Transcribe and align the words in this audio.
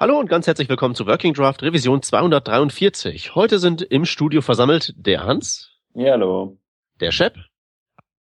Hallo 0.00 0.16
und 0.16 0.28
ganz 0.28 0.46
herzlich 0.46 0.68
willkommen 0.68 0.94
zu 0.94 1.08
Working 1.08 1.34
Draft 1.34 1.60
Revision 1.60 2.00
243. 2.00 3.34
Heute 3.34 3.58
sind 3.58 3.82
im 3.82 4.04
Studio 4.04 4.42
versammelt 4.42 4.94
der 4.96 5.24
Hans. 5.24 5.72
Ja, 5.92 6.12
hallo. 6.12 6.56
Der 7.00 7.10
Shep. 7.10 7.34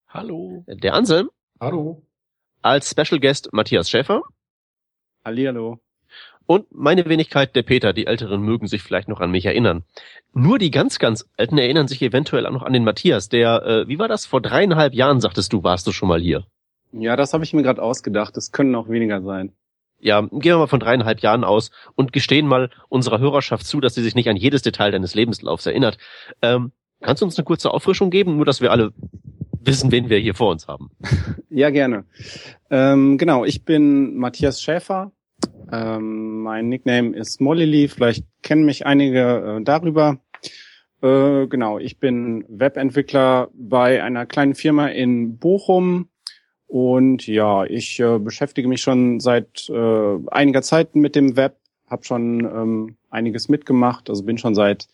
Hallo. 0.06 0.66
Der 0.68 0.92
Anselm. 0.92 1.30
Hallo. 1.58 2.02
Als 2.60 2.90
Special 2.90 3.18
Guest 3.18 3.54
Matthias 3.54 3.88
Schäfer. 3.88 4.20
Hallihallo. 5.24 5.78
Und 6.44 6.66
meine 6.72 7.06
Wenigkeit, 7.06 7.56
der 7.56 7.62
Peter. 7.62 7.94
Die 7.94 8.06
Älteren 8.06 8.42
mögen 8.42 8.66
sich 8.66 8.82
vielleicht 8.82 9.08
noch 9.08 9.20
an 9.20 9.30
mich 9.30 9.46
erinnern. 9.46 9.84
Nur 10.34 10.58
die 10.58 10.70
ganz, 10.70 10.98
ganz 10.98 11.26
Alten 11.38 11.56
erinnern 11.56 11.88
sich 11.88 12.02
eventuell 12.02 12.46
auch 12.46 12.52
noch 12.52 12.64
an 12.64 12.74
den 12.74 12.84
Matthias, 12.84 13.30
der, 13.30 13.62
äh, 13.62 13.88
wie 13.88 13.98
war 13.98 14.08
das? 14.08 14.26
Vor 14.26 14.42
dreieinhalb 14.42 14.92
Jahren, 14.92 15.22
sagtest 15.22 15.54
du, 15.54 15.64
warst 15.64 15.86
du 15.86 15.92
schon 15.92 16.10
mal 16.10 16.20
hier. 16.20 16.44
Ja, 16.92 17.16
das 17.16 17.32
habe 17.32 17.44
ich 17.44 17.54
mir 17.54 17.62
gerade 17.62 17.80
ausgedacht. 17.80 18.36
Das 18.36 18.52
können 18.52 18.74
auch 18.74 18.90
weniger 18.90 19.22
sein. 19.22 19.54
Ja, 20.02 20.20
gehen 20.20 20.42
wir 20.42 20.58
mal 20.58 20.66
von 20.66 20.80
dreieinhalb 20.80 21.20
Jahren 21.20 21.44
aus 21.44 21.70
und 21.94 22.12
gestehen 22.12 22.48
mal 22.48 22.70
unserer 22.88 23.20
Hörerschaft 23.20 23.64
zu, 23.64 23.80
dass 23.80 23.94
sie 23.94 24.02
sich 24.02 24.16
nicht 24.16 24.28
an 24.28 24.36
jedes 24.36 24.62
Detail 24.62 24.90
deines 24.90 25.14
Lebenslaufs 25.14 25.64
erinnert. 25.64 25.96
Ähm, 26.42 26.72
kannst 27.00 27.22
du 27.22 27.26
uns 27.26 27.38
eine 27.38 27.44
kurze 27.44 27.72
Auffrischung 27.72 28.10
geben, 28.10 28.34
nur 28.36 28.44
dass 28.44 28.60
wir 28.60 28.72
alle 28.72 28.92
wissen, 29.64 29.92
wen 29.92 30.10
wir 30.10 30.18
hier 30.18 30.34
vor 30.34 30.50
uns 30.50 30.68
haben? 30.68 30.90
Ja, 31.54 31.68
gerne. 31.68 32.06
Ähm, 32.70 33.18
genau, 33.18 33.44
ich 33.44 33.66
bin 33.66 34.16
Matthias 34.16 34.62
Schäfer. 34.62 35.12
Ähm, 35.70 36.42
mein 36.42 36.70
Nickname 36.70 37.14
ist 37.14 37.42
Molly. 37.42 37.88
Vielleicht 37.88 38.24
kennen 38.42 38.64
mich 38.64 38.86
einige 38.86 39.58
äh, 39.60 39.62
darüber. 39.62 40.18
Äh, 41.02 41.46
genau, 41.48 41.78
ich 41.78 41.98
bin 41.98 42.46
Webentwickler 42.48 43.50
bei 43.52 44.02
einer 44.02 44.24
kleinen 44.24 44.54
Firma 44.54 44.86
in 44.86 45.36
Bochum 45.36 46.08
und 46.72 47.26
ja, 47.26 47.66
ich 47.66 48.00
äh, 48.00 48.18
beschäftige 48.18 48.66
mich 48.66 48.80
schon 48.80 49.20
seit 49.20 49.68
äh, 49.68 50.18
einiger 50.30 50.62
Zeit 50.62 50.96
mit 50.96 51.14
dem 51.14 51.36
Web, 51.36 51.58
habe 51.86 52.02
schon 52.02 52.46
ähm, 52.46 52.96
einiges 53.10 53.50
mitgemacht, 53.50 54.08
also 54.08 54.22
bin 54.22 54.38
schon 54.38 54.54
seit 54.54 54.88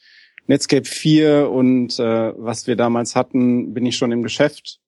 Netscape 0.49 0.85
4 0.85 1.49
und 1.49 1.97
äh, 2.01 2.33
was 2.37 2.67
wir 2.67 2.75
damals 2.75 3.15
hatten, 3.15 3.75
bin 3.75 3.87
ich 3.87 3.97
schon 3.97 4.11
im 4.11 4.25
Geschäft. 4.25 4.81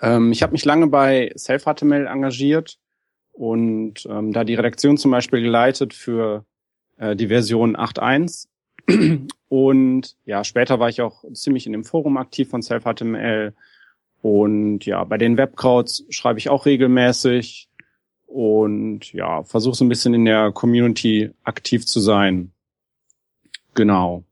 Ähm, 0.00 0.32
ich 0.32 0.42
habe 0.42 0.52
mich 0.52 0.64
lange 0.64 0.86
bei 0.86 1.34
Self-HTML 1.36 2.06
engagiert 2.06 2.78
und 3.32 4.06
ähm, 4.08 4.32
da 4.32 4.44
die 4.44 4.54
Redaktion 4.54 4.96
zum 4.96 5.10
Beispiel 5.10 5.42
geleitet 5.42 5.92
für 5.92 6.46
äh, 6.96 7.14
die 7.14 7.26
Version 7.26 7.76
8.1. 7.76 8.48
und 9.48 10.16
ja, 10.24 10.44
später 10.44 10.80
war 10.80 10.88
ich 10.88 11.02
auch 11.02 11.24
ziemlich 11.34 11.66
in 11.66 11.72
dem 11.72 11.84
Forum 11.84 12.16
aktiv 12.16 12.48
von 12.48 12.62
Self-HTML, 12.62 13.52
und 14.22 14.84
ja, 14.86 15.04
bei 15.04 15.18
den 15.18 15.36
Webkrauts 15.36 16.04
schreibe 16.10 16.38
ich 16.38 16.50
auch 16.50 16.66
regelmäßig 16.66 17.68
und 18.26 19.12
ja, 19.12 19.42
versuche 19.42 19.76
so 19.76 19.84
ein 19.84 19.88
bisschen 19.88 20.14
in 20.14 20.24
der 20.24 20.52
Community 20.52 21.30
aktiv 21.42 21.86
zu 21.86 22.00
sein. 22.00 22.52
Genau. 23.74 24.24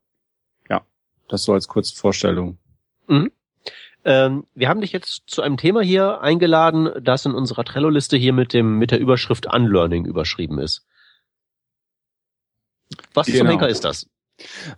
Ja, 0.69 0.81
das 1.27 1.43
so 1.43 1.53
als 1.53 1.67
kurze 1.67 1.95
Vorstellung. 1.95 2.57
Mhm. 3.07 3.31
Ähm, 4.05 4.45
wir 4.55 4.69
haben 4.69 4.81
dich 4.81 4.93
jetzt 4.93 5.23
zu 5.27 5.41
einem 5.41 5.57
Thema 5.57 5.81
hier 5.81 6.21
eingeladen, 6.21 6.89
das 7.01 7.25
in 7.25 7.33
unserer 7.33 7.65
Trello-Liste 7.65 8.15
hier 8.15 8.31
mit 8.31 8.53
dem 8.53 8.77
mit 8.77 8.91
der 8.91 8.99
Überschrift 8.99 9.53
Unlearning 9.53 10.05
überschrieben 10.05 10.59
ist. 10.59 10.85
Was 13.13 13.27
genau. 13.27 13.39
zum 13.39 13.47
Henker 13.47 13.67
ist 13.67 13.83
das? 13.83 14.09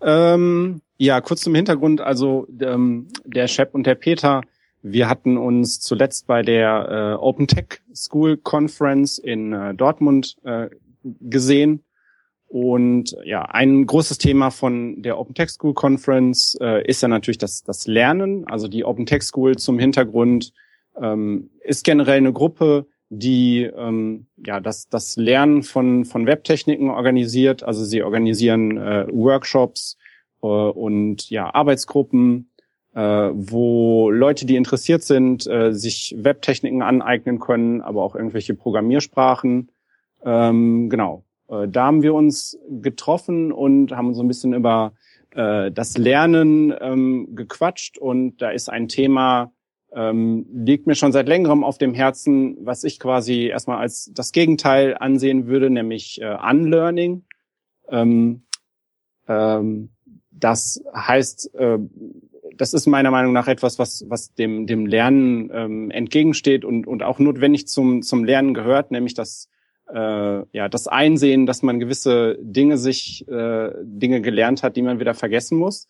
Ähm, 0.01 0.81
ja, 0.97 1.21
kurz 1.21 1.41
zum 1.41 1.53
Hintergrund. 1.53 2.01
Also 2.01 2.47
ähm, 2.59 3.09
der 3.23 3.47
Shep 3.47 3.75
und 3.75 3.85
der 3.85 3.95
Peter 3.95 4.41
wir 4.81 5.09
hatten 5.09 5.37
uns 5.37 5.79
zuletzt 5.79 6.27
bei 6.27 6.41
der 6.41 7.17
äh, 7.19 7.23
Open 7.23 7.47
Tech 7.47 7.81
School 7.93 8.37
Conference 8.37 9.17
in 9.17 9.53
äh, 9.53 9.73
Dortmund 9.73 10.37
äh, 10.43 10.69
gesehen. 11.03 11.83
Und 12.47 13.15
ja, 13.23 13.43
ein 13.43 13.85
großes 13.85 14.17
Thema 14.17 14.49
von 14.49 15.01
der 15.01 15.17
Open 15.17 15.35
Tech 15.35 15.49
School 15.49 15.73
Conference 15.73 16.57
äh, 16.59 16.85
ist 16.85 17.01
ja 17.01 17.07
natürlich 17.07 17.37
das, 17.37 17.63
das 17.63 17.87
Lernen. 17.87 18.45
Also 18.45 18.67
die 18.67 18.83
Open 18.83 19.05
Tech 19.05 19.23
School 19.23 19.55
zum 19.55 19.79
Hintergrund 19.79 20.51
ähm, 21.01 21.49
ist 21.63 21.85
generell 21.85 22.17
eine 22.17 22.33
Gruppe, 22.33 22.87
die 23.09 23.63
ähm, 23.63 24.27
ja 24.45 24.59
das, 24.59 24.89
das 24.89 25.15
Lernen 25.15 25.63
von, 25.63 26.03
von 26.03 26.25
Webtechniken 26.25 26.89
organisiert. 26.89 27.63
Also 27.63 27.85
sie 27.85 28.03
organisieren 28.03 28.77
äh, 28.77 29.07
Workshops 29.09 29.97
äh, 30.41 30.47
und 30.47 31.29
ja 31.29 31.53
Arbeitsgruppen 31.53 32.50
wo 32.93 34.09
Leute, 34.11 34.45
die 34.45 34.57
interessiert 34.57 35.03
sind, 35.03 35.47
äh, 35.47 35.73
sich 35.73 36.15
Webtechniken 36.17 36.81
aneignen 36.81 37.39
können, 37.39 37.81
aber 37.81 38.03
auch 38.03 38.15
irgendwelche 38.15 38.53
Programmiersprachen. 38.53 39.69
Ähm, 40.23 40.89
genau. 40.89 41.23
Äh, 41.47 41.67
da 41.67 41.85
haben 41.85 42.01
wir 42.01 42.13
uns 42.13 42.57
getroffen 42.69 43.51
und 43.51 43.91
haben 43.91 44.13
so 44.13 44.23
ein 44.23 44.27
bisschen 44.27 44.53
über 44.53 44.93
äh, 45.31 45.71
das 45.71 45.97
Lernen 45.97 46.73
ähm, 46.79 47.29
gequatscht 47.35 47.97
und 47.97 48.41
da 48.41 48.49
ist 48.49 48.69
ein 48.69 48.87
Thema, 48.87 49.51
ähm, 49.93 50.45
liegt 50.53 50.87
mir 50.87 50.95
schon 50.95 51.11
seit 51.11 51.27
längerem 51.27 51.63
auf 51.63 51.77
dem 51.77 51.93
Herzen, 51.93 52.57
was 52.61 52.83
ich 52.83 52.99
quasi 52.99 53.47
erstmal 53.47 53.77
als 53.77 54.11
das 54.13 54.31
Gegenteil 54.31 54.95
ansehen 54.97 55.47
würde, 55.47 55.69
nämlich 55.69 56.21
äh, 56.21 56.37
Unlearning. 56.49 57.23
Ähm, 57.89 58.43
ähm, 59.27 59.89
das 60.31 60.81
heißt, 60.95 61.53
äh, 61.55 61.77
das 62.61 62.75
ist 62.75 62.85
meiner 62.85 63.09
Meinung 63.09 63.33
nach 63.33 63.47
etwas, 63.47 63.79
was, 63.79 64.05
was 64.07 64.35
dem, 64.35 64.67
dem 64.67 64.85
Lernen 64.85 65.49
ähm, 65.51 65.89
entgegensteht 65.89 66.63
und, 66.63 66.85
und 66.85 67.01
auch 67.01 67.17
notwendig 67.17 67.67
zum, 67.67 68.03
zum 68.03 68.23
Lernen 68.23 68.53
gehört, 68.53 68.91
nämlich 68.91 69.15
das, 69.15 69.49
äh, 69.91 70.43
ja, 70.55 70.69
das 70.69 70.87
Einsehen, 70.87 71.47
dass 71.47 71.63
man 71.63 71.79
gewisse 71.79 72.37
Dinge 72.39 72.77
sich, 72.77 73.27
äh, 73.27 73.71
Dinge 73.81 74.21
gelernt 74.21 74.61
hat, 74.61 74.75
die 74.75 74.83
man 74.83 74.99
wieder 74.99 75.15
vergessen 75.15 75.57
muss. 75.57 75.87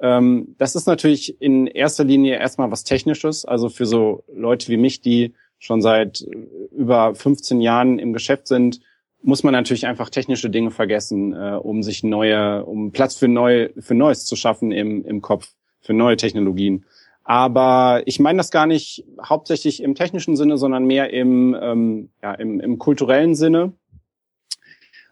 Ähm, 0.00 0.54
das 0.58 0.76
ist 0.76 0.86
natürlich 0.86 1.40
in 1.42 1.66
erster 1.66 2.04
Linie 2.04 2.36
erstmal 2.36 2.70
was 2.70 2.84
Technisches, 2.84 3.44
also 3.44 3.68
für 3.68 3.86
so 3.86 4.22
Leute 4.32 4.68
wie 4.68 4.76
mich, 4.76 5.00
die 5.00 5.34
schon 5.58 5.82
seit 5.82 6.24
über 6.70 7.16
15 7.16 7.60
Jahren 7.60 7.98
im 7.98 8.12
Geschäft 8.12 8.46
sind, 8.46 8.78
muss 9.22 9.42
man 9.42 9.54
natürlich 9.54 9.86
einfach 9.86 10.08
technische 10.08 10.50
Dinge 10.50 10.70
vergessen, 10.70 11.32
äh, 11.32 11.58
um 11.60 11.82
sich 11.82 12.04
neue, 12.04 12.64
um 12.64 12.92
Platz 12.92 13.16
für 13.16 13.26
neu, 13.26 13.70
für 13.80 13.96
Neues 13.96 14.24
zu 14.24 14.36
schaffen 14.36 14.70
im, 14.70 15.04
im 15.04 15.20
Kopf 15.20 15.52
für 15.82 15.92
neue 15.92 16.16
Technologien. 16.16 16.86
Aber 17.24 18.02
ich 18.06 18.18
meine 18.18 18.38
das 18.38 18.50
gar 18.50 18.66
nicht 18.66 19.04
hauptsächlich 19.22 19.82
im 19.82 19.94
technischen 19.94 20.36
Sinne, 20.36 20.58
sondern 20.58 20.84
mehr 20.84 21.10
im, 21.12 21.56
ähm, 21.60 22.08
ja, 22.22 22.34
im, 22.34 22.58
im 22.60 22.78
kulturellen 22.78 23.34
Sinne. 23.34 23.72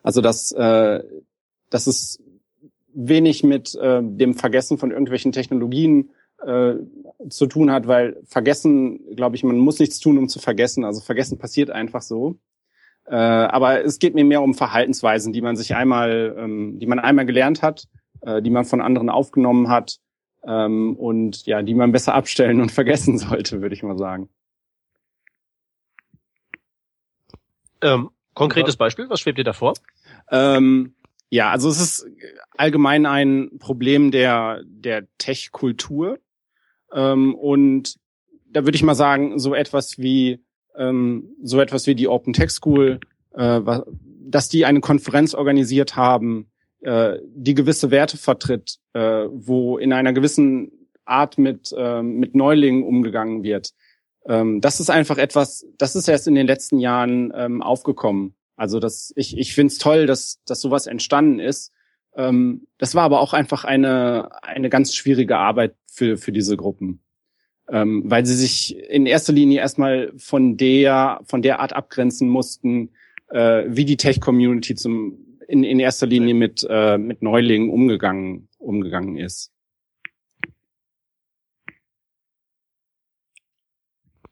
Also 0.02 0.20
dass, 0.20 0.50
äh, 0.52 1.02
dass 1.68 1.86
es 1.86 2.22
wenig 2.92 3.44
mit 3.44 3.74
äh, 3.76 4.00
dem 4.02 4.34
Vergessen 4.34 4.78
von 4.78 4.90
irgendwelchen 4.90 5.30
Technologien 5.30 6.10
äh, 6.44 6.74
zu 7.28 7.46
tun 7.46 7.70
hat, 7.70 7.86
weil 7.86 8.16
vergessen, 8.24 9.14
glaube 9.14 9.36
ich, 9.36 9.44
man 9.44 9.58
muss 9.58 9.78
nichts 9.78 10.00
tun, 10.00 10.18
um 10.18 10.28
zu 10.28 10.40
vergessen. 10.40 10.84
Also 10.84 11.00
vergessen 11.00 11.38
passiert 11.38 11.70
einfach 11.70 12.02
so. 12.02 12.38
Äh, 13.06 13.14
aber 13.14 13.84
es 13.84 13.98
geht 13.98 14.14
mir 14.14 14.24
mehr 14.24 14.42
um 14.42 14.54
Verhaltensweisen, 14.54 15.32
die 15.32 15.42
man 15.42 15.56
sich 15.56 15.74
einmal, 15.74 16.34
ähm, 16.36 16.78
die 16.78 16.86
man 16.86 16.98
einmal 16.98 17.26
gelernt 17.26 17.62
hat, 17.62 17.86
äh, 18.22 18.42
die 18.42 18.50
man 18.50 18.64
von 18.64 18.80
anderen 18.80 19.10
aufgenommen 19.10 19.68
hat 19.68 20.00
ähm, 20.44 20.96
und 20.96 21.46
ja, 21.46 21.62
die 21.62 21.74
man 21.74 21.92
besser 21.92 22.14
abstellen 22.14 22.60
und 22.60 22.72
vergessen 22.72 23.18
sollte, 23.18 23.60
würde 23.62 23.74
ich 23.74 23.82
mal 23.82 23.98
sagen. 23.98 24.28
Ähm, 27.82 28.10
konkretes 28.34 28.76
Beispiel, 28.76 29.08
was 29.08 29.20
schwebt 29.20 29.38
dir 29.38 29.44
da 29.44 29.52
vor? 29.52 29.74
Ähm, 30.30 30.94
ja, 31.30 31.50
also 31.50 31.68
es 31.68 31.80
ist 31.80 32.06
allgemein 32.56 33.06
ein 33.06 33.58
Problem 33.58 34.10
der, 34.10 34.62
der 34.64 35.06
Tech-Kultur. 35.18 36.18
Ähm, 36.92 37.34
und 37.34 37.96
da 38.50 38.64
würde 38.64 38.76
ich 38.76 38.82
mal 38.82 38.94
sagen, 38.94 39.38
so 39.38 39.54
etwas 39.54 39.98
wie 39.98 40.44
ähm, 40.76 41.36
so 41.42 41.60
etwas 41.60 41.86
wie 41.86 41.94
die 41.94 42.08
Open 42.08 42.32
Tech 42.32 42.50
School, 42.50 43.00
äh, 43.32 43.60
dass 44.22 44.48
die 44.48 44.64
eine 44.64 44.80
Konferenz 44.80 45.34
organisiert 45.34 45.96
haben, 45.96 46.50
äh, 46.82 47.18
die 47.24 47.54
gewisse 47.54 47.90
Werte 47.90 48.16
vertritt, 48.16 48.78
äh, 48.94 49.26
wo 49.30 49.78
in 49.78 49.92
einer 49.92 50.12
gewissen 50.12 50.72
Art 51.04 51.38
mit, 51.38 51.74
äh, 51.76 52.02
mit 52.02 52.34
Neulingen 52.34 52.84
umgegangen 52.84 53.42
wird. 53.42 53.72
Ähm, 54.26 54.60
das 54.60 54.80
ist 54.80 54.90
einfach 54.90 55.18
etwas, 55.18 55.66
das 55.76 55.96
ist 55.96 56.08
erst 56.08 56.26
in 56.26 56.34
den 56.34 56.46
letzten 56.46 56.78
Jahren 56.78 57.32
ähm, 57.34 57.62
aufgekommen. 57.62 58.34
Also 58.56 58.78
das, 58.78 59.12
ich, 59.16 59.36
ich 59.36 59.54
finde 59.54 59.72
es 59.72 59.78
toll, 59.78 60.06
dass, 60.06 60.40
dass 60.46 60.60
sowas 60.60 60.86
entstanden 60.86 61.38
ist. 61.38 61.72
Ähm, 62.14 62.66
das 62.78 62.94
war 62.94 63.04
aber 63.04 63.20
auch 63.20 63.32
einfach 63.32 63.64
eine, 63.64 64.30
eine 64.42 64.68
ganz 64.70 64.94
schwierige 64.94 65.38
Arbeit 65.38 65.74
für, 65.90 66.16
für 66.16 66.32
diese 66.32 66.56
Gruppen. 66.56 67.02
Ähm, 67.68 68.02
weil 68.06 68.26
sie 68.26 68.34
sich 68.34 68.76
in 68.88 69.06
erster 69.06 69.32
Linie 69.32 69.60
erstmal 69.60 70.12
von 70.16 70.56
der, 70.56 71.20
von 71.24 71.40
der 71.40 71.60
Art 71.60 71.72
abgrenzen 71.72 72.28
mussten, 72.28 72.90
äh, 73.30 73.64
wie 73.68 73.84
die 73.84 73.96
Tech-Community 73.96 74.74
zum 74.74 75.29
in, 75.50 75.64
in 75.64 75.80
erster 75.80 76.06
Linie 76.06 76.34
mit, 76.34 76.66
äh, 76.68 76.96
mit 76.96 77.22
Neulingen 77.22 77.70
umgegangen, 77.70 78.48
umgegangen 78.58 79.16
ist. 79.16 79.52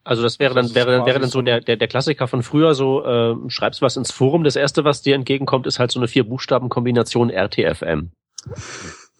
Also 0.04 0.22
das 0.22 0.38
wäre 0.38 0.54
dann 0.54 0.74
wäre 0.74 0.90
dann 0.90 1.04
wäre 1.04 1.20
dann 1.20 1.28
so 1.28 1.42
der 1.42 1.60
der 1.60 1.76
der 1.76 1.86
Klassiker 1.86 2.28
von 2.28 2.42
früher 2.42 2.72
so 2.72 3.04
äh, 3.04 3.36
schreibst 3.50 3.82
was 3.82 3.98
ins 3.98 4.10
Forum 4.10 4.42
das 4.42 4.56
erste 4.56 4.82
was 4.82 5.02
dir 5.02 5.14
entgegenkommt 5.14 5.66
ist 5.66 5.78
halt 5.78 5.90
so 5.90 6.00
eine 6.00 6.08
vier 6.08 6.24
Buchstaben 6.24 6.70
Kombination 6.70 7.28
RTFM. 7.28 8.12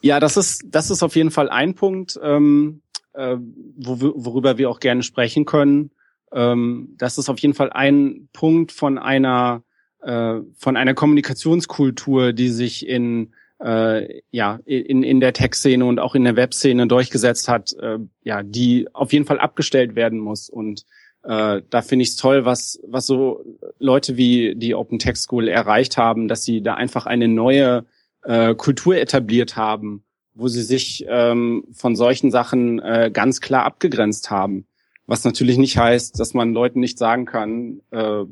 Ja, 0.01 0.19
das 0.19 0.39
ist 0.39 0.65
das 0.71 0.89
ist 0.89 1.03
auf 1.03 1.15
jeden 1.15 1.31
Fall 1.31 1.51
ein 1.51 1.75
Punkt, 1.75 2.19
ähm, 2.23 2.81
äh, 3.13 3.37
wo 3.77 4.01
worüber 4.01 4.57
wir 4.57 4.71
auch 4.71 4.81
gerne 4.81 5.03
sprechen 5.03 5.45
können. 5.45 5.91
Ähm, 6.33 6.95
das 6.97 7.19
ist 7.19 7.29
auf 7.29 7.39
jeden 7.41 7.55
Fall 7.55 7.71
ein 7.71 8.31
Punkt 8.33 8.73
von 8.73 8.97
einer 8.97 9.65
äh, 10.03 10.41
von 10.57 10.77
einer 10.77 10.95
Kommunikationskultur, 10.95 12.33
die 12.33 12.49
sich 12.49 12.87
in 12.87 13.33
äh, 13.61 14.21
ja 14.31 14.61
in, 14.65 15.03
in 15.03 15.21
der 15.21 15.33
Tech-Szene 15.33 15.85
und 15.85 15.99
auch 15.99 16.15
in 16.15 16.25
der 16.25 16.37
Web-Szene 16.37 16.87
durchgesetzt 16.87 17.49
hat, 17.49 17.73
äh, 17.81 17.99
ja, 18.23 18.43
die 18.43 18.89
auf 18.93 19.13
jeden 19.13 19.25
Fall 19.25 19.41
abgestellt 19.41 19.97
werden 19.97 20.19
muss. 20.19 20.49
Und 20.49 20.85
äh, 21.25 21.63
da 21.69 21.83
finde 21.83 22.05
ich 22.05 22.11
es 22.11 22.17
toll, 22.17 22.45
was 22.45 22.81
was 22.87 23.07
so 23.07 23.45
Leute 23.79 24.17
wie 24.17 24.55
die 24.55 24.75
Open 24.75 24.99
Tech 24.99 25.17
School 25.17 25.49
erreicht 25.49 25.97
haben, 25.97 26.29
dass 26.29 26.45
sie 26.45 26.63
da 26.63 26.75
einfach 26.75 27.07
eine 27.07 27.29
neue 27.29 27.85
äh, 28.23 28.55
Kultur 28.55 28.97
etabliert 28.97 29.57
haben, 29.57 30.05
wo 30.35 30.49
sie 30.49 30.63
sich 30.63 31.05
ähm, 31.09 31.65
von 31.73 31.97
solchen 31.97 32.31
Sachen 32.31 32.79
äh, 32.79 33.11
ganz 33.13 33.41
klar 33.41 33.65
abgegrenzt 33.65 34.31
haben. 34.31 34.67
Was 35.07 35.25
natürlich 35.25 35.57
nicht 35.57 35.79
heißt, 35.79 36.21
dass 36.21 36.35
man 36.35 36.53
Leuten 36.53 36.81
nicht 36.81 36.99
sagen 36.99 37.25
kann, 37.25 37.81
äh, 37.91 38.25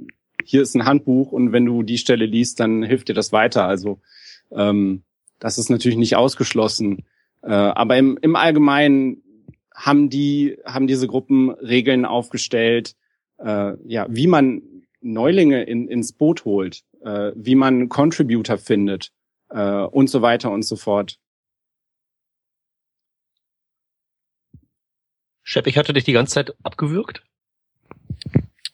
hier 0.44 0.62
ist 0.62 0.74
ein 0.74 0.84
Handbuch 0.84 1.32
und 1.32 1.52
wenn 1.52 1.64
du 1.64 1.82
die 1.82 1.98
Stelle 1.98 2.26
liest, 2.26 2.60
dann 2.60 2.82
hilft 2.82 3.08
dir 3.08 3.14
das 3.14 3.32
weiter. 3.32 3.66
Also 3.66 4.00
ähm, 4.50 5.02
das 5.38 5.58
ist 5.58 5.70
natürlich 5.70 5.98
nicht 5.98 6.16
ausgeschlossen. 6.16 7.04
Äh, 7.42 7.52
aber 7.52 7.96
im, 7.96 8.18
im 8.20 8.36
Allgemeinen 8.36 9.22
haben 9.74 10.08
die, 10.08 10.58
haben 10.64 10.86
diese 10.86 11.06
Gruppen 11.06 11.50
Regeln 11.50 12.04
aufgestellt, 12.04 12.94
äh, 13.38 13.74
ja, 13.84 14.06
wie 14.08 14.26
man 14.26 14.62
Neulinge 15.00 15.62
in, 15.64 15.88
ins 15.88 16.12
Boot 16.12 16.44
holt, 16.44 16.82
äh, 17.02 17.32
wie 17.34 17.54
man 17.54 17.88
Contributor 17.88 18.58
findet 18.58 19.12
äh, 19.50 19.82
und 19.82 20.08
so 20.08 20.22
weiter 20.22 20.50
und 20.50 20.64
so 20.64 20.76
fort. 20.76 21.18
Shep, 25.42 25.68
ich 25.68 25.78
hatte 25.78 25.92
dich 25.92 26.04
die 26.04 26.12
ganze 26.12 26.34
Zeit 26.34 26.56
abgewürgt. 26.64 27.22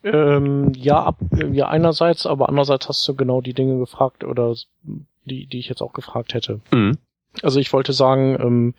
Ähm, 0.05 0.73
ja, 0.75 1.03
ab, 1.03 1.19
ja, 1.53 1.69
einerseits, 1.69 2.27
aber 2.27 2.49
andererseits 2.49 2.89
hast 2.89 3.07
du 3.07 3.15
genau 3.15 3.41
die 3.41 3.55
Dinge 3.55 3.79
gefragt 3.79 4.25
oder 4.25 4.55
die, 5.25 5.47
die 5.47 5.59
ich 5.59 5.69
jetzt 5.69 5.83
auch 5.83 5.93
gefragt 5.93 6.35
hätte. 6.35 6.61
Mhm. 6.73 6.99
Also 7.43 7.61
ich 7.61 7.73
wollte 7.73 7.93
sagen, 7.93 8.37
ähm, 8.41 8.75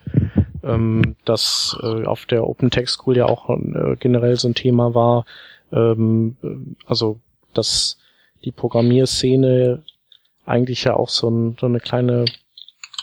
ähm, 0.62 1.16
dass 1.24 1.76
äh, 1.82 2.04
auf 2.04 2.26
der 2.26 2.46
Open 2.46 2.70
Text 2.70 2.94
School 2.94 3.16
ja 3.16 3.26
auch 3.26 3.48
äh, 3.50 3.96
generell 3.98 4.36
so 4.36 4.48
ein 4.48 4.54
Thema 4.54 4.94
war, 4.94 5.24
ähm, 5.72 6.36
also 6.86 7.20
dass 7.52 7.98
die 8.44 8.52
Programmierszene 8.52 9.82
eigentlich 10.44 10.84
ja 10.84 10.94
auch 10.94 11.08
so, 11.08 11.28
ein, 11.28 11.56
so 11.58 11.66
eine 11.66 11.80
kleine 11.80 12.26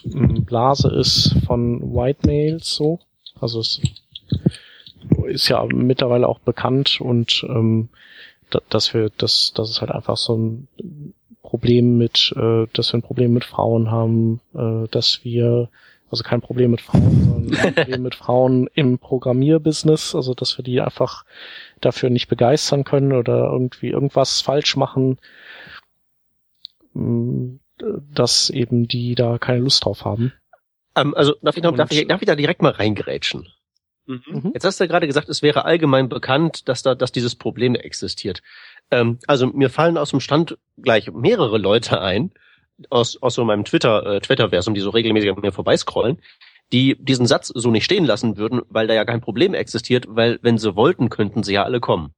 ähm, 0.06 0.46
Blase 0.46 0.90
ist 0.90 1.36
von 1.46 1.94
White 1.94 2.28
Mails 2.28 2.76
so. 2.76 3.00
Also 3.40 3.60
es 3.60 3.82
ist 5.26 5.48
ja 5.48 5.66
mittlerweile 5.66 6.28
auch 6.28 6.40
bekannt 6.40 7.00
und 7.02 7.46
ähm, 7.48 7.90
dass 8.70 8.94
wir, 8.94 9.10
dass, 9.18 9.54
dass 9.54 9.70
es 9.70 9.82
halt 9.82 9.92
einfach 9.92 10.18
so 10.18 10.36
ein 10.36 10.68
Problem 11.42 11.98
mit, 11.98 12.34
äh, 12.36 12.68
dass 12.74 12.94
wir 12.94 13.00
ein 13.00 13.04
Problem 13.04 13.34
mit 13.34 13.44
Frauen 13.46 13.92
haben, 13.92 14.42
äh, 14.54 14.88
dass 14.90 15.24
wir, 15.24 15.70
also 16.10 16.24
kein 16.24 16.42
Problem 16.42 16.72
mit 16.72 16.82
Frauen, 16.82 17.50
sondern 17.50 17.68
ein 17.68 17.76
Problem 17.76 18.04
mit 18.04 18.16
Frauen 18.16 18.70
im 18.74 19.00
Programmierbusiness, 19.00 20.16
also 20.16 20.34
dass 20.34 20.58
wir 20.58 20.64
die 20.64 20.82
einfach 20.82 21.26
dafür 21.80 22.10
nicht 22.10 22.28
begeistern 22.28 22.84
können 22.84 23.14
oder 23.14 23.50
irgendwie 23.52 23.90
irgendwas 23.90 24.42
falsch 24.42 24.76
machen, 24.76 25.18
mm, 26.94 27.56
dass 28.14 28.50
eben 28.50 28.88
die 28.88 29.16
da 29.16 29.38
keine 29.38 29.60
Lust 29.60 29.86
drauf 29.86 30.06
haben. 30.06 30.34
Ähm, 30.96 31.16
also 31.16 31.36
darf 31.42 31.58
ich, 31.58 31.64
noch, 31.64 31.76
darf, 31.76 31.92
ich, 31.92 32.08
darf 32.08 32.22
ich 32.22 32.28
da 32.28 32.36
direkt 32.36 32.62
mal 32.62 32.72
reingerätschen? 32.72 33.48
Mhm. 34.06 34.52
Jetzt 34.54 34.66
hast 34.66 34.80
du 34.80 34.84
ja 34.84 34.88
gerade 34.88 35.08
gesagt, 35.08 35.30
es 35.30 35.42
wäre 35.42 35.66
allgemein 35.66 36.10
bekannt, 36.10 36.68
dass 36.68 36.84
da, 36.84 36.96
dass 36.96 37.12
dieses 37.12 37.36
Problem 37.36 37.76
existiert. 37.76 38.42
Ähm, 38.90 39.20
also 39.28 39.48
mir 39.48 39.70
fallen 39.70 39.98
aus 39.98 40.10
dem 40.10 40.20
Stand 40.20 40.58
gleich 40.78 41.12
mehrere 41.12 41.58
Leute 41.58 42.02
ein, 42.02 42.32
aus, 42.90 43.22
aus 43.22 43.36
so 43.36 43.46
meinem 43.46 43.66
Twitter, 43.66 44.06
äh, 44.06 44.20
Twitterversum, 44.20 44.74
die 44.74 44.82
so 44.82 44.90
regelmäßig 44.90 45.32
an 45.32 45.40
mir 45.42 45.52
vorbeiscrollen, 45.52 46.22
die 46.72 46.96
diesen 47.00 47.26
Satz 47.26 47.48
so 47.48 47.70
nicht 47.70 47.86
stehen 47.86 48.06
lassen 48.06 48.38
würden, 48.38 48.62
weil 48.70 48.88
da 48.88 48.94
ja 48.94 49.06
kein 49.06 49.22
Problem 49.22 49.54
existiert, 49.54 50.06
weil 50.10 50.40
wenn 50.42 50.58
sie 50.58 50.76
wollten, 50.76 51.10
könnten 51.10 51.44
sie 51.44 51.54
ja 51.54 51.64
alle 51.64 51.80
kommen. 51.80 52.14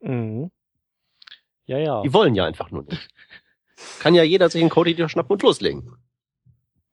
Mhm. 0.00 0.50
Ja, 1.66 1.78
ja. 1.78 2.02
Die 2.02 2.14
wollen 2.14 2.34
ja 2.34 2.46
einfach 2.46 2.70
nur 2.70 2.84
nicht. 2.84 3.08
Kann 4.00 4.14
ja 4.14 4.22
jeder 4.22 4.48
sich 4.48 4.60
einen 4.60 4.70
Code 4.70 5.08
schnappen 5.08 5.32
und 5.32 5.42
loslegen. 5.42 5.96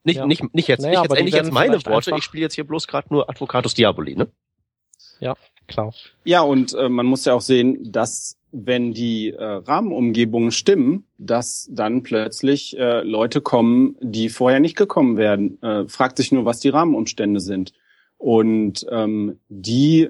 Nicht, 0.06 0.18
ja. 0.18 0.26
nicht, 0.26 0.54
nicht 0.54 0.68
jetzt, 0.68 0.82
naja, 0.82 1.02
nicht 1.02 1.12
jetzt, 1.12 1.24
nicht 1.24 1.36
jetzt 1.36 1.52
meine 1.52 1.84
Worte, 1.86 2.14
ich 2.16 2.24
spiele 2.24 2.44
jetzt 2.44 2.54
hier 2.54 2.64
bloß 2.64 2.88
gerade 2.88 3.08
nur 3.10 3.30
Advocatus 3.30 3.74
Diaboli, 3.74 4.16
ne? 4.16 4.28
Ja, 5.20 5.36
klar. 5.68 5.94
Ja, 6.24 6.42
und 6.42 6.74
äh, 6.74 6.90
man 6.90 7.06
muss 7.06 7.26
ja 7.26 7.34
auch 7.34 7.42
sehen, 7.42 7.92
dass 7.92 8.38
wenn 8.52 8.94
die 8.94 9.32
äh, 9.32 9.44
Rahmenumgebungen 9.44 10.52
stimmen, 10.52 11.06
dass 11.18 11.68
dann 11.72 12.04
plötzlich 12.04 12.78
äh, 12.78 13.02
Leute 13.02 13.42
kommen, 13.42 13.98
die 14.00 14.30
vorher 14.30 14.60
nicht 14.60 14.78
gekommen 14.78 15.18
werden. 15.18 15.62
Äh, 15.62 15.88
fragt 15.88 16.18
sich 16.18 16.32
nur, 16.32 16.46
was 16.46 16.60
die 16.60 16.70
Rahmenumstände 16.70 17.42
sind. 17.42 17.74
Und 18.18 18.86
ähm, 18.90 19.40
die, 19.50 20.10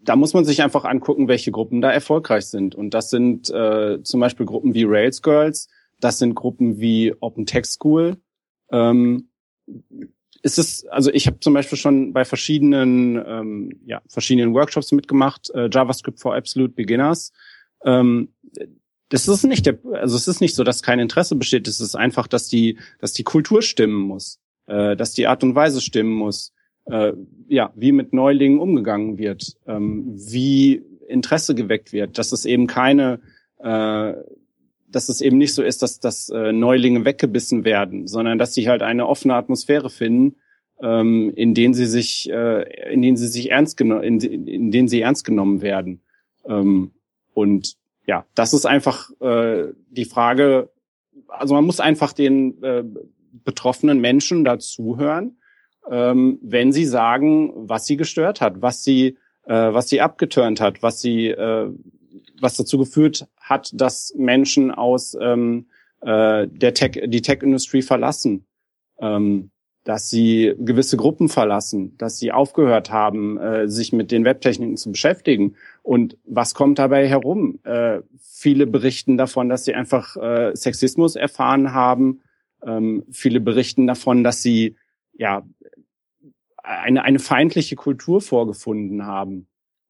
da 0.00 0.16
muss 0.16 0.32
man 0.32 0.44
sich 0.44 0.62
einfach 0.62 0.84
angucken, 0.84 1.28
welche 1.28 1.50
Gruppen 1.50 1.82
da 1.82 1.90
erfolgreich 1.90 2.46
sind. 2.46 2.74
Und 2.74 2.94
das 2.94 3.10
sind 3.10 3.50
äh, 3.50 4.02
zum 4.02 4.20
Beispiel 4.20 4.46
Gruppen 4.46 4.74
wie 4.74 4.84
Rails 4.84 5.20
Girls, 5.20 5.68
das 6.00 6.18
sind 6.18 6.34
Gruppen 6.34 6.78
wie 6.80 7.14
Open 7.20 7.44
Text 7.44 7.74
School, 7.74 8.16
ähm, 8.70 9.28
ist 10.42 10.58
es, 10.58 10.86
also 10.86 11.10
ich 11.12 11.26
habe 11.26 11.40
zum 11.40 11.54
Beispiel 11.54 11.78
schon 11.78 12.12
bei 12.12 12.24
verschiedenen, 12.24 13.22
ähm, 13.26 13.80
ja, 13.84 14.00
verschiedenen 14.08 14.54
Workshops 14.54 14.92
mitgemacht, 14.92 15.50
äh, 15.54 15.68
JavaScript 15.70 16.20
for 16.20 16.34
Absolute 16.34 16.74
Beginners. 16.74 17.32
Ähm, 17.84 18.28
das 19.08 19.26
ist 19.26 19.44
nicht 19.44 19.66
der, 19.66 19.78
also 19.92 20.16
es 20.16 20.28
ist 20.28 20.40
nicht 20.40 20.54
so, 20.54 20.64
dass 20.64 20.82
kein 20.82 21.00
Interesse 21.00 21.34
besteht. 21.34 21.66
Es 21.66 21.80
ist 21.80 21.94
einfach, 21.94 22.26
dass 22.28 22.48
die, 22.48 22.78
dass 23.00 23.12
die 23.12 23.24
Kultur 23.24 23.62
stimmen 23.62 24.00
muss, 24.00 24.40
äh, 24.66 24.96
dass 24.96 25.12
die 25.12 25.26
Art 25.26 25.42
und 25.42 25.54
Weise 25.54 25.80
stimmen 25.80 26.12
muss, 26.12 26.52
äh, 26.84 27.12
ja, 27.48 27.72
wie 27.74 27.92
mit 27.92 28.12
Neulingen 28.12 28.60
umgegangen 28.60 29.18
wird, 29.18 29.56
ähm, 29.66 30.14
wie 30.14 30.82
Interesse 31.08 31.54
geweckt 31.54 31.92
wird, 31.92 32.18
dass 32.18 32.32
es 32.32 32.44
eben 32.44 32.66
keine 32.66 33.20
äh, 33.58 34.12
dass 34.90 35.08
es 35.08 35.20
eben 35.20 35.38
nicht 35.38 35.54
so 35.54 35.62
ist, 35.62 35.82
dass, 35.82 36.00
dass 36.00 36.28
äh, 36.30 36.52
Neulinge 36.52 37.04
weggebissen 37.04 37.64
werden, 37.64 38.06
sondern 38.06 38.38
dass 38.38 38.54
sie 38.54 38.68
halt 38.68 38.82
eine 38.82 39.06
offene 39.06 39.34
Atmosphäre 39.34 39.90
finden, 39.90 40.36
ähm, 40.82 41.32
in 41.34 41.54
denen 41.54 41.74
sie 41.74 41.86
sich, 41.86 42.30
äh, 42.30 42.92
in 42.92 43.02
denen 43.02 43.16
sie 43.16 43.26
sich 43.26 43.50
ernst 43.50 43.76
genommen, 43.76 44.02
in, 44.02 44.20
in 44.20 44.70
denen 44.70 44.88
sie 44.88 45.00
ernst 45.00 45.24
genommen 45.24 45.60
werden. 45.60 46.00
Ähm, 46.46 46.92
und 47.34 47.76
ja, 48.06 48.24
das 48.34 48.54
ist 48.54 48.66
einfach 48.66 49.10
äh, 49.20 49.72
die 49.90 50.06
Frage. 50.06 50.70
Also 51.28 51.54
man 51.54 51.64
muss 51.64 51.80
einfach 51.80 52.12
den 52.12 52.62
äh, 52.62 52.84
betroffenen 53.44 54.00
Menschen 54.00 54.44
dazuhören, 54.44 55.38
ähm, 55.90 56.38
wenn 56.42 56.72
sie 56.72 56.86
sagen, 56.86 57.52
was 57.54 57.86
sie 57.86 57.96
gestört 57.96 58.40
hat, 58.40 58.62
was 58.62 58.82
sie, 58.82 59.18
äh, 59.44 59.72
was 59.72 59.88
sie 59.88 60.00
abgeturnt 60.00 60.60
hat, 60.60 60.82
was 60.82 61.00
sie 61.00 61.28
äh, 61.28 61.70
was 62.40 62.56
dazu 62.56 62.78
geführt 62.78 63.26
hat, 63.48 63.70
dass 63.74 64.14
Menschen 64.16 64.70
aus 64.70 65.16
ähm, 65.20 65.66
äh, 66.00 66.46
der 66.48 66.74
Tech, 66.74 67.02
die 67.06 67.22
Tech-Industrie 67.22 67.82
verlassen, 67.82 68.46
ähm, 69.00 69.50
dass 69.84 70.10
sie 70.10 70.54
gewisse 70.58 70.96
Gruppen 70.96 71.28
verlassen, 71.28 71.96
dass 71.96 72.18
sie 72.18 72.30
aufgehört 72.30 72.90
haben, 72.90 73.38
äh, 73.38 73.68
sich 73.68 73.92
mit 73.92 74.10
den 74.10 74.24
Webtechniken 74.24 74.76
zu 74.76 74.92
beschäftigen. 74.92 75.56
Und 75.82 76.18
was 76.24 76.54
kommt 76.54 76.78
dabei 76.78 77.08
herum? 77.08 77.58
Äh, 77.64 78.00
viele 78.18 78.66
berichten 78.66 79.16
davon, 79.16 79.48
dass 79.48 79.64
sie 79.64 79.74
einfach 79.74 80.16
äh, 80.16 80.54
Sexismus 80.54 81.16
erfahren 81.16 81.72
haben. 81.72 82.20
Ähm, 82.62 83.04
viele 83.10 83.40
berichten 83.40 83.86
davon, 83.86 84.24
dass 84.24 84.42
sie 84.42 84.76
ja 85.14 85.46
eine, 86.62 87.02
eine 87.02 87.18
feindliche 87.18 87.76
Kultur 87.76 88.20
vorgefunden 88.20 89.06
haben 89.06 89.46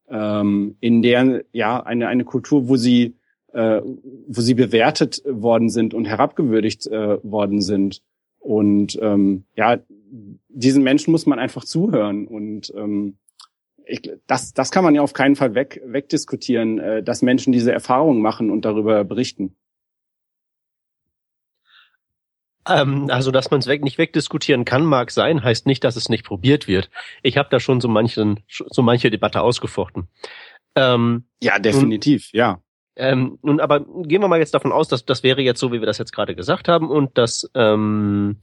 ähm, 0.09 0.77
in 0.79 1.01
der 1.01 1.43
ja 1.51 1.81
eine 1.81 2.07
eine 2.07 2.25
Kultur, 2.25 2.67
wo 2.67 2.75
sie 2.75 3.15
äh, 3.53 3.81
wo 3.83 4.41
sie 4.41 4.53
bewertet 4.53 5.21
worden 5.25 5.69
sind 5.69 5.93
und 5.93 6.05
herabgewürdigt 6.05 6.87
äh, 6.87 7.23
worden 7.23 7.61
sind. 7.61 8.01
Und 8.39 8.97
ähm, 9.01 9.45
ja, 9.55 9.79
diesen 10.47 10.83
Menschen 10.83 11.11
muss 11.11 11.25
man 11.25 11.39
einfach 11.39 11.65
zuhören 11.65 12.27
und 12.27 12.73
ähm, 12.75 13.17
ich, 13.85 14.11
das, 14.27 14.53
das 14.53 14.71
kann 14.71 14.83
man 14.83 14.95
ja 14.95 15.01
auf 15.01 15.13
keinen 15.13 15.35
Fall 15.35 15.55
weg, 15.55 15.81
wegdiskutieren, 15.83 16.79
äh, 16.79 17.03
dass 17.03 17.21
Menschen 17.21 17.51
diese 17.51 17.71
Erfahrungen 17.71 18.21
machen 18.21 18.51
und 18.51 18.65
darüber 18.65 19.03
berichten. 19.03 19.55
Ähm, 22.67 23.07
also, 23.09 23.31
dass 23.31 23.49
man 23.49 23.61
es 23.61 23.67
weg, 23.67 23.83
nicht 23.83 23.97
wegdiskutieren 23.97 24.63
kann, 24.63 24.85
mag 24.85 25.11
sein, 25.11 25.43
heißt 25.43 25.65
nicht, 25.65 25.83
dass 25.83 25.95
es 25.95 26.09
nicht 26.09 26.23
probiert 26.23 26.67
wird. 26.67 26.89
Ich 27.23 27.37
habe 27.37 27.49
da 27.49 27.59
schon 27.59 27.81
so, 27.81 27.87
manchen, 27.87 28.41
so 28.47 28.81
manche 28.83 29.09
Debatte 29.09 29.41
ausgefochten. 29.41 30.07
Ähm, 30.75 31.25
ja, 31.41 31.57
definitiv, 31.57 32.31
ja. 32.31 32.61
Ähm, 32.95 33.39
nun, 33.41 33.59
aber 33.59 33.79
gehen 33.79 34.21
wir 34.21 34.27
mal 34.27 34.39
jetzt 34.39 34.53
davon 34.53 34.71
aus, 34.71 34.87
dass 34.87 35.05
das 35.05 35.23
wäre 35.23 35.41
jetzt 35.41 35.59
so, 35.59 35.71
wie 35.71 35.79
wir 35.79 35.85
das 35.85 35.97
jetzt 35.97 36.11
gerade 36.11 36.35
gesagt 36.35 36.67
haben, 36.67 36.89
und 36.89 37.17
das 37.17 37.49
ähm, 37.55 38.39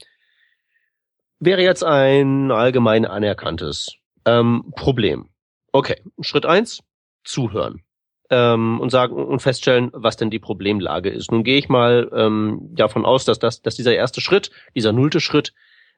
wäre 1.38 1.62
jetzt 1.62 1.85
ein 1.85 2.50
allgemein 2.50 3.05
anerkanntes 3.05 3.97
ähm, 4.25 4.73
Problem. 4.75 5.29
Okay, 5.73 6.00
Schritt 6.21 6.47
eins: 6.47 6.83
zuhören 7.25 7.83
ähm, 8.31 8.81
und 8.81 8.91
sagen 8.91 9.15
und 9.15 9.41
feststellen, 9.41 9.91
was 9.93 10.17
denn 10.17 10.31
die 10.31 10.38
Problemlage 10.38 11.11
ist. 11.11 11.31
Nun 11.31 11.45
gehe 11.45 11.59
ich 11.59 11.69
mal 11.69 12.11
ähm, 12.15 12.61
davon 12.73 13.05
aus, 13.05 13.25
dass, 13.25 13.38
das, 13.38 13.62
dass 13.62 13.76
dieser 13.76 13.95
erste 13.95 14.21
Schritt, 14.21 14.50
dieser 14.75 14.93
nullte 14.93 15.21
Schritt, 15.21 15.53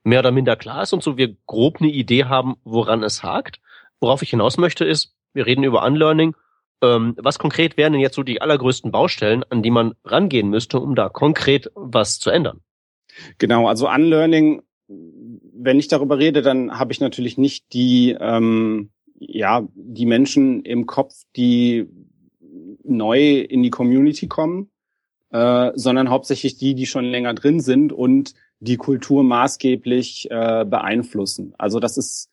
mehr 0.04 0.20
oder 0.20 0.30
minder 0.30 0.56
klar 0.56 0.82
ist 0.82 0.92
und 0.92 1.02
so 1.02 1.16
wir 1.16 1.36
grob 1.46 1.80
eine 1.80 1.90
Idee 1.90 2.24
haben, 2.24 2.56
woran 2.64 3.02
es 3.02 3.22
hakt. 3.22 3.60
Worauf 4.00 4.22
ich 4.22 4.30
hinaus 4.30 4.56
möchte 4.56 4.84
ist, 4.84 5.14
wir 5.32 5.46
reden 5.46 5.64
über 5.64 5.84
Unlearning. 5.84 6.36
Ähm, 6.82 7.14
was 7.18 7.38
konkret 7.38 7.76
wären 7.76 7.92
denn 7.92 8.02
jetzt 8.02 8.14
so 8.14 8.22
die 8.22 8.40
allergrößten 8.40 8.92
Baustellen, 8.92 9.44
an 9.50 9.62
die 9.62 9.70
man 9.70 9.94
rangehen 10.04 10.48
müsste, 10.48 10.78
um 10.78 10.94
da 10.94 11.08
konkret 11.08 11.70
was 11.74 12.18
zu 12.18 12.30
ändern? 12.30 12.60
Genau, 13.38 13.66
also 13.66 13.88
Unlearning, 13.88 14.62
wenn 14.86 15.78
ich 15.78 15.88
darüber 15.88 16.18
rede, 16.18 16.42
dann 16.42 16.78
habe 16.78 16.92
ich 16.92 17.00
natürlich 17.00 17.36
nicht 17.36 17.72
die 17.72 18.16
ähm, 18.18 18.90
ja 19.18 19.66
die 19.74 20.06
Menschen 20.06 20.62
im 20.62 20.86
Kopf, 20.86 21.14
die 21.36 21.88
neu 22.84 23.40
in 23.40 23.62
die 23.62 23.70
Community 23.70 24.28
kommen, 24.28 24.70
äh, 25.30 25.72
sondern 25.74 26.10
hauptsächlich 26.10 26.56
die, 26.56 26.74
die 26.74 26.86
schon 26.86 27.04
länger 27.04 27.34
drin 27.34 27.60
sind 27.60 27.92
und 27.92 28.34
die 28.60 28.76
Kultur 28.76 29.22
maßgeblich 29.22 30.30
äh, 30.30 30.64
beeinflussen. 30.64 31.54
Also 31.58 31.80
das 31.80 31.96
ist 31.96 32.30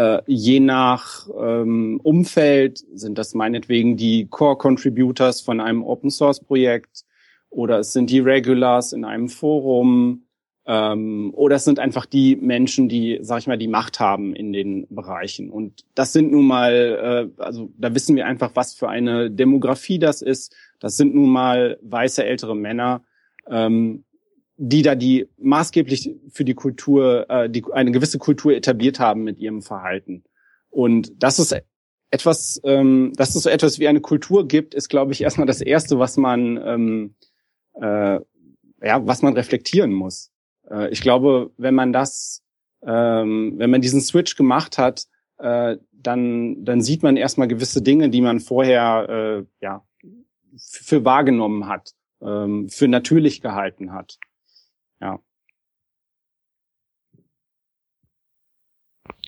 äh, 0.00 0.22
je 0.26 0.60
nach 0.60 1.28
ähm, 1.38 2.00
Umfeld 2.02 2.78
sind 2.94 3.18
das 3.18 3.34
meinetwegen 3.34 3.98
die 3.98 4.28
Core 4.28 4.56
Contributors 4.56 5.42
von 5.42 5.60
einem 5.60 5.84
Open 5.84 6.10
Source 6.10 6.40
Projekt 6.40 7.04
oder 7.50 7.80
es 7.80 7.92
sind 7.92 8.08
die 8.08 8.20
Regulars 8.20 8.94
in 8.94 9.04
einem 9.04 9.28
Forum 9.28 10.24
ähm, 10.66 11.32
oder 11.34 11.56
es 11.56 11.64
sind 11.64 11.78
einfach 11.78 12.06
die 12.06 12.36
Menschen, 12.36 12.88
die, 12.88 13.18
sag 13.20 13.40
ich 13.40 13.46
mal, 13.46 13.58
die 13.58 13.68
Macht 13.68 14.00
haben 14.00 14.34
in 14.34 14.54
den 14.54 14.86
Bereichen. 14.88 15.50
Und 15.50 15.84
das 15.94 16.14
sind 16.14 16.32
nun 16.32 16.46
mal, 16.46 17.30
äh, 17.38 17.42
also 17.42 17.70
da 17.76 17.94
wissen 17.94 18.16
wir 18.16 18.26
einfach, 18.26 18.52
was 18.54 18.72
für 18.72 18.88
eine 18.88 19.30
Demografie 19.30 19.98
das 19.98 20.22
ist. 20.22 20.54
Das 20.78 20.96
sind 20.96 21.14
nun 21.14 21.28
mal 21.28 21.78
weiße 21.82 22.24
ältere 22.24 22.56
Männer, 22.56 23.02
ähm, 23.48 24.04
die 24.62 24.82
da 24.82 24.94
die 24.94 25.26
maßgeblich 25.38 26.14
für 26.28 26.44
die 26.44 26.52
Kultur, 26.52 27.24
äh, 27.30 27.48
die 27.48 27.64
eine 27.72 27.92
gewisse 27.92 28.18
Kultur 28.18 28.52
etabliert 28.52 29.00
haben 29.00 29.24
mit 29.24 29.38
ihrem 29.38 29.62
Verhalten. 29.62 30.22
Und 30.68 31.22
das 31.22 31.38
ist 31.38 31.56
etwas, 32.10 32.60
ähm, 32.64 33.14
dass 33.16 33.34
es 33.34 33.44
so 33.44 33.48
etwas 33.48 33.78
wie 33.78 33.88
eine 33.88 34.02
Kultur 34.02 34.46
gibt, 34.46 34.74
ist, 34.74 34.90
glaube 34.90 35.12
ich, 35.12 35.22
erstmal 35.22 35.46
das 35.46 35.62
Erste, 35.62 35.98
was 35.98 36.18
man, 36.18 36.58
ähm, 36.62 37.14
äh, 37.80 38.20
ja, 38.82 39.06
was 39.06 39.22
man 39.22 39.32
reflektieren 39.32 39.94
muss. 39.94 40.30
Äh, 40.70 40.90
ich 40.90 41.00
glaube, 41.00 41.52
wenn 41.56 41.74
man 41.74 41.94
das, 41.94 42.42
ähm, 42.82 43.54
wenn 43.56 43.70
man 43.70 43.80
diesen 43.80 44.02
Switch 44.02 44.36
gemacht 44.36 44.76
hat, 44.76 45.06
äh, 45.38 45.78
dann, 45.90 46.66
dann 46.66 46.82
sieht 46.82 47.02
man 47.02 47.16
erstmal 47.16 47.48
gewisse 47.48 47.80
Dinge, 47.80 48.10
die 48.10 48.20
man 48.20 48.40
vorher 48.40 49.08
äh, 49.08 49.64
ja 49.64 49.86
für 50.58 51.02
wahrgenommen 51.06 51.66
hat, 51.66 51.94
ähm, 52.20 52.68
für 52.68 52.88
natürlich 52.88 53.40
gehalten 53.40 53.94
hat. 53.94 54.18
Ja. 55.00 55.18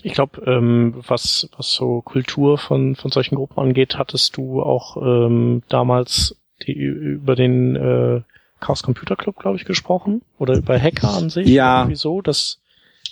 Ich 0.03 0.15
glaube, 0.15 0.43
ähm, 0.47 0.95
was, 1.07 1.49
was 1.57 1.73
so 1.73 2.03
Kultur 2.03 2.59
von, 2.59 2.97
von 2.97 3.11
solchen 3.11 3.37
Gruppen 3.37 3.61
angeht, 3.61 3.97
hattest 3.97 4.37
du 4.37 4.63
auch 4.63 4.97
ähm, 4.97 5.63
damals 5.69 6.37
die, 6.67 6.73
über 6.73 7.37
den 7.37 7.77
äh, 7.77 8.23
Chaos 8.61 8.83
Computer 8.83 9.17
Club, 9.17 9.39
glaube 9.39 9.57
ich, 9.57 9.65
gesprochen. 9.65 10.23
Oder 10.39 10.57
über 10.57 10.79
Hacker 10.79 11.11
an 11.11 11.31
sich. 11.31 11.49
Ja. 11.49 11.81
Irgendwie 11.83 11.97
so, 11.97 12.21
dass 12.21 12.61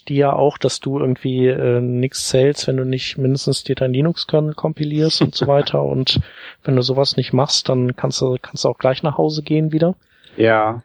die 0.09 0.17
ja 0.17 0.33
auch, 0.33 0.59
dass 0.59 0.81
du 0.81 0.99
irgendwie 0.99 1.47
äh, 1.47 1.81
nichts 1.81 2.29
zählst, 2.29 2.67
wenn 2.67 2.77
du 2.77 2.85
nicht 2.85 3.19
mindestens 3.19 3.65
dir 3.65 3.75
dein 3.75 3.93
Linux-Kernel 3.93 4.55
kompilierst 4.55 5.23
und 5.23 5.35
so 5.35 5.47
weiter. 5.47 5.83
Und 5.85 6.21
wenn 6.65 6.77
du 6.77 6.83
sowas 6.83 7.17
nicht 7.17 7.33
machst, 7.33 7.69
dann 7.69 7.97
kannst 7.97 8.21
du, 8.21 8.37
kannst 8.41 8.65
du 8.65 8.69
auch 8.69 8.79
gleich 8.79 9.03
nach 9.03 9.19
Hause 9.19 9.43
gehen 9.43 9.73
wieder. 9.73 9.95
Ja. 10.37 10.83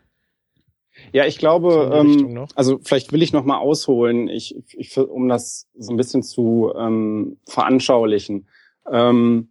Ja, 1.12 1.25
ich 1.25 1.38
glaube, 1.38 1.91
ähm, 1.93 2.47
also 2.55 2.79
vielleicht 2.83 3.12
will 3.12 3.21
ich 3.21 3.33
noch 3.33 3.45
mal 3.45 3.57
ausholen, 3.57 4.27
ich, 4.27 4.55
ich, 4.74 4.97
um 4.97 5.27
das 5.27 5.67
so 5.77 5.93
ein 5.93 5.97
bisschen 5.97 6.24
zu 6.24 6.74
ähm, 6.77 7.38
veranschaulichen. 7.47 8.47
Ähm, 8.91 9.50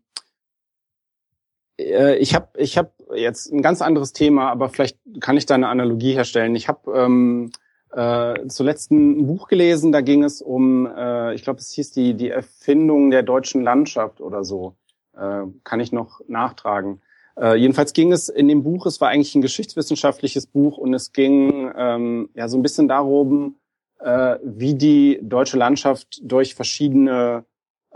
äh, 1.79 2.17
ich 2.17 2.35
habe 2.35 2.49
ich 2.57 2.79
hab 2.79 2.95
jetzt 3.15 3.53
ein 3.53 3.63
ganz 3.63 3.83
anderes 3.83 4.13
Thema, 4.13 4.51
aber 4.51 4.69
vielleicht 4.69 4.99
kann 5.21 5.37
ich 5.37 5.47
da 5.47 5.55
eine 5.55 5.69
Analogie 5.69 6.15
herstellen. 6.15 6.55
Ich 6.55 6.69
habe 6.69 6.93
ähm, 6.93 7.51
äh, 7.93 8.47
zuletzt 8.49 8.91
ein 8.91 9.27
Buch 9.27 9.49
gelesen, 9.49 9.93
da 9.93 10.01
ging 10.01 10.25
es 10.25 10.43
um, 10.43 10.87
äh, 10.87 11.35
ich 11.35 11.43
glaube, 11.43 11.61
es 11.61 11.73
hieß 11.73 11.93
die, 11.93 12.15
die 12.15 12.31
Erfindung 12.31 13.11
der 13.11 13.23
deutschen 13.23 13.63
Landschaft 13.63 14.21
oder 14.21 14.45
so. 14.45 14.77
Äh, 15.17 15.43
kann 15.63 15.81
ich 15.81 15.93
noch 15.93 16.21
nachtragen. 16.27 17.01
Äh, 17.39 17.57
jedenfalls 17.57 17.93
ging 17.93 18.13
es 18.13 18.29
in 18.29 18.49
dem 18.49 18.63
Buch, 18.63 18.87
es 18.87 19.01
war 19.01 19.09
eigentlich 19.09 19.35
ein 19.35 19.43
geschichtswissenschaftliches 19.43 20.47
Buch 20.47 20.79
und 20.79 20.95
es 20.95 21.13
ging 21.13 21.73
ähm, 21.77 22.29
ja 22.35 22.49
so 22.49 22.57
ein 22.57 22.63
bisschen 22.63 22.89
darum, 22.89 23.57
äh, 24.01 24.37
wie 24.45 24.75
die 24.75 25.19
deutsche 25.23 25.57
Landschaft 25.57 26.21
durch 26.23 26.55
verschiedene 26.55 27.45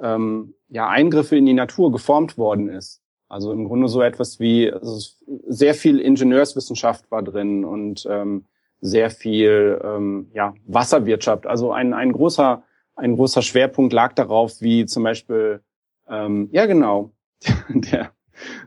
ähm, 0.00 0.54
ja, 0.68 0.88
Eingriffe 0.88 1.36
in 1.36 1.46
die 1.46 1.54
Natur 1.54 1.92
geformt 1.92 2.36
worden 2.36 2.68
ist. 2.68 3.00
Also 3.28 3.52
im 3.52 3.66
Grunde 3.66 3.88
so 3.88 4.02
etwas 4.02 4.40
wie 4.40 4.72
also 4.72 4.98
sehr 5.46 5.74
viel 5.74 6.00
Ingenieurswissenschaft 6.00 7.10
war 7.10 7.22
drin 7.22 7.64
und 7.64 8.06
ähm, 8.10 8.46
sehr 8.80 9.10
viel 9.10 9.80
ähm, 9.84 10.30
ja, 10.32 10.54
Wasserwirtschaft. 10.66 11.46
Also 11.46 11.72
ein, 11.72 11.92
ein 11.92 12.12
großer 12.12 12.62
ein 12.98 13.14
großer 13.14 13.42
Schwerpunkt 13.42 13.92
lag 13.92 14.14
darauf, 14.14 14.60
wie 14.60 14.84
zum 14.84 15.04
Beispiel 15.04 15.62
ähm, 16.08 16.48
ja 16.52 16.66
genau 16.66 17.12
der 17.68 18.10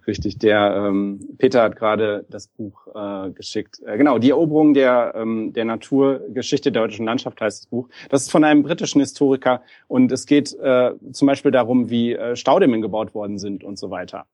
richtig 0.07 0.37
der 0.37 0.75
ähm, 0.75 1.19
Peter 1.37 1.63
hat 1.63 1.75
gerade 1.75 2.25
das 2.29 2.47
Buch 2.47 2.87
äh, 2.93 3.31
geschickt. 3.31 3.81
Äh, 3.85 3.97
genau 3.97 4.17
die 4.17 4.29
Eroberung 4.29 4.73
der 4.73 5.13
ähm, 5.15 5.53
der 5.53 5.65
Naturgeschichte 5.65 6.71
der 6.71 6.83
deutschen 6.83 7.05
Landschaft 7.05 7.41
heißt 7.41 7.63
das 7.63 7.67
Buch. 7.67 7.89
Das 8.09 8.23
ist 8.23 8.31
von 8.31 8.43
einem 8.43 8.63
britischen 8.63 9.01
Historiker 9.01 9.61
und 9.87 10.11
es 10.11 10.25
geht 10.25 10.53
äh, 10.59 10.91
zum 11.11 11.25
Beispiel 11.27 11.51
darum, 11.51 11.89
wie 11.89 12.13
äh, 12.13 12.35
Staudämme 12.35 12.79
gebaut 12.81 13.13
worden 13.13 13.37
sind 13.37 13.63
und 13.63 13.77
so 13.77 13.89
weiter. 13.89 14.25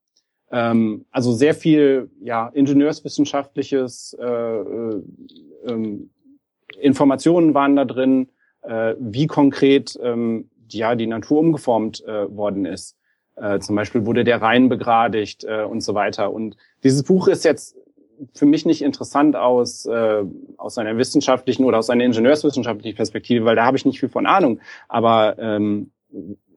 Ähm, 0.51 1.05
also 1.11 1.33
sehr 1.33 1.53
viel 1.53 2.09
ja, 2.21 2.47
ingenieurswissenschaftliches 2.47 4.17
äh, 4.19 4.25
äh, 4.25 5.01
ähm, 5.67 6.09
Informationen 6.79 7.53
waren 7.53 7.75
da 7.75 7.85
drin, 7.85 8.29
äh, 8.61 8.95
wie 8.99 9.27
konkret 9.27 9.97
ähm, 10.01 10.49
ja 10.69 10.95
die 10.95 11.07
Natur 11.07 11.39
umgeformt 11.39 12.03
äh, 12.05 12.35
worden 12.35 12.65
ist. 12.65 12.96
Äh, 13.39 13.59
zum 13.59 13.75
Beispiel 13.75 14.05
wurde 14.05 14.23
der 14.23 14.41
Rhein 14.41 14.69
begradigt 14.69 15.43
äh, 15.43 15.63
und 15.63 15.81
so 15.81 15.93
weiter. 15.93 16.31
Und 16.33 16.57
dieses 16.83 17.03
Buch 17.03 17.27
ist 17.27 17.45
jetzt 17.45 17.77
für 18.33 18.47
mich 18.47 18.65
nicht 18.65 18.81
interessant 18.81 19.35
aus 19.35 19.85
äh, 19.85 20.23
aus 20.57 20.77
einer 20.77 20.97
wissenschaftlichen 20.97 21.65
oder 21.65 21.77
aus 21.77 21.89
einer 21.89 22.03
ingenieurswissenschaftlichen 22.03 22.95
Perspektive, 22.95 23.45
weil 23.45 23.55
da 23.55 23.65
habe 23.65 23.77
ich 23.77 23.85
nicht 23.85 23.99
viel 23.99 24.09
von 24.09 24.25
Ahnung. 24.25 24.59
Aber 24.87 25.37
ähm, 25.37 25.91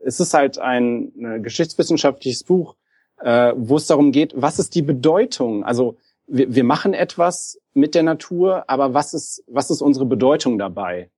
es 0.02 0.20
ist 0.20 0.32
halt 0.32 0.58
ein, 0.58 1.12
ein 1.18 1.42
geschichtswissenschaftliches 1.42 2.44
Buch, 2.44 2.76
äh, 3.20 3.52
wo 3.56 3.76
es 3.76 3.86
darum 3.86 4.12
geht, 4.12 4.32
was 4.34 4.58
ist 4.58 4.74
die 4.74 4.82
Bedeutung? 4.82 5.64
Also 5.64 5.98
wir, 6.26 6.54
wir 6.54 6.64
machen 6.64 6.94
etwas 6.94 7.60
mit 7.74 7.94
der 7.94 8.02
Natur, 8.02 8.64
aber 8.68 8.94
was 8.94 9.12
ist, 9.12 9.44
was 9.46 9.70
ist 9.70 9.82
unsere 9.82 10.06
Bedeutung 10.06 10.58
dabei? 10.58 11.10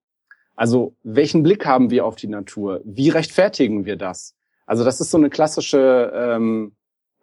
Also 0.57 0.95
welchen 1.03 1.43
Blick 1.43 1.67
haben 1.67 1.91
wir 1.91 2.05
auf 2.05 2.17
die 2.17 2.27
Natur? 2.27 2.81
Wie 2.85 3.09
rechtfertigen 3.09 3.85
wir 3.85 3.97
das? 3.97 4.35
Also 4.67 4.85
das 4.85 5.01
ist 5.01 5.11
so 5.11 5.19
eine 5.19 5.31
klassische, 5.31 6.13
ähm, 6.15 6.73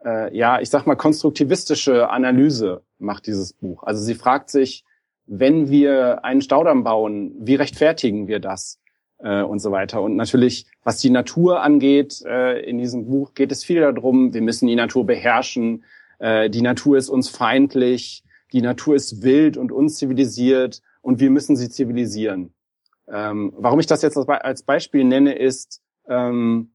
äh, 0.04 0.36
ja, 0.36 0.60
ich 0.60 0.70
sag 0.70 0.86
mal 0.86 0.96
konstruktivistische 0.96 2.10
Analyse 2.10 2.84
macht 2.98 3.28
dieses 3.28 3.54
Buch. 3.54 3.84
Also 3.84 4.04
sie 4.04 4.16
fragt 4.16 4.50
sich, 4.50 4.84
wenn 5.26 5.70
wir 5.70 6.26
einen 6.26 6.42
Staudamm 6.42 6.84
bauen, 6.84 7.34
wie 7.40 7.56
rechtfertigen 7.56 8.28
wir 8.28 8.40
das? 8.40 8.80
äh, 9.20 9.42
und 9.42 9.60
so 9.60 9.72
weiter. 9.72 10.02
Und 10.02 10.16
natürlich, 10.16 10.66
was 10.84 10.98
die 10.98 11.10
Natur 11.10 11.62
angeht, 11.62 12.22
äh, 12.26 12.60
in 12.62 12.78
diesem 12.78 13.06
Buch 13.06 13.34
geht 13.34 13.52
es 13.52 13.64
viel 13.64 13.82
darum, 13.82 14.34
wir 14.34 14.42
müssen 14.42 14.68
die 14.68 14.76
Natur 14.76 15.06
beherrschen. 15.06 15.84
Äh, 16.20 16.50
die 16.50 16.62
Natur 16.62 16.98
ist 16.98 17.10
uns 17.10 17.30
feindlich, 17.30 18.24
die 18.52 18.62
Natur 18.62 18.96
ist 18.96 19.22
wild 19.22 19.58
und 19.58 19.72
unzivilisiert 19.72 20.82
und 21.02 21.20
wir 21.20 21.30
müssen 21.30 21.56
sie 21.56 21.70
zivilisieren. 21.70 22.54
Ähm, 23.08 23.54
warum 23.58 23.80
ich 23.80 23.88
das 23.88 24.02
jetzt 24.02 24.18
als 24.18 24.64
Beispiel 24.64 25.04
nenne, 25.04 25.34
ist, 25.34 25.82
ähm, 26.08 26.72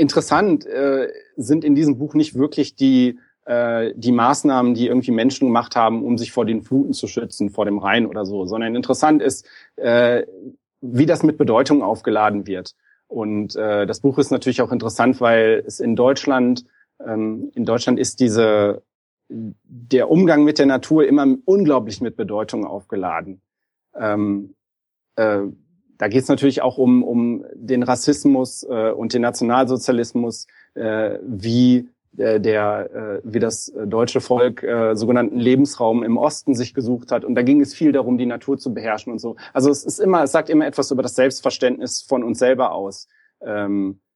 interessant 0.00 0.66
äh, 0.66 1.08
sind 1.36 1.64
in 1.64 1.74
diesem 1.74 1.98
Buch 1.98 2.14
nicht 2.14 2.34
wirklich 2.34 2.74
die 2.74 3.18
äh, 3.44 3.92
die 3.96 4.12
Maßnahmen, 4.12 4.74
die 4.74 4.86
irgendwie 4.86 5.10
Menschen 5.10 5.48
gemacht 5.48 5.74
haben, 5.76 6.04
um 6.04 6.18
sich 6.18 6.30
vor 6.32 6.44
den 6.44 6.62
Fluten 6.62 6.92
zu 6.92 7.06
schützen, 7.06 7.50
vor 7.50 7.64
dem 7.64 7.78
Rhein 7.78 8.06
oder 8.06 8.24
so, 8.24 8.44
sondern 8.46 8.74
interessant 8.74 9.22
ist, 9.22 9.46
äh, 9.76 10.24
wie 10.80 11.06
das 11.06 11.22
mit 11.22 11.38
Bedeutung 11.38 11.82
aufgeladen 11.82 12.46
wird. 12.46 12.74
Und 13.08 13.56
äh, 13.56 13.86
das 13.86 14.00
Buch 14.00 14.18
ist 14.18 14.30
natürlich 14.30 14.62
auch 14.62 14.72
interessant, 14.72 15.20
weil 15.20 15.64
es 15.66 15.80
in 15.80 15.96
Deutschland, 15.96 16.64
ähm, 17.04 17.50
in 17.54 17.64
Deutschland 17.64 17.98
ist 17.98 18.20
diese 18.20 18.82
der 19.28 20.10
Umgang 20.10 20.44
mit 20.44 20.58
der 20.58 20.66
Natur 20.66 21.06
immer 21.06 21.26
unglaublich 21.44 22.00
mit 22.00 22.16
Bedeutung 22.16 22.66
aufgeladen. 22.66 23.40
Ähm, 23.94 24.54
äh, 25.16 25.42
da 26.00 26.08
geht 26.08 26.22
es 26.22 26.28
natürlich 26.28 26.62
auch 26.62 26.78
um, 26.78 27.02
um 27.04 27.44
den 27.54 27.82
Rassismus 27.82 28.62
äh, 28.62 28.90
und 28.90 29.12
den 29.12 29.20
Nationalsozialismus, 29.20 30.46
äh, 30.74 31.18
wie 31.22 31.90
äh, 32.16 32.40
der, 32.40 32.90
äh, 32.94 33.20
wie 33.22 33.38
das 33.38 33.70
deutsche 33.84 34.22
Volk 34.22 34.62
äh, 34.62 34.96
sogenannten 34.96 35.38
Lebensraum 35.38 36.02
im 36.02 36.16
Osten 36.16 36.54
sich 36.54 36.72
gesucht 36.72 37.12
hat. 37.12 37.22
Und 37.22 37.34
da 37.34 37.42
ging 37.42 37.60
es 37.60 37.74
viel 37.74 37.92
darum, 37.92 38.16
die 38.16 38.24
Natur 38.24 38.56
zu 38.56 38.72
beherrschen 38.72 39.12
und 39.12 39.18
so. 39.18 39.36
Also 39.52 39.68
es 39.70 39.84
ist 39.84 40.00
immer, 40.00 40.22
es 40.22 40.32
sagt 40.32 40.48
immer 40.48 40.66
etwas 40.66 40.90
über 40.90 41.02
das 41.02 41.16
Selbstverständnis 41.16 42.00
von 42.00 42.24
uns 42.24 42.38
selber 42.38 42.72
aus. 42.72 43.06
Ähm, 43.42 44.00
äh, 44.00 44.09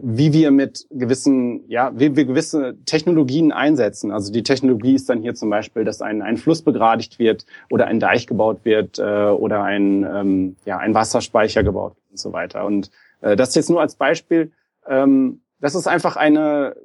wie 0.00 0.32
wir 0.32 0.50
mit 0.52 0.86
gewissen, 0.90 1.68
ja, 1.68 1.92
wie 1.94 2.16
wir 2.16 2.24
gewisse 2.24 2.76
Technologien 2.86 3.52
einsetzen. 3.52 4.10
Also 4.10 4.32
die 4.32 4.42
Technologie 4.42 4.94
ist 4.94 5.10
dann 5.10 5.20
hier 5.20 5.34
zum 5.34 5.50
Beispiel, 5.50 5.84
dass 5.84 6.00
ein, 6.00 6.22
ein 6.22 6.38
Fluss 6.38 6.62
begradigt 6.62 7.18
wird 7.18 7.44
oder 7.70 7.86
ein 7.86 8.00
Deich 8.00 8.26
gebaut 8.26 8.60
wird 8.64 8.98
äh, 8.98 9.02
oder 9.02 9.64
ein, 9.64 10.02
ähm, 10.04 10.56
ja, 10.64 10.78
ein 10.78 10.94
Wasserspeicher 10.94 11.62
gebaut 11.62 11.94
und 12.10 12.18
so 12.18 12.32
weiter. 12.32 12.64
Und 12.64 12.90
äh, 13.20 13.36
das 13.36 13.54
jetzt 13.54 13.70
nur 13.70 13.80
als 13.80 13.96
Beispiel. 13.96 14.52
Ähm, 14.86 15.40
das 15.60 15.74
ist 15.74 15.86
einfach 15.86 16.16
eine, 16.16 16.76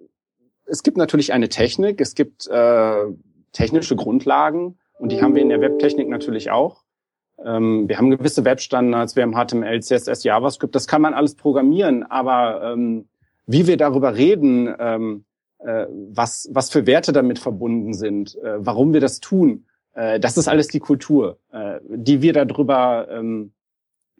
es 0.65 0.83
gibt 0.83 0.97
natürlich 0.97 1.33
eine 1.33 1.49
Technik, 1.49 2.01
es 2.01 2.15
gibt 2.15 2.47
äh, 2.47 3.05
technische 3.51 3.95
Grundlagen 3.95 4.77
und 4.97 5.11
die 5.11 5.21
haben 5.21 5.35
wir 5.35 5.41
in 5.41 5.49
der 5.49 5.61
Webtechnik 5.61 6.07
natürlich 6.07 6.51
auch. 6.51 6.83
Ähm, 7.45 7.87
wir 7.87 7.97
haben 7.97 8.11
gewisse 8.11 8.45
Webstandards, 8.45 9.15
wir 9.15 9.23
haben 9.23 9.33
HTML, 9.33 9.81
CSS, 9.81 10.23
JavaScript, 10.23 10.75
das 10.75 10.87
kann 10.87 11.01
man 11.01 11.13
alles 11.13 11.35
programmieren, 11.35 12.03
aber 12.03 12.73
ähm, 12.73 13.07
wie 13.45 13.67
wir 13.67 13.77
darüber 13.77 14.15
reden, 14.15 14.73
ähm, 14.79 15.25
äh, 15.59 15.85
was, 15.89 16.49
was 16.51 16.69
für 16.69 16.85
Werte 16.85 17.11
damit 17.11 17.39
verbunden 17.39 17.93
sind, 17.93 18.35
äh, 18.43 18.65
warum 18.65 18.93
wir 18.93 19.01
das 19.01 19.19
tun, 19.19 19.65
äh, 19.93 20.19
das 20.19 20.37
ist 20.37 20.47
alles 20.47 20.67
die 20.67 20.79
Kultur, 20.79 21.37
äh, 21.51 21.79
die 21.87 22.21
wir 22.21 22.33
darüber 22.33 23.07
ähm, 23.09 23.51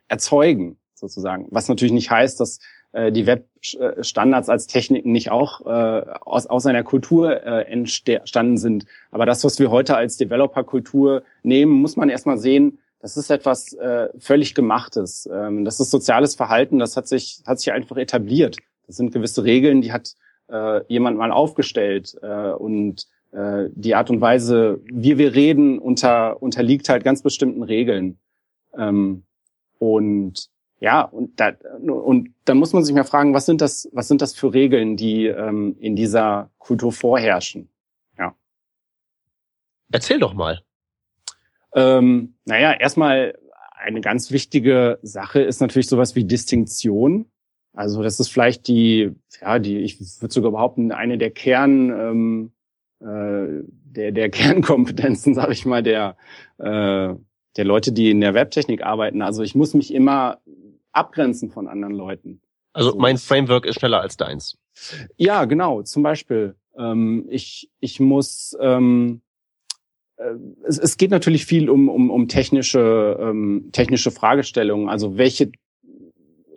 erzeugen, 0.08 0.78
sozusagen. 0.94 1.48
Was 1.52 1.68
natürlich 1.70 1.94
nicht 1.94 2.12
heißt, 2.12 2.40
dass 2.40 2.60
äh, 2.92 3.12
die 3.12 3.26
Webstandards 3.26 4.50
als 4.50 4.68
Techniken 4.68 5.12
nicht 5.12 5.32
auch 5.32 5.66
äh, 5.66 6.06
aus, 6.22 6.48
aus 6.48 6.66
einer 6.66 6.84
Kultur 6.84 7.44
äh, 7.44 7.64
entstanden 7.64 8.58
sind. 8.58 8.86
Aber 9.12 9.26
das, 9.26 9.44
was 9.44 9.60
wir 9.60 9.72
heute 9.72 9.96
als 9.96 10.18
Developer-Kultur 10.18 11.24
nehmen, 11.44 11.72
muss 11.72 11.96
man 11.96 12.10
erstmal 12.10 12.38
sehen, 12.38 12.80
das 13.02 13.18
ist 13.18 13.32
etwas 13.32 13.74
äh, 13.74 14.10
völlig 14.20 14.54
Gemachtes. 14.54 15.28
Ähm, 15.32 15.66
das 15.66 15.80
ist 15.80 15.92
soziales 15.92 16.36
Verhalten, 16.36 16.80
das 16.80 16.96
hat 16.96 17.08
sich, 17.08 17.42
hat 17.46 17.60
sich 17.60 17.72
einfach 17.72 17.98
etabliert. 17.98 18.58
Das 18.88 18.98
sind 18.98 19.12
gewisse 19.12 19.44
Regeln, 19.44 19.82
die 19.82 19.92
hat 19.92 20.14
äh, 20.50 20.86
jemand 20.88 21.18
mal 21.18 21.32
aufgestellt. 21.32 22.16
Äh, 22.22 22.52
und 22.52 23.08
äh, 23.32 23.70
die 23.72 23.96
Art 23.96 24.10
und 24.10 24.22
Weise, 24.22 24.82
wie 24.86 25.18
wir 25.18 25.34
reden, 25.34 25.80
unter, 25.80 26.42
unterliegt 26.42 26.90
halt 26.90 27.04
ganz 27.04 27.24
bestimmten 27.24 27.64
Regeln. 27.64 28.20
Ähm, 28.78 29.24
und 29.80 30.50
ja, 30.80 31.02
und 31.02 31.40
da, 31.40 31.54
und 31.80 32.34
dann 32.46 32.58
muss 32.58 32.74
man 32.74 32.84
sich 32.84 32.94
mal 32.94 33.04
fragen, 33.04 33.34
was 33.34 33.46
sind 33.46 33.62
das, 33.62 33.90
was 33.94 34.08
sind 34.08 34.22
das 34.22 34.34
für 34.34 34.54
Regeln, 34.54 34.98
die 34.98 35.28
ähm, 35.28 35.76
in 35.80 35.96
dieser 35.96 36.50
Kultur 36.58 36.92
vorherrschen? 36.92 37.70
Ja. 38.18 38.36
Erzähl 39.92 40.20
doch 40.20 40.34
mal. 40.34 40.64
Ähm, 41.76 42.36
naja, 42.46 42.74
erstmal 42.74 43.36
eine 43.78 44.02
ganz 44.02 44.32
wichtige 44.32 45.00
Sache 45.02 45.42
ist 45.42 45.62
natürlich 45.62 45.88
sowas 45.88 46.16
wie 46.16 46.26
Distinktion. 46.26 47.26
Also 47.74 48.04
das 48.04 48.20
ist 48.20 48.30
vielleicht 48.30 48.68
die, 48.68 49.12
ja, 49.42 49.60
die, 49.60 49.78
ich 49.78 50.00
würde 50.22 50.34
sogar 50.34 50.52
behaupten, 50.52 50.92
eine 50.92 51.18
der 51.18 51.32
Kern, 51.32 51.90
ähm, 51.90 52.52
äh, 53.00 53.64
der, 53.64 54.12
der 54.12 54.30
Kernkompetenzen, 54.32 55.34
sage 55.34 55.54
ich 55.54 55.66
mal, 55.66 55.82
der, 55.82 56.18
äh, 56.58 57.16
der 57.58 57.66
Leute, 57.66 57.92
die 57.92 58.12
in 58.12 58.22
der 58.22 58.34
Webtechnik 58.34 58.84
arbeiten. 58.84 59.22
Also 59.22 59.44
ich 59.44 59.56
muss 59.56 59.74
mich 59.74 59.94
immer 59.94 60.40
abgrenzen 60.92 61.50
von 61.50 61.68
anderen 61.68 61.96
Leuten. 61.96 62.42
Also 62.74 62.96
mein 62.96 63.18
Framework 63.18 63.66
ist 63.66 63.80
schneller 63.80 64.02
als 64.02 64.18
deins. 64.18 64.58
Ja, 65.18 65.46
genau. 65.46 65.82
Zum 65.82 66.04
Beispiel, 66.04 66.56
ähm, 66.78 67.26
ich, 67.30 67.70
ich 67.80 68.00
muss, 68.00 68.56
ähm, 68.62 69.22
äh, 69.22 69.31
es, 70.64 70.78
es 70.78 70.98
geht 70.98 71.12
natürlich 71.12 71.46
viel 71.46 71.70
um, 71.70 71.90
um, 71.90 72.10
um 72.10 72.28
technische, 72.28 73.18
ähm, 73.20 73.70
technische 73.72 74.12
Fragestellungen. 74.12 74.90
Also 74.90 75.18
welche, 75.18 75.52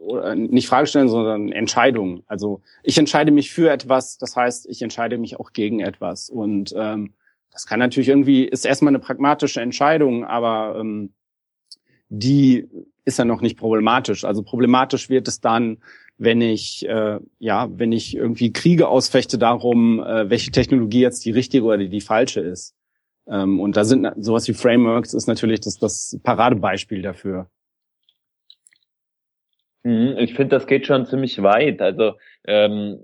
oder 0.00 0.34
nicht 0.34 0.68
Fragestellungen, 0.68 1.10
sondern 1.10 1.52
Entscheidungen. 1.52 2.22
Also 2.26 2.60
ich 2.82 2.98
entscheide 2.98 3.32
mich 3.32 3.52
für 3.52 3.70
etwas, 3.70 4.18
das 4.18 4.36
heißt, 4.36 4.66
ich 4.68 4.82
entscheide 4.82 5.18
mich 5.18 5.38
auch 5.40 5.52
gegen 5.52 5.80
etwas. 5.80 6.28
Und 6.28 6.74
ähm, 6.76 7.14
das 7.50 7.66
kann 7.66 7.78
natürlich 7.78 8.08
irgendwie, 8.08 8.44
ist 8.44 8.66
erstmal 8.66 8.90
eine 8.90 8.98
pragmatische 8.98 9.60
Entscheidung, 9.60 10.24
aber 10.24 10.78
ähm, 10.78 11.14
die 12.08 12.68
ist 13.04 13.18
ja 13.18 13.24
noch 13.24 13.40
nicht 13.40 13.58
problematisch. 13.58 14.24
Also 14.24 14.42
problematisch 14.42 15.08
wird 15.08 15.28
es 15.28 15.40
dann, 15.40 15.78
wenn 16.16 16.40
ich 16.40 16.86
äh, 16.88 17.18
ja, 17.38 17.68
wenn 17.72 17.92
ich 17.92 18.16
irgendwie 18.16 18.52
Kriege 18.52 18.88
ausfechte 18.88 19.38
darum, 19.38 20.00
äh, 20.00 20.30
welche 20.30 20.50
Technologie 20.50 21.00
jetzt 21.00 21.24
die 21.24 21.32
richtige 21.32 21.64
oder 21.64 21.78
die 21.78 22.00
falsche 22.00 22.40
ist. 22.40 22.74
Ähm, 23.26 23.60
und 23.60 23.76
da 23.76 23.84
sind 23.84 24.06
sowas 24.18 24.48
wie 24.48 24.54
Frameworks 24.54 25.14
ist 25.14 25.26
natürlich 25.26 25.60
das, 25.60 25.78
das 25.78 26.18
Paradebeispiel 26.22 27.02
dafür. 27.02 27.48
Mhm, 29.84 30.16
ich 30.18 30.34
finde, 30.34 30.56
das 30.56 30.66
geht 30.66 30.86
schon 30.86 31.06
ziemlich 31.06 31.42
weit. 31.42 31.82
Also 31.82 32.14
ähm, 32.46 33.00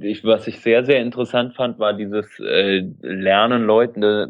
ich, 0.00 0.24
was 0.24 0.46
ich 0.46 0.60
sehr, 0.60 0.84
sehr 0.84 1.00
interessant 1.00 1.54
fand, 1.54 1.78
war 1.78 1.94
dieses 1.94 2.38
äh, 2.40 2.82
Lernen 3.00 3.64
Leuten 3.64 4.02
äh, 4.02 4.26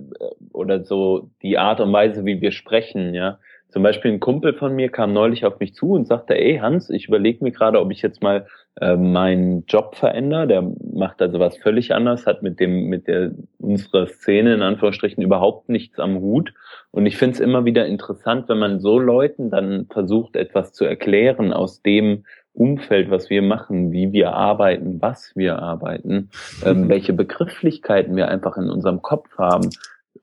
oder 0.52 0.84
so 0.84 1.30
die 1.42 1.58
Art 1.58 1.80
und 1.80 1.92
Weise, 1.92 2.24
wie 2.24 2.40
wir 2.40 2.52
sprechen. 2.52 3.14
Ja, 3.14 3.38
zum 3.70 3.82
Beispiel 3.82 4.12
ein 4.12 4.20
Kumpel 4.20 4.54
von 4.54 4.74
mir 4.74 4.88
kam 4.88 5.12
neulich 5.12 5.44
auf 5.44 5.60
mich 5.60 5.74
zu 5.74 5.92
und 5.92 6.06
sagte, 6.06 6.34
ey 6.34 6.58
Hans, 6.58 6.88
ich 6.88 7.08
überlege 7.08 7.44
mir 7.44 7.52
gerade, 7.52 7.80
ob 7.80 7.90
ich 7.90 8.00
jetzt 8.00 8.22
mal 8.22 8.46
äh, 8.80 8.96
meinen 8.96 9.66
Job 9.66 9.94
verändere. 9.94 10.46
Der 10.46 10.72
macht 10.94 11.20
also 11.20 11.38
was 11.38 11.58
völlig 11.58 11.92
anders, 11.92 12.26
hat 12.26 12.42
mit 12.42 12.60
dem, 12.60 12.86
mit 12.86 13.08
der 13.08 13.32
unserer 13.58 14.06
Szene 14.06 14.54
in 14.54 14.62
Anführungsstrichen 14.62 15.22
überhaupt 15.22 15.68
nichts 15.68 15.98
am 15.98 16.18
Hut. 16.20 16.54
Und 16.92 17.04
ich 17.04 17.18
finde 17.18 17.34
es 17.34 17.40
immer 17.40 17.66
wieder 17.66 17.84
interessant, 17.86 18.48
wenn 18.48 18.58
man 18.58 18.80
so 18.80 18.98
Leuten 18.98 19.50
dann 19.50 19.86
versucht, 19.90 20.36
etwas 20.36 20.72
zu 20.72 20.86
erklären 20.86 21.52
aus 21.52 21.82
dem 21.82 22.24
Umfeld, 22.54 23.10
was 23.10 23.28
wir 23.28 23.42
machen, 23.42 23.92
wie 23.92 24.12
wir 24.12 24.32
arbeiten, 24.32 25.00
was 25.00 25.32
wir 25.36 25.58
arbeiten, 25.58 26.30
ähm, 26.64 26.88
welche 26.88 27.12
Begrifflichkeiten 27.12 28.16
wir 28.16 28.28
einfach 28.28 28.56
in 28.56 28.70
unserem 28.70 29.02
Kopf 29.02 29.36
haben. 29.36 29.68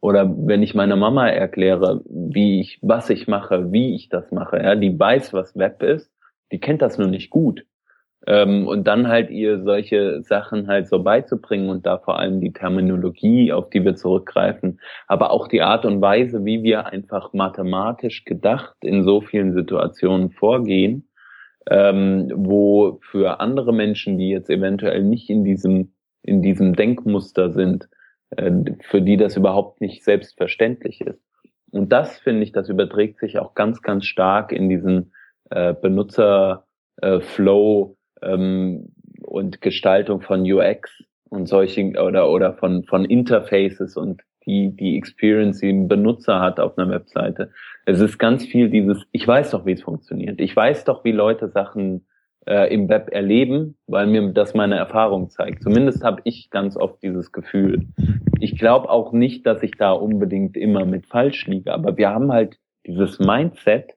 Oder 0.06 0.32
wenn 0.38 0.62
ich 0.62 0.76
meiner 0.76 0.98
Mama 0.98 1.28
erkläre, 1.28 2.02
wie 2.08 2.60
ich, 2.60 2.78
was 2.84 3.10
ich 3.10 3.28
mache, 3.28 3.72
wie 3.72 3.96
ich 3.96 4.08
das 4.08 4.32
mache, 4.32 4.62
ja, 4.62 4.76
die 4.76 5.00
weiß, 5.00 5.34
was 5.34 5.58
Web 5.58 5.82
ist, 5.82 6.12
die 6.52 6.60
kennt 6.60 6.84
das 6.84 7.00
nur 7.00 7.08
nicht 7.08 7.32
gut. 7.32 7.66
Ähm, 8.28 8.68
und 8.68 8.86
dann 8.86 9.08
halt 9.08 9.32
ihr 9.32 9.64
solche 9.64 10.22
Sachen 10.22 10.68
halt 10.68 10.88
so 10.90 11.02
beizubringen 11.02 11.70
und 11.72 11.88
da 11.88 11.98
vor 11.98 12.20
allem 12.20 12.40
die 12.40 12.54
Terminologie, 12.54 13.52
auf 13.52 13.72
die 13.72 13.84
wir 13.84 13.96
zurückgreifen, 13.96 14.80
aber 15.08 15.32
auch 15.32 15.48
die 15.48 15.64
Art 15.64 15.86
und 15.86 16.02
Weise, 16.02 16.46
wie 16.46 16.62
wir 16.62 16.86
einfach 16.86 17.34
mathematisch 17.34 18.26
gedacht 18.26 18.76
in 18.82 19.04
so 19.04 19.22
vielen 19.22 19.54
Situationen 19.56 20.30
vorgehen, 20.30 21.10
ähm, 21.68 22.32
wo 22.36 23.00
für 23.02 23.40
andere 23.40 23.74
Menschen, 23.74 24.20
die 24.20 24.30
jetzt 24.30 24.52
eventuell 24.52 25.02
nicht 25.02 25.32
in 25.32 25.44
diesem, 25.44 25.96
in 26.22 26.44
diesem 26.44 26.76
Denkmuster 26.76 27.52
sind, 27.52 27.90
für 28.38 29.02
die 29.02 29.18
das 29.18 29.38
überhaupt 29.38 29.82
nicht 29.82 30.04
selbstverständlich 30.04 31.02
ist. 31.02 31.22
Und 31.72 31.92
das 31.92 32.20
finde 32.20 32.44
ich, 32.44 32.52
das 32.52 32.70
überträgt 32.70 33.20
sich 33.20 33.38
auch 33.38 33.54
ganz, 33.54 33.82
ganz 33.82 34.06
stark 34.06 34.52
in 34.52 34.70
diesen 34.70 35.14
äh, 35.50 35.74
Benutzer-Flow 35.74 37.98
äh, 38.22 38.34
ähm, 38.34 38.94
und 39.22 39.62
Gestaltung 39.62 40.22
von 40.22 40.50
UX 40.50 41.04
und 41.30 41.48
solchen 41.48 41.98
oder 41.98 42.30
oder 42.30 42.54
von 42.54 42.84
von 42.86 43.06
Interfaces 43.06 43.98
und 43.98 44.22
die 44.46 44.76
die 44.76 44.98
Experience, 44.98 45.60
die 45.60 45.70
ein 45.70 45.88
Benutzer 45.88 46.40
hat 46.40 46.60
auf 46.60 46.78
einer 46.78 46.90
Webseite. 46.90 47.52
Es 47.86 48.00
ist 48.00 48.18
ganz 48.18 48.46
viel 48.46 48.70
dieses, 48.70 49.04
ich 49.12 49.28
weiß 49.28 49.52
doch, 49.52 49.66
wie 49.66 49.74
es 49.74 49.82
funktioniert. 49.82 50.40
Ich 50.40 50.56
weiß 50.56 50.86
doch, 50.86 51.04
wie 51.04 51.12
Leute 51.12 51.50
Sachen 51.50 52.06
äh, 52.48 52.74
im 52.74 52.90
Web 52.90 53.10
erleben, 53.12 53.78
weil 53.88 54.08
mir 54.08 54.32
das 54.32 54.54
meine 54.54 54.76
Erfahrung 54.76 55.30
zeigt. 55.30 55.64
Zumindest 55.64 56.04
habe 56.04 56.22
ich 56.26 56.50
ganz 56.50 56.78
oft 56.78 57.02
dieses 57.02 57.32
Gefühl. 57.32 57.88
Ich 58.40 58.58
glaube 58.58 58.90
auch 58.90 59.12
nicht, 59.12 59.46
dass 59.46 59.64
ich 59.64 59.72
da 59.72 59.92
unbedingt 59.92 60.58
immer 60.58 60.86
mit 60.86 61.08
falsch 61.08 61.48
liege, 61.48 61.74
aber 61.74 61.98
wir 61.98 62.10
haben 62.10 62.32
halt 62.32 62.58
dieses 62.86 63.20
Mindset 63.20 63.94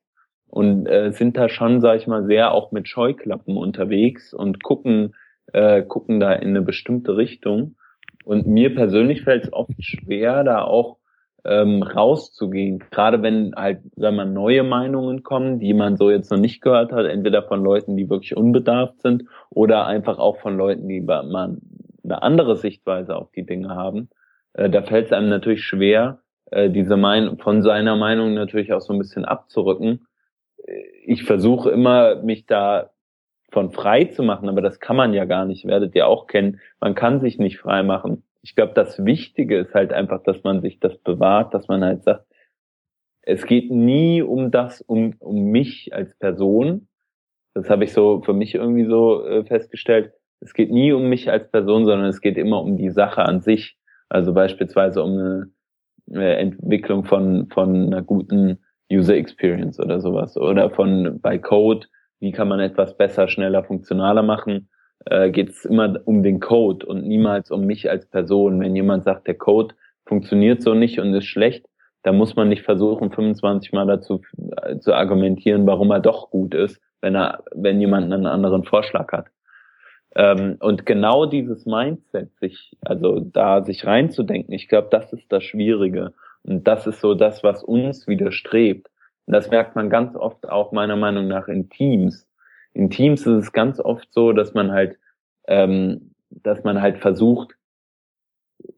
und 0.46 0.86
äh, 0.86 1.12
sind 1.12 1.36
da 1.36 1.48
schon, 1.48 1.80
sag 1.80 1.98
ich 1.98 2.06
mal, 2.06 2.24
sehr 2.24 2.52
auch 2.52 2.72
mit 2.72 2.88
Scheuklappen 2.88 3.56
unterwegs 3.56 4.32
und 4.32 4.62
gucken, 4.62 5.14
äh, 5.52 5.82
gucken 5.82 6.20
da 6.20 6.32
in 6.32 6.48
eine 6.48 6.62
bestimmte 6.62 7.16
Richtung. 7.16 7.76
Und 8.24 8.46
mir 8.46 8.74
persönlich 8.74 9.22
fällt 9.22 9.44
es 9.44 9.52
oft 9.52 9.72
schwer, 9.78 10.44
da 10.44 10.62
auch 10.62 10.97
ähm, 11.44 11.82
rauszugehen. 11.82 12.84
Gerade 12.90 13.22
wenn 13.22 13.54
halt, 13.54 13.80
wenn 13.96 14.16
man 14.16 14.32
neue 14.32 14.62
Meinungen 14.62 15.22
kommen, 15.22 15.60
die 15.60 15.74
man 15.74 15.96
so 15.96 16.10
jetzt 16.10 16.30
noch 16.30 16.38
nicht 16.38 16.60
gehört 16.60 16.92
hat, 16.92 17.06
entweder 17.06 17.42
von 17.42 17.62
Leuten, 17.62 17.96
die 17.96 18.10
wirklich 18.10 18.36
unbedarft 18.36 19.00
sind 19.00 19.24
oder 19.50 19.86
einfach 19.86 20.18
auch 20.18 20.38
von 20.38 20.56
Leuten, 20.56 20.88
die 20.88 21.00
man 21.00 21.60
eine 22.04 22.22
andere 22.22 22.56
Sichtweise 22.56 23.16
auf 23.16 23.30
die 23.32 23.46
Dinge 23.46 23.70
haben. 23.70 24.08
Äh, 24.54 24.70
da 24.70 24.82
fällt 24.82 25.06
es 25.06 25.12
einem 25.12 25.28
natürlich 25.28 25.64
schwer, 25.64 26.20
äh, 26.50 26.70
diese 26.70 26.96
Meinung 26.96 27.38
von 27.38 27.62
seiner 27.62 27.96
Meinung 27.96 28.34
natürlich 28.34 28.72
auch 28.72 28.80
so 28.80 28.92
ein 28.92 28.98
bisschen 28.98 29.24
abzurücken. 29.24 30.06
Ich 31.06 31.24
versuche 31.24 31.70
immer, 31.70 32.16
mich 32.16 32.44
da 32.44 32.90
von 33.50 33.70
frei 33.70 34.04
zu 34.04 34.22
machen, 34.22 34.50
aber 34.50 34.60
das 34.60 34.80
kann 34.80 34.96
man 34.96 35.14
ja 35.14 35.24
gar 35.24 35.46
nicht, 35.46 35.66
werdet 35.66 35.94
ihr 35.94 36.06
auch 36.06 36.26
kennen. 36.26 36.60
Man 36.80 36.94
kann 36.94 37.20
sich 37.20 37.38
nicht 37.38 37.58
frei 37.58 37.82
machen 37.82 38.24
ich 38.48 38.54
glaube, 38.54 38.72
das 38.72 39.04
Wichtige 39.04 39.58
ist 39.58 39.74
halt 39.74 39.92
einfach, 39.92 40.22
dass 40.22 40.42
man 40.42 40.62
sich 40.62 40.80
das 40.80 40.96
bewahrt, 40.96 41.52
dass 41.52 41.68
man 41.68 41.84
halt 41.84 42.02
sagt, 42.02 42.24
es 43.20 43.44
geht 43.44 43.70
nie 43.70 44.22
um 44.22 44.50
das, 44.50 44.80
um, 44.80 45.16
um 45.18 45.50
mich 45.50 45.92
als 45.92 46.16
Person. 46.16 46.88
Das 47.52 47.68
habe 47.68 47.84
ich 47.84 47.92
so 47.92 48.22
für 48.22 48.32
mich 48.32 48.54
irgendwie 48.54 48.86
so 48.86 49.22
äh, 49.26 49.44
festgestellt. 49.44 50.14
Es 50.40 50.54
geht 50.54 50.70
nie 50.70 50.92
um 50.92 51.10
mich 51.10 51.30
als 51.30 51.50
Person, 51.50 51.84
sondern 51.84 52.08
es 52.08 52.22
geht 52.22 52.38
immer 52.38 52.62
um 52.62 52.78
die 52.78 52.88
Sache 52.88 53.20
an 53.20 53.42
sich. 53.42 53.76
Also 54.08 54.32
beispielsweise 54.32 55.02
um 55.02 55.10
eine, 55.10 55.50
eine 56.10 56.36
Entwicklung 56.36 57.04
von, 57.04 57.50
von 57.50 57.88
einer 57.88 58.00
guten 58.00 58.60
User 58.90 59.14
Experience 59.14 59.78
oder 59.78 60.00
sowas. 60.00 60.38
Oder 60.38 60.70
von 60.70 61.20
bei 61.20 61.36
Code, 61.36 61.86
wie 62.18 62.32
kann 62.32 62.48
man 62.48 62.60
etwas 62.60 62.96
besser, 62.96 63.28
schneller, 63.28 63.62
funktionaler 63.62 64.22
machen 64.22 64.70
äh, 65.06 65.30
geht 65.30 65.50
es 65.50 65.64
immer 65.64 66.00
um 66.04 66.22
den 66.22 66.40
Code 66.40 66.86
und 66.86 67.06
niemals 67.06 67.50
um 67.50 67.64
mich 67.64 67.90
als 67.90 68.06
Person. 68.06 68.60
Wenn 68.60 68.76
jemand 68.76 69.04
sagt, 69.04 69.26
der 69.26 69.34
Code 69.34 69.74
funktioniert 70.06 70.62
so 70.62 70.74
nicht 70.74 70.98
und 70.98 71.14
ist 71.14 71.26
schlecht, 71.26 71.66
dann 72.02 72.16
muss 72.16 72.36
man 72.36 72.48
nicht 72.48 72.62
versuchen, 72.62 73.10
25 73.10 73.72
Mal 73.72 73.86
dazu 73.86 74.22
äh, 74.62 74.78
zu 74.78 74.94
argumentieren, 74.94 75.66
warum 75.66 75.90
er 75.90 76.00
doch 76.00 76.30
gut 76.30 76.54
ist, 76.54 76.80
wenn 77.00 77.14
er, 77.14 77.42
wenn 77.52 77.80
jemand 77.80 78.12
einen 78.12 78.26
anderen 78.26 78.64
Vorschlag 78.64 79.12
hat. 79.12 79.26
Ähm, 80.14 80.56
und 80.60 80.86
genau 80.86 81.26
dieses 81.26 81.66
Mindset, 81.66 82.34
sich, 82.38 82.76
also 82.80 83.20
da 83.20 83.62
sich 83.64 83.86
reinzudenken, 83.86 84.54
ich 84.54 84.68
glaube, 84.68 84.88
das 84.90 85.12
ist 85.12 85.30
das 85.30 85.44
Schwierige. 85.44 86.14
Und 86.42 86.66
das 86.66 86.86
ist 86.86 87.00
so 87.00 87.14
das, 87.14 87.42
was 87.42 87.62
uns 87.62 88.06
widerstrebt. 88.06 88.88
Und 89.26 89.34
das 89.34 89.50
merkt 89.50 89.76
man 89.76 89.90
ganz 89.90 90.16
oft 90.16 90.48
auch 90.48 90.72
meiner 90.72 90.96
Meinung 90.96 91.28
nach 91.28 91.48
in 91.48 91.68
Teams 91.68 92.27
in 92.78 92.90
Teams 92.90 93.22
ist 93.22 93.46
es 93.46 93.52
ganz 93.52 93.80
oft 93.80 94.06
so, 94.12 94.32
dass 94.32 94.54
man 94.54 94.70
halt, 94.70 94.98
ähm, 95.48 96.14
dass 96.30 96.62
man 96.62 96.80
halt 96.80 96.98
versucht, 96.98 97.56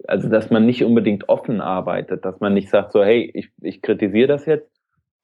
also 0.09 0.31
dass 0.31 0.51
man 0.51 0.65
nicht 0.65 0.83
unbedingt 0.85 1.29
offen 1.29 1.61
arbeitet, 1.61 2.25
dass 2.25 2.41
man 2.41 2.55
nicht 2.55 2.71
sagt 2.71 2.93
so, 2.93 3.05
hey, 3.05 3.31
ich, 3.35 3.51
ich 3.61 3.83
kritisiere 3.83 4.27
das 4.27 4.47
jetzt, 4.47 4.71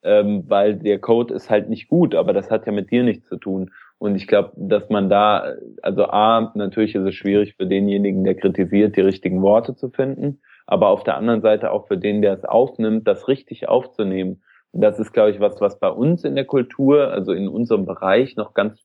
ähm, 0.02 0.44
weil 0.48 0.76
der 0.76 0.98
Code 0.98 1.32
ist 1.32 1.48
halt 1.48 1.70
nicht 1.70 1.88
gut, 1.88 2.14
aber 2.14 2.34
das 2.34 2.50
hat 2.50 2.66
ja 2.66 2.72
mit 2.72 2.90
dir 2.90 3.02
nichts 3.02 3.26
zu 3.28 3.36
tun. 3.36 3.70
Und 3.96 4.14
ich 4.14 4.26
glaube, 4.26 4.52
dass 4.56 4.90
man 4.90 5.08
da, 5.08 5.54
also 5.80 6.04
A, 6.08 6.52
natürlich 6.54 6.94
ist 6.94 7.06
es 7.06 7.14
schwierig 7.14 7.54
für 7.54 7.66
denjenigen, 7.66 8.24
der 8.24 8.34
kritisiert, 8.34 8.94
die 8.96 9.00
richtigen 9.00 9.40
Worte 9.40 9.74
zu 9.74 9.88
finden, 9.88 10.42
aber 10.66 10.88
auf 10.88 11.02
der 11.02 11.16
anderen 11.16 11.40
Seite 11.40 11.72
auch 11.72 11.86
für 11.86 11.96
den, 11.96 12.20
der 12.20 12.34
es 12.34 12.44
aufnimmt, 12.44 13.08
das 13.08 13.26
richtig 13.26 13.68
aufzunehmen 13.68 14.42
das 14.72 14.98
ist, 14.98 15.12
glaube 15.12 15.30
ich, 15.30 15.40
was, 15.40 15.60
was 15.60 15.78
bei 15.78 15.88
uns 15.88 16.24
in 16.24 16.34
der 16.34 16.44
Kultur, 16.44 17.10
also 17.10 17.32
in 17.32 17.48
unserem 17.48 17.86
Bereich 17.86 18.36
noch 18.36 18.54
ganz, 18.54 18.84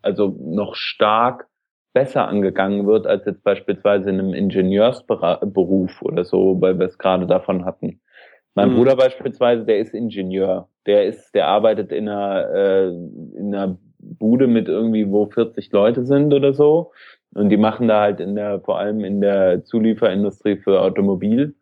also 0.00 0.36
noch 0.38 0.74
stark 0.74 1.46
besser 1.92 2.26
angegangen 2.26 2.86
wird 2.86 3.06
als 3.06 3.26
jetzt 3.26 3.44
beispielsweise 3.44 4.10
in 4.10 4.18
einem 4.18 4.34
Ingenieursberuf 4.34 6.02
oder 6.02 6.24
so, 6.24 6.60
weil 6.60 6.78
wir 6.78 6.86
es 6.86 6.98
gerade 6.98 7.26
davon 7.26 7.64
hatten. 7.64 8.00
Mein 8.54 8.70
mhm. 8.70 8.76
Bruder 8.76 8.96
beispielsweise, 8.96 9.64
der 9.64 9.78
ist 9.78 9.94
Ingenieur. 9.94 10.68
Der 10.86 11.06
ist, 11.06 11.34
der 11.34 11.46
arbeitet 11.48 11.92
in 11.92 12.08
einer, 12.08 12.50
äh, 12.50 12.88
in 12.88 13.54
einer 13.54 13.78
Bude 13.98 14.46
mit 14.46 14.68
irgendwie, 14.68 15.10
wo 15.10 15.26
40 15.26 15.70
Leute 15.72 16.04
sind 16.04 16.34
oder 16.34 16.52
so. 16.52 16.92
Und 17.34 17.48
die 17.50 17.56
machen 17.56 17.88
da 17.88 18.00
halt 18.00 18.20
in 18.20 18.34
der, 18.34 18.60
vor 18.60 18.78
allem 18.78 19.04
in 19.04 19.20
der 19.20 19.64
Zulieferindustrie 19.64 20.56
für 20.56 20.82
Automobil 20.82 21.54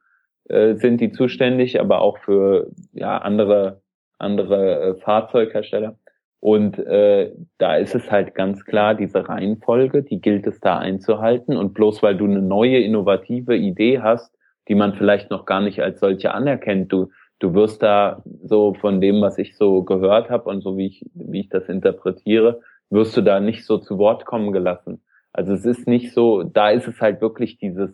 äh, 0.50 0.74
sind 0.74 1.00
die 1.00 1.12
zuständig, 1.12 1.80
aber 1.80 2.00
auch 2.00 2.18
für 2.18 2.70
ja 2.92 3.18
andere 3.18 3.80
andere 4.20 4.80
äh, 4.80 4.94
Fahrzeughersteller. 4.96 5.96
Und 6.40 6.78
äh, 6.78 7.32
da 7.58 7.76
ist 7.76 7.94
es 7.94 8.10
halt 8.10 8.34
ganz 8.34 8.64
klar, 8.64 8.94
diese 8.94 9.28
Reihenfolge, 9.28 10.02
die 10.02 10.20
gilt 10.20 10.46
es 10.46 10.58
da 10.60 10.78
einzuhalten. 10.78 11.56
Und 11.56 11.74
bloß 11.74 12.02
weil 12.02 12.16
du 12.16 12.24
eine 12.24 12.40
neue, 12.40 12.78
innovative 12.78 13.56
Idee 13.56 14.00
hast, 14.00 14.34
die 14.68 14.74
man 14.74 14.94
vielleicht 14.94 15.30
noch 15.30 15.44
gar 15.44 15.60
nicht 15.60 15.82
als 15.82 16.00
solche 16.00 16.32
anerkennt, 16.32 16.92
du, 16.92 17.10
du 17.40 17.52
wirst 17.54 17.82
da 17.82 18.22
so 18.42 18.74
von 18.74 19.00
dem, 19.00 19.20
was 19.20 19.36
ich 19.36 19.56
so 19.56 19.82
gehört 19.82 20.30
habe 20.30 20.48
und 20.48 20.62
so 20.62 20.78
wie 20.78 20.86
ich, 20.86 21.04
wie 21.12 21.40
ich 21.40 21.48
das 21.50 21.68
interpretiere, 21.68 22.60
wirst 22.88 23.16
du 23.16 23.20
da 23.20 23.40
nicht 23.40 23.66
so 23.66 23.78
zu 23.78 23.98
Wort 23.98 24.24
kommen 24.24 24.52
gelassen. 24.52 25.02
Also 25.32 25.52
es 25.52 25.66
ist 25.66 25.86
nicht 25.86 26.12
so, 26.12 26.42
da 26.42 26.70
ist 26.70 26.88
es 26.88 27.00
halt 27.00 27.20
wirklich 27.20 27.58
dieses 27.58 27.90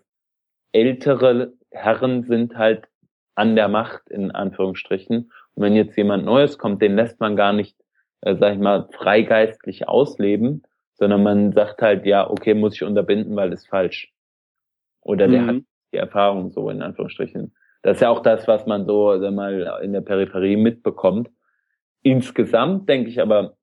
ältere 0.72 1.52
Herren 1.76 2.24
sind 2.24 2.56
halt 2.56 2.88
an 3.34 3.54
der 3.54 3.68
Macht, 3.68 4.08
in 4.08 4.30
Anführungsstrichen. 4.30 5.30
Und 5.54 5.62
wenn 5.62 5.74
jetzt 5.74 5.96
jemand 5.96 6.24
Neues 6.24 6.58
kommt, 6.58 6.82
den 6.82 6.96
lässt 6.96 7.20
man 7.20 7.36
gar 7.36 7.52
nicht, 7.52 7.76
äh, 8.22 8.34
sag 8.36 8.54
ich 8.54 8.58
mal, 8.58 8.88
freigeistlich 8.92 9.86
ausleben, 9.86 10.62
sondern 10.94 11.22
man 11.22 11.52
sagt 11.52 11.82
halt, 11.82 12.06
ja, 12.06 12.28
okay, 12.28 12.54
muss 12.54 12.74
ich 12.74 12.82
unterbinden, 12.82 13.36
weil 13.36 13.52
ist 13.52 13.68
falsch. 13.68 14.12
Oder 15.02 15.28
der 15.28 15.42
mhm. 15.42 15.48
hat 15.48 15.62
die 15.92 15.98
Erfahrung 15.98 16.50
so, 16.50 16.70
in 16.70 16.82
Anführungsstrichen. 16.82 17.54
Das 17.82 17.98
ist 17.98 18.00
ja 18.00 18.08
auch 18.08 18.20
das, 18.20 18.48
was 18.48 18.66
man 18.66 18.86
so, 18.86 19.18
sag 19.20 19.32
mal, 19.32 19.80
in 19.82 19.92
der 19.92 20.00
Peripherie 20.00 20.56
mitbekommt. 20.56 21.30
Insgesamt 22.02 22.88
denke 22.88 23.10
ich 23.10 23.20
aber, 23.20 23.56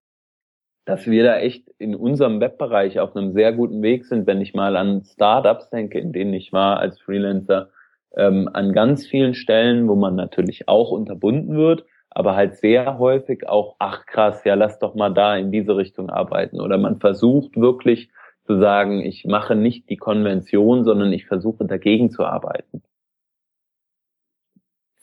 dass 0.85 1.07
wir 1.07 1.23
da 1.23 1.37
echt 1.37 1.67
in 1.77 1.95
unserem 1.95 2.39
Webbereich 2.39 2.99
auf 2.99 3.15
einem 3.15 3.33
sehr 3.33 3.53
guten 3.53 3.81
Weg 3.81 4.05
sind, 4.05 4.27
wenn 4.27 4.41
ich 4.41 4.53
mal 4.53 4.75
an 4.75 5.03
Startups 5.03 5.69
denke, 5.69 5.99
in 5.99 6.11
denen 6.11 6.33
ich 6.33 6.53
war 6.53 6.79
als 6.79 6.99
Freelancer, 6.99 7.69
ähm, 8.15 8.49
an 8.53 8.73
ganz 8.73 9.05
vielen 9.05 9.33
Stellen, 9.33 9.87
wo 9.87 9.95
man 9.95 10.15
natürlich 10.15 10.67
auch 10.67 10.91
unterbunden 10.91 11.55
wird, 11.55 11.85
aber 12.09 12.35
halt 12.35 12.57
sehr 12.57 12.99
häufig 12.99 13.47
auch, 13.47 13.75
ach 13.79 14.05
krass, 14.05 14.43
ja, 14.43 14.53
lass 14.53 14.79
doch 14.79 14.95
mal 14.95 15.13
da 15.13 15.35
in 15.35 15.51
diese 15.51 15.75
Richtung 15.75 16.09
arbeiten. 16.09 16.61
Oder 16.61 16.77
man 16.77 16.99
versucht 16.99 17.55
wirklich 17.57 18.09
zu 18.45 18.59
sagen, 18.59 19.01
ich 19.01 19.25
mache 19.25 19.55
nicht 19.55 19.89
die 19.89 19.97
Konvention, 19.97 20.83
sondern 20.83 21.11
ich 21.11 21.25
versuche 21.25 21.65
dagegen 21.65 22.09
zu 22.11 22.23
arbeiten. 22.25 22.83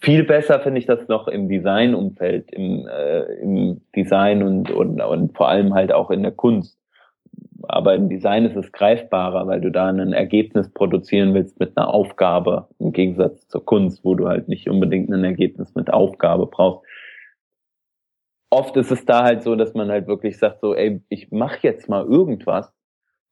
Viel 0.03 0.25
besser 0.25 0.61
finde 0.61 0.79
ich 0.79 0.87
das 0.87 1.09
noch 1.09 1.29
im 1.29 1.49
Designumfeld, 1.49 2.51
im, 2.53 2.87
äh, 2.88 3.23
im 3.42 3.83
Design 3.94 4.42
und, 4.42 4.70
und, 4.70 5.01
und 5.01 5.37
vor 5.37 5.49
allem 5.49 5.75
halt 5.75 5.92
auch 5.92 6.11
in 6.11 6.23
der 6.23 6.33
Kunst 6.33 6.80
aber 7.73 7.95
im 7.95 8.09
Design 8.09 8.45
ist 8.45 8.57
es 8.57 8.73
greifbarer, 8.73 9.47
weil 9.47 9.61
du 9.61 9.71
da 9.71 9.88
ein 9.88 10.12
Ergebnis 10.12 10.69
produzieren 10.71 11.35
willst 11.35 11.61
mit 11.61 11.77
einer 11.77 11.88
Aufgabe, 11.88 12.69
im 12.79 12.93
Gegensatz 12.93 13.47
zur 13.49 13.64
Kunst, 13.64 14.05
wo 14.05 14.14
du 14.14 14.29
halt 14.29 14.49
nicht 14.49 14.69
unbedingt 14.69 15.11
ein 15.11 15.25
Ergebnis 15.25 15.75
mit 15.75 15.93
Aufgabe 15.93 16.47
brauchst. 16.47 16.85
Oft 18.51 18.77
ist 18.77 18.90
es 18.90 19.05
da 19.05 19.23
halt 19.23 19.45
so, 19.45 19.55
dass 19.55 19.75
man 19.75 19.90
halt 19.90 20.09
wirklich 20.09 20.38
sagt 20.38 20.61
so, 20.61 20.75
ey, 20.75 21.01
ich 21.09 21.31
mache 21.31 21.59
jetzt 21.62 21.88
mal 21.88 22.05
irgendwas. 22.05 22.73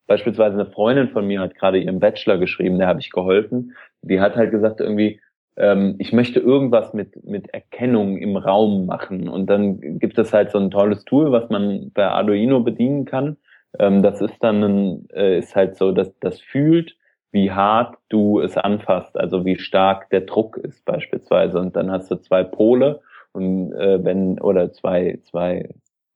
Beispielsweise 0.06 0.54
eine 0.54 0.70
Freundin 0.70 1.08
von 1.08 1.26
mir 1.26 1.40
hat 1.40 1.56
gerade 1.56 1.78
ihren 1.78 1.98
Bachelor 1.98 2.38
geschrieben, 2.38 2.78
der 2.78 2.86
habe 2.86 3.00
ich 3.00 3.10
geholfen. 3.10 3.74
Die 4.02 4.20
hat 4.20 4.36
halt 4.36 4.52
gesagt 4.52 4.80
irgendwie, 4.80 5.20
ähm, 5.56 5.96
ich 5.98 6.12
möchte 6.12 6.38
irgendwas 6.38 6.94
mit, 6.94 7.24
mit 7.24 7.52
Erkennung 7.52 8.16
im 8.16 8.36
Raum 8.36 8.86
machen. 8.86 9.28
Und 9.28 9.50
dann 9.50 9.98
gibt 9.98 10.16
es 10.18 10.32
halt 10.32 10.52
so 10.52 10.58
ein 10.58 10.70
tolles 10.70 11.04
Tool, 11.04 11.32
was 11.32 11.50
man 11.50 11.90
bei 11.92 12.06
Arduino 12.06 12.60
bedienen 12.60 13.04
kann 13.04 13.36
ähm, 13.78 14.02
das 14.02 14.20
ist 14.20 14.38
dann 14.40 14.62
ein, 14.62 15.08
äh, 15.10 15.38
ist 15.38 15.54
halt 15.56 15.76
so, 15.76 15.92
dass 15.92 16.18
das 16.20 16.40
fühlt, 16.40 16.96
wie 17.30 17.50
hart 17.50 17.96
du 18.08 18.40
es 18.40 18.56
anfasst, 18.56 19.16
also 19.18 19.44
wie 19.44 19.58
stark 19.58 20.08
der 20.10 20.22
Druck 20.22 20.56
ist 20.56 20.84
beispielsweise. 20.84 21.58
Und 21.58 21.76
dann 21.76 21.90
hast 21.90 22.10
du 22.10 22.16
zwei 22.16 22.42
Pole 22.44 23.00
und 23.32 23.72
äh, 23.72 24.02
wenn 24.02 24.40
oder 24.40 24.72
zwei 24.72 25.18
zwei 25.24 25.68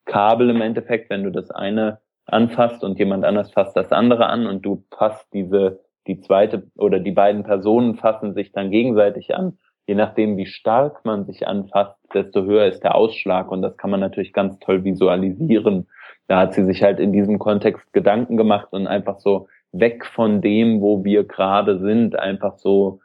Kabel 0.05 0.51
im 0.51 0.61
Endeffekt, 0.61 1.11
wenn 1.11 1.25
du 1.25 1.31
das 1.31 1.51
eine 1.51 2.01
anfasst 2.27 2.83
und 2.85 2.99
jemand 2.99 3.25
anders 3.25 3.53
fasst 3.53 3.77
das 3.77 3.93
andere 3.93 4.27
an 4.27 4.47
und 4.47 4.63
du 4.63 4.85
fasst 4.91 5.33
diese 5.33 5.81
die 6.07 6.21
zweite 6.21 6.65
oder 6.77 6.99
die 6.99 7.13
beiden 7.13 7.45
Personen 7.45 7.97
fassen 7.97 8.35
sich 8.35 8.53
dann 8.53 8.71
gegenseitig 8.71 9.35
an. 9.35 9.59
Je 9.87 9.95
nachdem, 9.95 10.37
wie 10.37 10.47
stark 10.47 11.05
man 11.05 11.27
sich 11.27 11.47
anfasst, 11.47 11.99
desto 12.15 12.43
höher 12.45 12.67
ist 12.67 12.83
der 12.83 12.95
Ausschlag 12.95 13.51
und 13.51 13.63
das 13.63 13.77
kann 13.77 13.91
man 13.91 14.01
natürlich 14.01 14.33
ganz 14.33 14.59
toll 14.59 14.85
visualisieren 14.85 15.89
da 16.29 16.41
hat 16.41 16.55
sie 16.55 16.65
sich 16.65 16.83
halt 16.83 17.01
in 17.01 17.13
diesem 17.13 17.39
Kontext 17.39 17.93
Gedanken 17.93 18.37
gemacht 18.37 18.69
und 18.71 18.87
einfach 18.87 19.21
so 19.21 19.49
weg 19.73 20.07
von 20.07 20.41
dem, 20.41 20.81
wo 20.81 21.05
wir 21.05 21.25
gerade 21.25 21.79
sind, 21.79 22.19
einfach 22.19 22.59
so, 22.59 23.01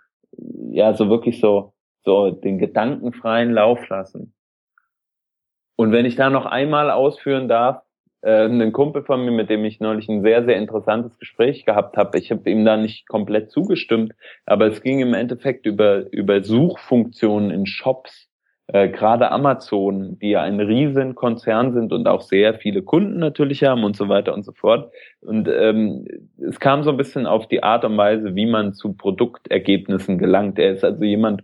ja, 0.71 0.93
so 0.93 1.09
wirklich 1.09 1.39
so, 1.39 1.73
so 2.03 2.31
den 2.31 2.57
gedankenfreien 2.59 3.51
Lauf 3.51 3.87
lassen. 3.89 4.33
Und 5.75 5.91
wenn 5.91 6.05
ich 6.05 6.15
da 6.15 6.29
noch 6.29 6.45
einmal 6.45 6.89
ausführen 6.91 7.47
darf, 7.47 7.81
äh, 8.21 8.45
ein 8.45 8.71
Kumpel 8.73 9.03
von 9.03 9.23
mir, 9.23 9.31
mit 9.31 9.49
dem 9.49 9.63
ich 9.63 9.79
neulich 9.79 10.09
ein 10.09 10.21
sehr, 10.21 10.43
sehr 10.43 10.57
interessantes 10.57 11.17
Gespräch 11.19 11.65
gehabt 11.65 11.97
habe. 11.97 12.17
Ich 12.17 12.31
habe 12.31 12.49
ihm 12.49 12.65
da 12.65 12.77
nicht 12.77 13.07
komplett 13.07 13.51
zugestimmt, 13.51 14.13
aber 14.45 14.67
es 14.67 14.81
ging 14.81 14.99
im 14.99 15.13
Endeffekt 15.13 15.65
über, 15.65 16.11
über 16.11 16.43
Suchfunktionen 16.43 17.51
in 17.51 17.65
Shops 17.65 18.26
äh, 18.67 18.89
gerade 18.89 19.31
Amazon, 19.31 20.19
die 20.19 20.31
ja 20.31 20.41
ein 20.41 20.59
riesen 20.59 21.15
Konzern 21.15 21.73
sind 21.73 21.93
und 21.93 22.07
auch 22.07 22.21
sehr 22.21 22.55
viele 22.55 22.81
Kunden 22.81 23.17
natürlich 23.17 23.63
haben 23.63 23.83
und 23.83 23.95
so 23.95 24.09
weiter 24.09 24.33
und 24.33 24.43
so 24.43 24.51
fort. 24.51 24.91
Und 25.21 25.47
ähm, 25.47 26.05
es 26.37 26.59
kam 26.59 26.83
so 26.83 26.91
ein 26.91 26.97
bisschen 26.97 27.25
auf 27.27 27.47
die 27.47 27.63
Art 27.63 27.85
und 27.85 27.97
Weise, 27.97 28.35
wie 28.35 28.45
man 28.45 28.73
zu 28.73 28.93
Produktergebnissen 28.93 30.17
gelangt. 30.17 30.59
Er 30.59 30.73
ist 30.73 30.83
also 30.83 31.03
jemand, 31.05 31.43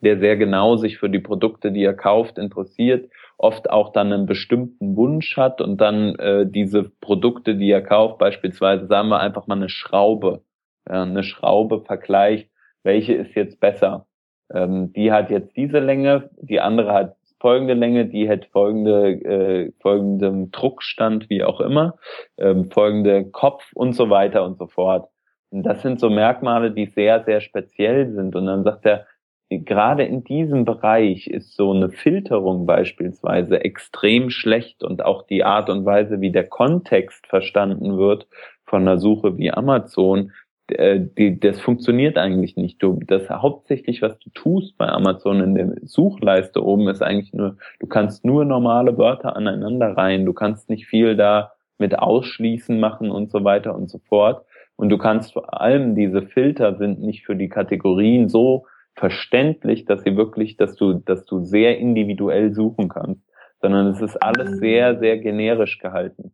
der 0.00 0.18
sehr 0.18 0.38
genau 0.38 0.76
sich 0.76 0.96
für 0.98 1.10
die 1.10 1.18
Produkte, 1.18 1.72
die 1.72 1.84
er 1.84 1.94
kauft, 1.94 2.38
interessiert, 2.38 3.10
oft 3.36 3.68
auch 3.68 3.92
dann 3.92 4.10
einen 4.10 4.24
bestimmten 4.24 4.96
Wunsch 4.96 5.36
hat 5.36 5.60
und 5.60 5.78
dann 5.78 6.14
äh, 6.16 6.46
diese 6.46 6.84
Produkte, 7.00 7.54
die 7.54 7.70
er 7.70 7.82
kauft, 7.82 8.18
beispielsweise 8.18 8.86
sagen 8.86 9.10
wir 9.10 9.20
einfach 9.20 9.46
mal 9.46 9.56
eine 9.56 9.68
Schraube, 9.68 10.42
ja, 10.88 11.02
eine 11.02 11.22
Schraube 11.22 11.82
vergleicht, 11.82 12.50
welche 12.82 13.12
ist 13.12 13.34
jetzt 13.34 13.60
besser 13.60 14.06
ähm, 14.52 14.92
die 14.92 15.12
hat 15.12 15.30
jetzt 15.30 15.56
diese 15.56 15.78
Länge, 15.78 16.30
die 16.40 16.60
andere 16.60 16.92
hat 16.92 17.16
folgende 17.40 17.74
Länge, 17.74 18.06
die 18.06 18.28
hat 18.28 18.46
folgende, 18.46 19.12
äh, 19.12 19.72
folgendem 19.80 20.50
Druckstand, 20.50 21.30
wie 21.30 21.42
auch 21.42 21.60
immer, 21.60 21.96
ähm, 22.36 22.70
folgende 22.70 23.24
Kopf 23.24 23.72
und 23.74 23.94
so 23.94 24.10
weiter 24.10 24.44
und 24.44 24.58
so 24.58 24.66
fort. 24.66 25.08
Und 25.50 25.64
das 25.64 25.82
sind 25.82 25.98
so 25.98 26.10
Merkmale, 26.10 26.70
die 26.70 26.86
sehr, 26.86 27.24
sehr 27.24 27.40
speziell 27.40 28.12
sind. 28.12 28.36
Und 28.36 28.46
dann 28.46 28.62
sagt 28.62 28.86
er, 28.86 29.06
gerade 29.48 30.04
in 30.04 30.22
diesem 30.22 30.64
Bereich 30.64 31.26
ist 31.26 31.56
so 31.56 31.72
eine 31.72 31.90
Filterung 31.90 32.66
beispielsweise 32.66 33.64
extrem 33.64 34.30
schlecht 34.30 34.84
und 34.84 35.04
auch 35.04 35.26
die 35.26 35.42
Art 35.42 35.68
und 35.70 35.84
Weise, 35.84 36.20
wie 36.20 36.30
der 36.30 36.46
Kontext 36.46 37.26
verstanden 37.26 37.98
wird 37.98 38.28
von 38.64 38.82
einer 38.82 38.98
Suche 38.98 39.36
wie 39.38 39.50
Amazon, 39.50 40.30
äh, 40.78 41.00
die, 41.00 41.38
das 41.38 41.60
funktioniert 41.60 42.16
eigentlich 42.18 42.56
nicht. 42.56 42.82
Du, 42.82 43.00
das 43.06 43.28
hauptsächlich, 43.28 44.02
was 44.02 44.18
du 44.18 44.30
tust 44.30 44.76
bei 44.78 44.88
Amazon 44.88 45.40
in 45.40 45.54
der 45.54 45.74
Suchleiste 45.82 46.64
oben, 46.64 46.88
ist 46.88 47.02
eigentlich 47.02 47.32
nur, 47.32 47.56
du 47.78 47.86
kannst 47.86 48.24
nur 48.24 48.44
normale 48.44 48.96
Wörter 48.98 49.36
aneinander 49.36 49.96
rein. 49.96 50.24
Du 50.24 50.32
kannst 50.32 50.68
nicht 50.68 50.86
viel 50.86 51.16
da 51.16 51.52
mit 51.78 51.98
Ausschließen 51.98 52.78
machen 52.78 53.10
und 53.10 53.30
so 53.30 53.44
weiter 53.44 53.74
und 53.74 53.90
so 53.90 53.98
fort. 53.98 54.44
Und 54.76 54.88
du 54.88 54.98
kannst 54.98 55.32
vor 55.32 55.60
allem 55.60 55.94
diese 55.94 56.22
Filter 56.22 56.76
sind 56.76 57.00
nicht 57.00 57.26
für 57.26 57.36
die 57.36 57.48
Kategorien 57.48 58.28
so 58.28 58.66
verständlich, 58.94 59.84
dass 59.84 60.02
sie 60.02 60.16
wirklich, 60.16 60.56
dass 60.56 60.76
du, 60.76 60.94
dass 60.94 61.24
du 61.24 61.40
sehr 61.40 61.78
individuell 61.78 62.52
suchen 62.52 62.88
kannst, 62.88 63.22
sondern 63.60 63.88
es 63.88 64.00
ist 64.00 64.16
alles 64.22 64.58
sehr, 64.58 64.98
sehr 64.98 65.18
generisch 65.18 65.78
gehalten. 65.78 66.32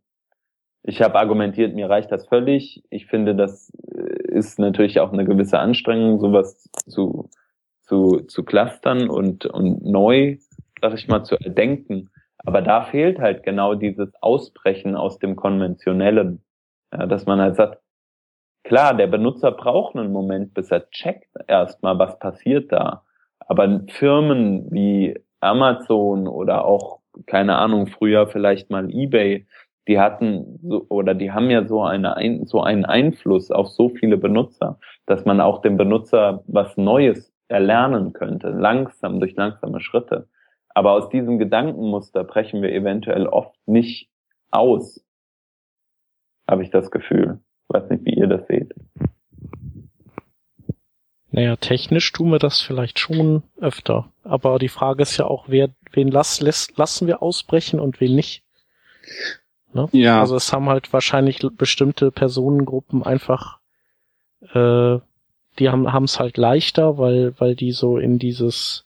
Ich 0.89 1.03
habe 1.03 1.19
argumentiert, 1.19 1.75
mir 1.75 1.91
reicht 1.91 2.13
das 2.13 2.29
völlig. 2.29 2.85
Ich 2.91 3.07
finde, 3.07 3.35
das 3.35 3.73
äh, 3.93 4.26
ist 4.37 4.59
natürlich 4.59 5.01
auch 5.01 5.13
eine 5.13 5.25
gewisse 5.25 5.59
Anstrengung, 5.59 6.21
sowas 6.21 6.69
zu, 6.87 7.31
zu, 7.81 8.21
zu 8.29 8.45
clustern 8.45 9.09
und, 9.09 9.47
und 9.47 9.85
neu, 9.85 10.37
sag 10.81 10.95
ich 10.95 11.09
mal, 11.09 11.25
zu 11.25 11.37
erdenken. 11.37 12.11
Aber 12.39 12.63
da 12.63 12.83
fehlt 12.83 13.19
halt 13.19 13.43
genau 13.43 13.75
dieses 13.75 14.13
Ausbrechen 14.21 14.95
aus 14.95 15.19
dem 15.19 15.35
Konventionellen. 15.35 16.45
Ja, 16.93 17.07
dass 17.07 17.27
man 17.27 17.41
halt 17.41 17.57
sagt, 17.57 17.81
klar, 18.63 18.95
der 18.95 19.09
Benutzer 19.09 19.51
braucht 19.51 19.97
einen 19.97 20.13
Moment, 20.13 20.55
bis 20.55 20.71
er 20.71 20.89
checkt 20.91 21.31
erstmal, 21.49 21.99
was 21.99 22.19
passiert 22.19 22.71
da. 22.71 23.03
Aber 23.41 23.81
Firmen 23.89 24.71
wie 24.71 25.19
Amazon 25.41 26.29
oder 26.29 26.65
auch, 26.65 27.01
keine 27.27 27.57
Ahnung, 27.57 27.87
früher 27.87 28.29
vielleicht 28.29 28.71
mal 28.71 28.91
eBay, 28.91 29.47
die 29.89 30.01
hatten 30.01 30.59
so, 30.63 30.87
oder 30.89 31.15
die 31.15 31.33
haben 31.33 31.51
ja 31.51 31.67
so 31.67 31.83
eine 31.83 32.43
so 32.45 32.63
einen 32.63 32.85
Einfluss 32.85 33.51
auf 33.51 33.69
so 33.69 33.89
viele 33.89 34.17
Benutzer, 34.17 34.79
dass 35.07 35.25
man 35.25 35.41
auch 35.41 35.63
dem 35.63 35.77
Benutzer 35.77 36.43
was 36.47 36.77
Neues 36.77 37.33
erlernen 37.49 38.13
könnte, 38.13 38.49
langsam 38.49 39.21
durch 39.21 39.37
langsame 39.37 39.81
Schritte. 39.81 40.29
Aber 40.69 40.93
aus 40.93 41.09
diesem 41.09 41.39
Gedankenmuster 41.39 42.25
brechen 42.25 42.63
wir 42.63 42.73
eventuell 42.73 43.27
oft 43.27 43.57
nicht 43.67 44.11
aus, 44.51 45.05
habe 46.49 46.63
ich 46.63 46.71
das 46.71 46.91
Gefühl. 46.91 47.41
Ich 47.69 47.75
weiß 47.75 47.89
nicht, 47.91 48.05
wie 48.05 48.15
ihr 48.15 48.27
das 48.27 48.47
seht. 48.47 48.75
Naja, 51.31 51.57
technisch 51.57 52.13
tun 52.13 52.31
wir 52.31 52.39
das 52.39 52.61
vielleicht 52.61 52.99
schon 52.99 53.43
öfter. 53.59 54.13
Aber 54.23 54.59
die 54.59 54.69
Frage 54.69 55.03
ist 55.03 55.17
ja 55.19 55.27
auch, 55.27 55.49
wer, 55.49 55.71
wen 55.93 56.09
lass, 56.09 56.41
lässt, 56.41 56.79
lassen 56.79 57.07
wir 57.07 57.23
ausbrechen 57.23 57.79
und 57.79 58.01
wen 58.01 58.15
nicht. 58.15 58.43
Ne? 59.77 59.89
Ja. 59.93 60.21
Also 60.21 60.35
es 60.35 60.53
haben 60.53 60.69
halt 60.69 60.93
wahrscheinlich 60.93 61.39
bestimmte 61.57 62.11
Personengruppen 62.11 63.03
einfach, 63.05 63.59
äh, 64.53 64.99
die 65.59 65.69
haben 65.71 65.93
haben 65.93 66.05
es 66.05 66.19
halt 66.19 66.37
leichter, 66.37 66.99
weil 66.99 67.35
weil 67.39 67.55
die 67.55 67.73
so 67.73 67.99
in 67.99 68.19
dieses 68.19 68.85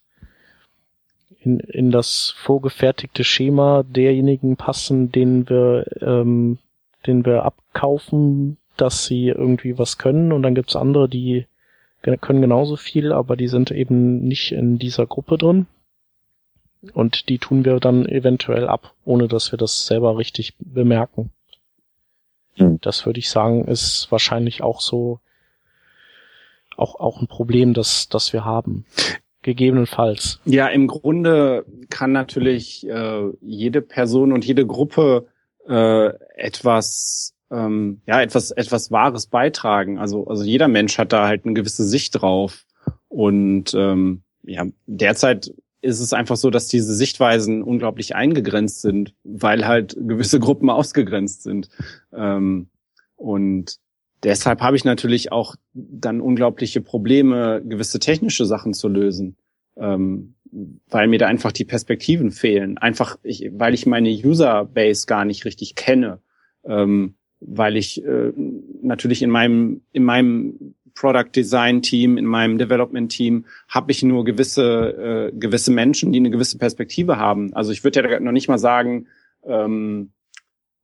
in, 1.40 1.60
in 1.60 1.90
das 1.90 2.34
vorgefertigte 2.36 3.24
Schema 3.24 3.82
derjenigen 3.84 4.56
passen, 4.56 5.10
denen 5.10 5.48
wir 5.48 5.86
ähm, 6.02 6.58
den 7.06 7.24
wir 7.24 7.44
abkaufen, 7.44 8.58
dass 8.76 9.06
sie 9.06 9.28
irgendwie 9.28 9.78
was 9.78 9.96
können 9.96 10.32
und 10.32 10.42
dann 10.42 10.54
gibt's 10.54 10.76
andere, 10.76 11.08
die 11.08 11.46
können 12.02 12.40
genauso 12.40 12.76
viel, 12.76 13.12
aber 13.12 13.36
die 13.36 13.48
sind 13.48 13.70
eben 13.70 14.20
nicht 14.20 14.52
in 14.52 14.78
dieser 14.78 15.06
Gruppe 15.06 15.38
drin. 15.38 15.66
Und 16.94 17.28
die 17.28 17.38
tun 17.38 17.64
wir 17.64 17.78
dann 17.78 18.06
eventuell 18.06 18.66
ab, 18.66 18.94
ohne 19.04 19.28
dass 19.28 19.52
wir 19.52 19.58
das 19.58 19.86
selber 19.86 20.16
richtig 20.16 20.54
bemerken. 20.58 21.30
Mhm. 22.56 22.80
Das 22.80 23.04
würde 23.06 23.18
ich 23.18 23.28
sagen, 23.28 23.66
ist 23.66 24.08
wahrscheinlich 24.10 24.62
auch 24.62 24.80
so 24.80 25.20
auch, 26.76 26.98
auch 26.98 27.20
ein 27.20 27.26
Problem, 27.26 27.74
das, 27.74 28.08
das 28.08 28.32
wir 28.32 28.44
haben. 28.44 28.86
Gegebenenfalls. 29.42 30.40
Ja, 30.44 30.68
im 30.68 30.86
Grunde 30.86 31.64
kann 31.88 32.12
natürlich 32.12 32.86
äh, 32.86 33.30
jede 33.40 33.80
Person 33.80 34.32
und 34.32 34.44
jede 34.44 34.66
Gruppe 34.66 35.28
äh, 35.66 36.10
etwas 36.36 37.34
ähm, 37.50 38.02
ja 38.06 38.20
etwas 38.20 38.50
etwas 38.50 38.90
Wahres 38.90 39.26
beitragen. 39.26 39.98
Also 39.98 40.26
also 40.26 40.44
jeder 40.44 40.68
Mensch 40.68 40.98
hat 40.98 41.12
da 41.14 41.26
halt 41.26 41.44
eine 41.44 41.54
gewisse 41.54 41.84
Sicht 41.84 42.20
drauf 42.20 42.66
und 43.08 43.72
ähm, 43.74 44.22
ja 44.42 44.66
derzeit 44.86 45.52
ist 45.82 46.00
es 46.00 46.12
einfach 46.12 46.36
so, 46.36 46.50
dass 46.50 46.68
diese 46.68 46.94
Sichtweisen 46.94 47.62
unglaublich 47.62 48.14
eingegrenzt 48.14 48.82
sind, 48.82 49.14
weil 49.24 49.66
halt 49.66 49.96
gewisse 49.98 50.40
Gruppen 50.40 50.70
ausgegrenzt 50.70 51.42
sind. 51.42 51.68
Ähm, 52.12 52.68
und 53.16 53.78
deshalb 54.22 54.60
habe 54.60 54.76
ich 54.76 54.84
natürlich 54.84 55.32
auch 55.32 55.56
dann 55.72 56.20
unglaubliche 56.20 56.80
Probleme, 56.80 57.62
gewisse 57.64 57.98
technische 57.98 58.46
Sachen 58.46 58.74
zu 58.74 58.88
lösen, 58.88 59.36
ähm, 59.76 60.34
weil 60.88 61.06
mir 61.06 61.18
da 61.18 61.26
einfach 61.26 61.52
die 61.52 61.64
Perspektiven 61.64 62.30
fehlen. 62.30 62.76
Einfach, 62.78 63.18
ich, 63.22 63.50
weil 63.52 63.74
ich 63.74 63.86
meine 63.86 64.10
Userbase 64.10 65.06
gar 65.06 65.24
nicht 65.24 65.44
richtig 65.44 65.76
kenne, 65.76 66.20
ähm, 66.64 67.14
weil 67.40 67.76
ich 67.76 68.04
äh, 68.04 68.32
natürlich 68.82 69.22
in 69.22 69.30
meinem 69.30 69.80
in 69.92 70.04
meinem 70.04 70.74
Product 71.00 71.34
Design 71.34 71.80
Team, 71.80 72.18
in 72.18 72.26
meinem 72.26 72.58
Development 72.58 73.10
Team 73.10 73.46
habe 73.68 73.90
ich 73.90 74.02
nur 74.02 74.22
gewisse 74.24 75.30
äh, 75.30 75.32
gewisse 75.32 75.70
Menschen, 75.70 76.12
die 76.12 76.18
eine 76.18 76.30
gewisse 76.30 76.58
Perspektive 76.58 77.16
haben. 77.16 77.54
Also 77.54 77.72
ich 77.72 77.82
würde 77.84 78.02
ja 78.02 78.20
noch 78.20 78.32
nicht 78.32 78.48
mal 78.48 78.58
sagen, 78.58 79.06
ähm, 79.44 80.12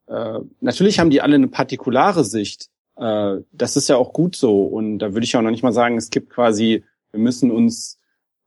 äh, 0.07 0.39
natürlich 0.61 0.99
haben 0.99 1.11
die 1.11 1.21
alle 1.21 1.35
eine 1.35 1.49
partikulare 1.49 2.25
Sicht. 2.25 2.71
Äh, 2.97 3.37
das 3.53 3.77
ist 3.77 3.89
ja 3.89 3.97
auch 3.97 4.15
gut 4.15 4.37
so. 4.37 4.65
Und 4.65 5.01
da 5.01 5.13
würde 5.13 5.25
ich 5.25 5.37
auch 5.37 5.43
noch 5.43 5.51
nicht 5.51 5.63
mal 5.63 5.75
sagen, 5.75 5.99
es 5.99 6.09
gibt 6.09 6.31
quasi, 6.31 6.83
wir 7.11 7.21
müssen 7.21 7.51
uns 7.51 7.99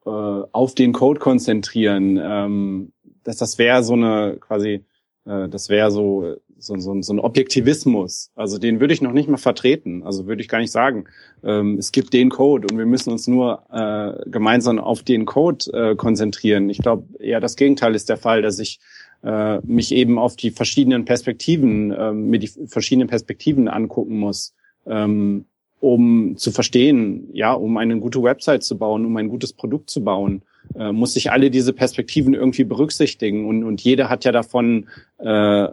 äh, 0.08 0.10
auf 0.10 0.74
den 0.74 0.92
Code 0.92 1.20
konzentrieren. 1.20 2.20
Ähm, 2.20 2.94
dass 3.24 3.38
das 3.38 3.60
wäre 3.60 3.84
so 3.84 3.94
eine 3.94 4.38
quasi, 4.40 4.86
äh, 5.26 5.48
das 5.50 5.70
wäre 5.70 5.92
so 5.92 6.38
so, 6.60 6.78
so, 6.78 7.02
so 7.02 7.14
ein 7.14 7.20
Objektivismus. 7.20 8.32
Also 8.36 8.58
den 8.58 8.80
würde 8.80 8.94
ich 8.94 9.02
noch 9.02 9.14
nicht 9.14 9.30
mal 9.30 9.38
vertreten. 9.38 10.04
Also 10.04 10.28
würde 10.28 10.42
ich 10.42 10.48
gar 10.48 10.60
nicht 10.60 10.72
sagen. 10.72 11.06
Ähm, 11.44 11.78
es 11.78 11.92
gibt 11.92 12.14
den 12.14 12.30
Code 12.30 12.68
und 12.70 12.78
wir 12.78 12.86
müssen 12.86 13.12
uns 13.12 13.28
nur 13.28 13.64
äh, 13.72 14.30
gemeinsam 14.30 14.80
auf 14.80 15.04
den 15.04 15.26
Code 15.26 15.66
äh, 15.74 15.96
konzentrieren. 15.96 16.70
Ich 16.70 16.80
glaube, 16.80 17.04
eher 17.20 17.40
das 17.40 17.56
Gegenteil 17.56 17.96
ist 17.96 18.10
der 18.10 18.18
Fall, 18.18 18.42
dass 18.42 18.60
ich 18.60 18.80
äh, 19.24 19.60
mich 19.66 19.94
eben 19.94 20.18
auf 20.18 20.36
die 20.36 20.52
verschiedenen 20.52 21.06
Perspektiven, 21.06 21.92
äh, 21.92 22.12
mir 22.12 22.40
die 22.40 22.52
verschiedenen 22.68 23.08
Perspektiven 23.08 23.68
angucken 23.68 24.20
muss. 24.20 24.54
Ähm, 24.86 25.46
um 25.82 26.36
zu 26.36 26.52
verstehen, 26.52 27.30
ja, 27.32 27.54
um 27.54 27.78
eine 27.78 27.98
gute 28.00 28.22
Website 28.22 28.64
zu 28.64 28.78
bauen, 28.78 29.06
um 29.06 29.16
ein 29.16 29.30
gutes 29.30 29.54
Produkt 29.54 29.90
zu 29.90 30.04
bauen, 30.04 30.42
äh, 30.76 30.92
muss 30.92 31.14
sich 31.14 31.32
alle 31.32 31.50
diese 31.50 31.74
Perspektiven 31.74 32.34
irgendwie 32.34 32.64
berücksichtigen 32.64 33.48
und, 33.48 33.64
und 33.64 33.82
jeder 33.82 34.10
hat 34.10 34.26
ja 34.26 34.32
davon 34.32 34.88
äh, 35.20 35.66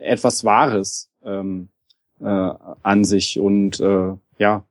etwas 0.00 0.44
Wahres 0.44 1.10
ähm, 1.24 1.68
äh, 2.20 2.24
an 2.24 3.04
sich 3.04 3.38
und 3.38 3.80
äh, 3.80 4.12
ja, 4.38 4.64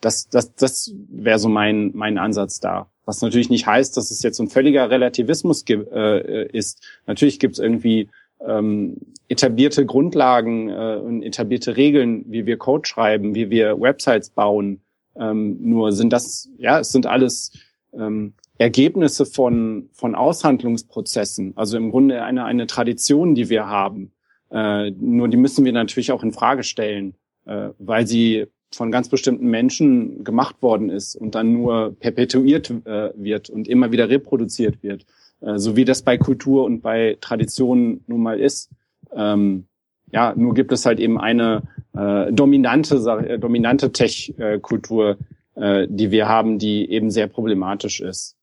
das, 0.00 0.28
das, 0.28 0.54
das 0.54 0.92
wäre 1.08 1.38
so 1.38 1.48
mein, 1.48 1.92
mein 1.94 2.18
Ansatz 2.18 2.60
da. 2.60 2.88
Was 3.04 3.22
natürlich 3.22 3.50
nicht 3.50 3.66
heißt, 3.66 3.96
dass 3.96 4.10
es 4.10 4.22
jetzt 4.22 4.36
so 4.36 4.42
ein 4.42 4.48
völliger 4.48 4.90
Relativismus 4.90 5.64
äh, 5.68 6.48
ist. 6.48 6.84
Natürlich 7.06 7.38
gibt 7.38 7.54
es 7.54 7.60
irgendwie 7.60 8.08
ähm, 8.44 8.96
etablierte 9.28 9.86
Grundlagen 9.86 10.68
äh, 10.68 10.96
und 10.96 11.22
etablierte 11.22 11.76
Regeln, 11.76 12.24
wie 12.26 12.46
wir 12.46 12.56
Code 12.56 12.86
schreiben, 12.86 13.34
wie 13.34 13.48
wir 13.48 13.80
Websites 13.80 14.30
bauen. 14.30 14.80
Ähm, 15.14 15.58
nur 15.60 15.92
sind 15.92 16.12
das, 16.12 16.48
ja, 16.58 16.80
es 16.80 16.90
sind 16.90 17.06
alles 17.06 17.52
ähm, 17.92 18.34
Ergebnisse 18.58 19.26
von, 19.26 19.88
von 19.92 20.14
Aushandlungsprozessen. 20.14 21.52
Also 21.56 21.76
im 21.76 21.90
Grunde 21.90 22.22
eine, 22.22 22.44
eine 22.44 22.66
Tradition, 22.66 23.34
die 23.34 23.48
wir 23.48 23.66
haben. 23.66 24.12
Äh, 24.50 24.90
nur 24.92 25.28
die 25.28 25.36
müssen 25.36 25.64
wir 25.64 25.72
natürlich 25.72 26.12
auch 26.12 26.22
in 26.22 26.32
Frage 26.32 26.62
stellen, 26.62 27.14
äh, 27.44 27.70
weil 27.78 28.06
sie 28.06 28.46
von 28.72 28.90
ganz 28.90 29.08
bestimmten 29.08 29.48
Menschen 29.48 30.24
gemacht 30.24 30.56
worden 30.60 30.90
ist 30.90 31.16
und 31.16 31.34
dann 31.34 31.52
nur 31.52 31.96
perpetuiert 31.98 32.70
äh, 32.84 33.10
wird 33.14 33.50
und 33.50 33.68
immer 33.68 33.92
wieder 33.92 34.08
reproduziert 34.08 34.82
wird, 34.82 35.06
äh, 35.40 35.58
so 35.58 35.76
wie 35.76 35.84
das 35.84 36.02
bei 36.02 36.18
Kultur 36.18 36.64
und 36.64 36.80
bei 36.80 37.16
Traditionen 37.20 38.04
nun 38.06 38.22
mal 38.22 38.40
ist. 38.40 38.70
Ähm, 39.12 39.66
ja, 40.12 40.34
nur 40.36 40.54
gibt 40.54 40.72
es 40.72 40.86
halt 40.86 41.00
eben 41.00 41.18
eine 41.18 41.62
äh, 41.94 42.32
dominante, 42.32 42.96
äh, 43.26 43.38
dominante 43.38 43.92
Tech-Kultur, 43.92 45.18
äh, 45.56 45.86
die 45.88 46.10
wir 46.10 46.28
haben, 46.28 46.58
die 46.58 46.90
eben 46.90 47.10
sehr 47.10 47.26
problematisch 47.26 48.00
ist. 48.00 48.35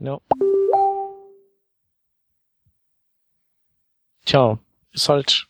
Ja. 0.00 0.18
Tja, 4.24 4.58
ist 4.92 5.08
halt, 5.08 5.46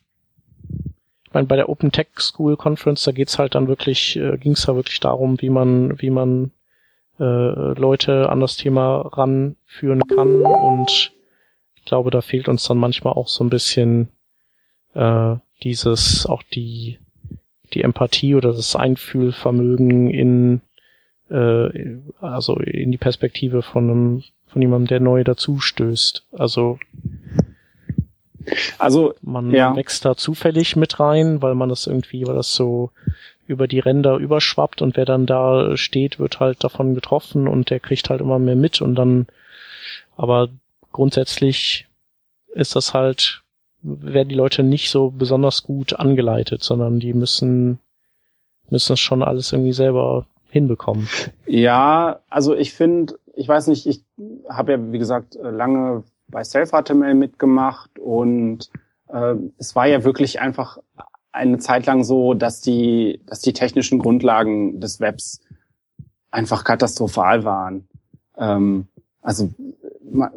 ich 1.25 1.33
meine, 1.33 1.47
bei 1.47 1.55
der 1.55 1.69
Open 1.69 1.93
Tech 1.93 2.09
School 2.19 2.57
Conference, 2.57 3.05
da 3.05 3.13
geht's 3.13 3.39
halt 3.39 3.55
dann 3.55 3.69
wirklich, 3.69 4.17
äh, 4.17 4.37
ging's 4.39 4.67
da 4.67 4.75
wirklich 4.75 4.99
darum, 4.99 5.41
wie 5.41 5.51
man, 5.51 6.01
wie 6.01 6.11
man 6.11 6.51
äh, 7.21 7.75
Leute 7.79 8.29
an 8.29 8.41
das 8.41 8.57
Thema 8.57 9.03
ranführen 9.13 10.03
kann 10.09 10.43
und 10.43 11.13
ich 11.77 11.85
glaube, 11.85 12.11
da 12.11 12.21
fehlt 12.21 12.49
uns 12.49 12.65
dann 12.65 12.79
manchmal 12.79 13.13
auch 13.13 13.29
so 13.29 13.45
ein 13.45 13.51
bisschen 13.51 14.09
äh, 14.95 15.37
dieses, 15.63 16.27
auch 16.27 16.43
die, 16.43 16.99
die 17.73 17.83
Empathie 17.83 18.35
oder 18.35 18.53
das 18.53 18.75
Einfühlvermögen 18.75 20.11
in, 20.11 20.61
äh, 21.31 22.01
also 22.21 22.57
in 22.57 22.91
die 22.91 22.99
Perspektive 22.99 23.63
von 23.63 23.91
einem 23.91 24.25
von 24.53 24.63
jemandem, 24.63 24.89
der 24.89 25.01
neu 25.01 25.25
dazustößt. 25.25 26.25
Also 26.33 26.79
also 28.79 29.15
man 29.23 29.51
ja. 29.53 29.77
wächst 29.77 30.05
da 30.05 30.17
zufällig 30.17 30.77
mit 30.77 30.99
rein, 30.99 31.43
weil 31.43 31.55
man 31.55 31.69
das 31.69 31.87
irgendwie, 31.87 32.27
weil 32.27 32.35
das 32.35 32.55
so 32.55 32.91
über 33.47 33.67
die 33.67 33.81
Ränder 33.81 34.17
überschwappt 34.17 34.81
und 34.83 34.97
wer 34.97 35.05
dann 35.05 35.27
da 35.27 35.77
steht, 35.77 36.19
wird 36.19 36.41
halt 36.41 36.63
davon 36.63 36.95
getroffen 36.95 37.49
und 37.49 37.71
der 37.71 37.81
kriegt 37.81 38.09
halt 38.09 38.21
immer 38.21 38.39
mehr 38.39 38.57
mit 38.57 38.81
und 38.81 38.95
dann, 38.95 39.27
aber 40.17 40.49
grundsätzlich 40.93 41.87
ist 42.55 42.77
das 42.77 42.95
halt, 42.95 43.43
werden 43.83 44.29
die 44.29 44.35
Leute 44.35 44.63
nicht 44.63 44.91
so 44.91 45.11
besonders 45.11 45.63
gut 45.63 45.95
angeleitet, 45.95 46.63
sondern 46.63 47.01
die 47.01 47.13
müssen, 47.13 47.81
müssen 48.69 48.93
es 48.93 49.01
schon 49.01 49.23
alles 49.23 49.53
irgendwie 49.53 49.73
selber 49.73 50.27
hinbekommen. 50.51 51.09
Ja, 51.47 52.21
also 52.29 52.55
ich 52.55 52.73
finde, 52.73 53.19
ich 53.40 53.48
weiß 53.48 53.68
nicht, 53.68 53.87
ich 53.87 54.05
habe 54.50 54.72
ja, 54.72 54.92
wie 54.92 54.98
gesagt, 54.98 55.38
lange 55.40 56.05
bei 56.29 56.44
Self-HTML 56.44 57.14
mitgemacht 57.14 57.98
und 57.98 58.70
äh, 59.09 59.35
es 59.57 59.74
war 59.74 59.87
ja 59.87 60.05
wirklich 60.05 60.40
einfach 60.40 60.76
eine 61.33 61.57
Zeit 61.57 61.87
lang 61.87 62.05
so, 62.05 62.35
dass 62.35 62.61
die, 62.61 63.22
dass 63.24 63.40
die 63.40 63.55
technischen 63.55 63.98
Grundlagen 63.98 64.79
des 64.79 65.00
Webs 65.00 65.40
einfach 66.31 66.64
katastrophal 66.64 67.44
waren. 67.44 67.88
Ähm, 68.37 68.88
also 69.22 69.50
man, 70.05 70.31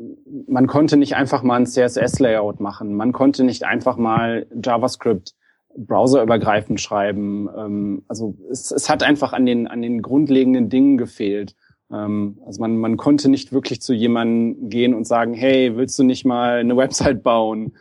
man 0.48 0.68
konnte 0.68 0.96
nicht 0.96 1.18
einfach 1.18 1.44
mal 1.44 1.58
ein 1.58 1.68
CSS-Layout 1.68 2.62
machen, 2.62 2.94
man 2.94 3.12
konnte 3.12 3.44
nicht 3.44 3.66
einfach 3.66 3.98
mal 3.98 4.48
JavaScript 4.64 5.36
browserübergreifend 5.76 6.80
schreiben. 6.80 7.50
Ähm, 7.54 8.04
also 8.08 8.38
es, 8.50 8.72
es 8.72 8.90
hat 8.90 9.04
einfach 9.04 9.34
an 9.34 9.46
den, 9.46 9.68
an 9.68 9.82
den 9.82 10.02
grundlegenden 10.02 10.70
Dingen 10.70 10.98
gefehlt. 10.98 11.58
Ähm, 11.94 12.40
also 12.46 12.62
man, 12.62 12.78
man 12.78 12.98
konnte 12.98 13.30
nicht 13.30 13.54
wirklich 13.54 13.82
zu 13.82 13.94
jemandem 13.94 14.70
gehen 14.70 14.94
und 14.94 15.06
sagen, 15.06 15.34
hey, 15.34 15.76
willst 15.78 15.98
du 16.00 16.04
nicht 16.04 16.26
mal 16.26 16.60
eine 16.60 16.76
Website 16.78 17.24
bauen? 17.24 17.74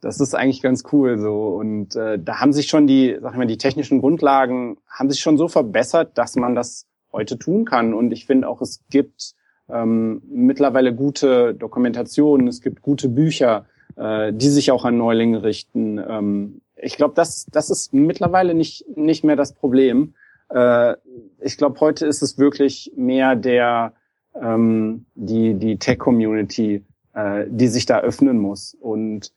Das 0.00 0.20
ist 0.20 0.34
eigentlich 0.34 0.60
ganz 0.60 0.84
cool 0.92 1.18
so. 1.18 1.48
Und 1.48 1.96
äh, 1.96 2.18
da 2.18 2.40
haben 2.40 2.52
sich 2.52 2.66
schon 2.66 2.86
die, 2.86 3.16
sag 3.20 3.32
ich 3.32 3.38
mal, 3.38 3.46
die 3.46 3.58
technischen 3.58 4.00
Grundlagen 4.00 4.76
haben 4.88 5.10
sich 5.10 5.20
schon 5.20 5.38
so 5.38 5.48
verbessert, 5.48 6.18
dass 6.18 6.36
man 6.36 6.54
das 6.54 6.86
heute 7.12 7.38
tun 7.38 7.64
kann. 7.64 7.94
Und 7.94 8.12
ich 8.12 8.26
finde 8.26 8.48
auch, 8.48 8.60
es 8.60 8.82
gibt 8.90 9.34
ähm, 9.68 10.20
mittlerweile 10.28 10.94
gute 10.94 11.54
Dokumentationen, 11.54 12.48
es 12.48 12.60
gibt 12.60 12.82
gute 12.82 13.08
Bücher, 13.08 13.66
äh, 13.96 14.32
die 14.32 14.48
sich 14.48 14.70
auch 14.72 14.84
an 14.84 14.98
Neulinge 14.98 15.42
richten. 15.42 15.98
Ähm, 15.98 16.60
ich 16.76 16.96
glaube, 16.96 17.14
das, 17.14 17.46
das 17.50 17.70
ist 17.70 17.94
mittlerweile 17.94 18.54
nicht, 18.54 18.84
nicht 18.96 19.24
mehr 19.24 19.36
das 19.36 19.54
Problem. 19.54 20.14
Äh, 20.54 20.96
ich 21.40 21.58
glaube, 21.58 21.80
heute 21.80 22.06
ist 22.06 22.22
es 22.22 22.38
wirklich 22.38 22.92
mehr 22.96 23.34
der 23.34 23.92
ähm, 24.40 25.06
die 25.14 25.54
die 25.54 25.78
Tech-Community, 25.78 26.84
äh, 27.12 27.44
die 27.48 27.68
sich 27.68 27.86
da 27.86 28.00
öffnen 28.00 28.38
muss. 28.38 28.76
Und 28.80 29.32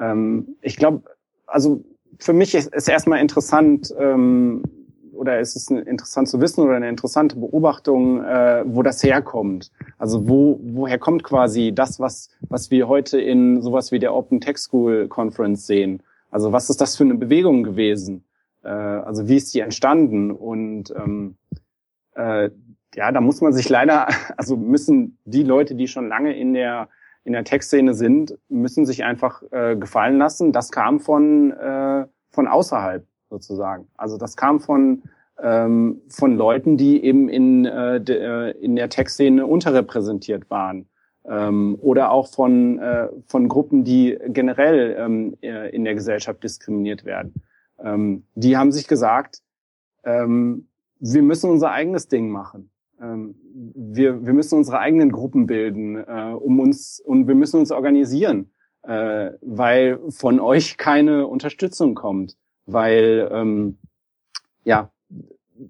ähm, 0.00 0.56
ich 0.62 0.76
glaube, 0.76 1.02
also 1.46 1.84
für 2.18 2.32
mich 2.32 2.54
ist 2.54 2.70
es 2.72 2.88
erstmal 2.88 3.20
interessant 3.20 3.94
ähm, 3.98 4.62
oder 5.12 5.40
ist 5.40 5.56
es 5.56 5.68
interessant 5.70 6.28
zu 6.28 6.40
wissen 6.40 6.62
oder 6.62 6.76
eine 6.76 6.88
interessante 6.88 7.36
Beobachtung, 7.36 8.24
äh, 8.24 8.64
wo 8.66 8.82
das 8.82 9.02
herkommt. 9.02 9.70
Also 9.98 10.28
wo 10.28 10.58
woher 10.62 10.98
kommt 10.98 11.22
quasi 11.22 11.72
das, 11.74 12.00
was 12.00 12.30
was 12.48 12.70
wir 12.70 12.88
heute 12.88 13.20
in 13.20 13.60
sowas 13.60 13.92
wie 13.92 13.98
der 13.98 14.14
Open 14.14 14.40
Tech 14.40 14.56
School 14.56 15.08
Conference 15.08 15.66
sehen? 15.66 16.02
Also 16.30 16.50
was 16.52 16.70
ist 16.70 16.80
das 16.80 16.96
für 16.96 17.04
eine 17.04 17.16
Bewegung 17.16 17.62
gewesen? 17.62 18.24
Äh, 18.62 18.68
also 18.68 19.28
wie 19.28 19.36
ist 19.36 19.52
die 19.54 19.60
entstanden? 19.60 20.30
Und 20.30 20.92
ähm, 20.96 21.36
äh, 22.14 22.50
ja, 22.94 23.12
da 23.12 23.20
muss 23.20 23.40
man 23.40 23.52
sich 23.52 23.68
leider, 23.68 24.08
also 24.36 24.56
müssen 24.56 25.18
die 25.24 25.42
Leute, 25.42 25.74
die 25.74 25.88
schon 25.88 26.08
lange 26.08 26.36
in 26.36 26.54
der 26.54 26.88
in 27.24 27.34
der 27.34 27.44
Tech-Szene 27.44 27.94
sind, 27.94 28.36
müssen 28.48 28.84
sich 28.84 29.04
einfach 29.04 29.44
äh, 29.52 29.76
gefallen 29.76 30.18
lassen. 30.18 30.50
Das 30.50 30.72
kam 30.72 30.98
von 30.98 31.52
äh, 31.52 32.06
von 32.30 32.48
außerhalb 32.48 33.06
sozusagen. 33.30 33.86
Also 33.96 34.18
das 34.18 34.36
kam 34.36 34.58
von 34.58 35.02
ähm, 35.40 36.02
von 36.08 36.36
Leuten, 36.36 36.76
die 36.76 37.04
eben 37.04 37.28
in 37.28 37.64
äh, 37.64 38.00
de, 38.00 38.18
äh, 38.18 38.50
in 38.58 38.74
der 38.74 38.88
Tech-Szene 38.88 39.46
unterrepräsentiert 39.46 40.50
waren 40.50 40.88
ähm, 41.24 41.78
oder 41.80 42.10
auch 42.10 42.28
von 42.28 42.78
äh, 42.80 43.08
von 43.26 43.48
Gruppen, 43.48 43.84
die 43.84 44.18
generell 44.26 44.96
ähm, 44.98 45.36
äh, 45.42 45.70
in 45.74 45.84
der 45.84 45.94
Gesellschaft 45.94 46.42
diskriminiert 46.42 47.04
werden. 47.04 47.34
Ähm, 47.78 48.24
die 48.34 48.56
haben 48.56 48.72
sich 48.72 48.88
gesagt, 48.88 49.42
ähm, 50.04 50.68
wir 50.98 51.22
müssen 51.22 51.50
unser 51.50 51.70
eigenes 51.70 52.08
Ding 52.08 52.30
machen. 52.30 52.70
Ähm, 53.00 53.34
wir, 53.74 54.24
wir 54.24 54.32
müssen 54.32 54.56
unsere 54.56 54.78
eigenen 54.78 55.10
Gruppen 55.10 55.46
bilden, 55.46 55.96
äh, 55.96 56.32
um 56.34 56.60
uns 56.60 57.00
und 57.00 57.26
wir 57.26 57.34
müssen 57.34 57.58
uns 57.58 57.72
organisieren, 57.72 58.50
äh, 58.82 59.30
weil 59.40 59.98
von 60.10 60.40
euch 60.40 60.76
keine 60.76 61.26
Unterstützung 61.26 61.94
kommt, 61.94 62.36
weil 62.66 63.28
ähm, 63.32 63.78
ja, 64.64 64.92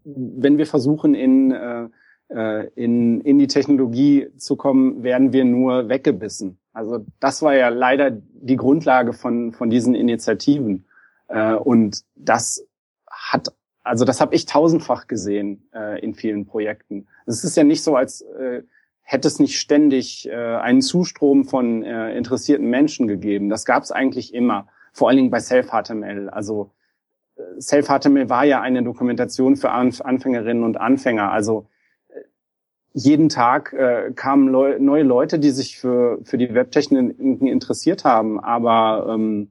wenn 0.04 0.58
wir 0.58 0.66
versuchen 0.66 1.14
in 1.14 1.50
äh, 1.50 1.88
äh 2.28 2.68
in, 2.74 3.20
in 3.22 3.38
die 3.38 3.46
Technologie 3.46 4.28
zu 4.36 4.56
kommen, 4.56 5.02
werden 5.02 5.32
wir 5.32 5.44
nur 5.44 5.88
weggebissen. 5.88 6.58
Also 6.72 7.04
das 7.20 7.42
war 7.42 7.54
ja 7.54 7.68
leider 7.68 8.10
die 8.10 8.56
Grundlage 8.56 9.12
von, 9.12 9.52
von 9.52 9.70
diesen 9.70 9.94
Initiativen. 9.94 10.86
Äh, 11.32 11.54
und 11.54 12.04
das 12.14 12.66
hat, 13.10 13.48
also 13.82 14.04
das 14.04 14.20
habe 14.20 14.34
ich 14.34 14.46
tausendfach 14.46 15.06
gesehen 15.06 15.68
äh, 15.74 16.00
in 16.00 16.14
vielen 16.14 16.46
Projekten. 16.46 17.08
Es 17.26 17.42
ist 17.42 17.56
ja 17.56 17.64
nicht 17.64 17.82
so, 17.82 17.96
als 17.96 18.20
äh, 18.20 18.62
hätte 19.00 19.28
es 19.28 19.38
nicht 19.38 19.58
ständig 19.58 20.28
äh, 20.28 20.34
einen 20.34 20.82
Zustrom 20.82 21.44
von 21.44 21.82
äh, 21.82 22.16
interessierten 22.16 22.68
Menschen 22.68 23.08
gegeben. 23.08 23.48
Das 23.48 23.64
gab 23.64 23.82
es 23.82 23.90
eigentlich 23.90 24.34
immer, 24.34 24.68
vor 24.92 25.08
allen 25.08 25.16
Dingen 25.16 25.30
bei 25.30 25.40
Self-HTML. 25.40 26.28
Also 26.28 26.70
äh, 27.36 27.60
Self-HTML 27.60 28.28
war 28.28 28.44
ja 28.44 28.60
eine 28.60 28.82
Dokumentation 28.82 29.56
für 29.56 29.70
Anf 29.70 30.02
Anfängerinnen 30.02 30.64
und 30.64 30.78
Anfänger. 30.78 31.32
Also 31.32 31.66
äh, 32.08 32.20
jeden 32.92 33.30
Tag 33.30 33.72
äh, 33.72 34.12
kamen 34.14 34.48
Leu 34.48 34.78
neue 34.78 35.02
Leute, 35.02 35.38
die 35.38 35.50
sich 35.50 35.78
für, 35.78 36.18
für 36.24 36.36
die 36.36 36.54
Webtechnik 36.54 37.18
interessiert 37.18 38.04
haben, 38.04 38.38
aber 38.38 39.14
ähm, 39.14 39.50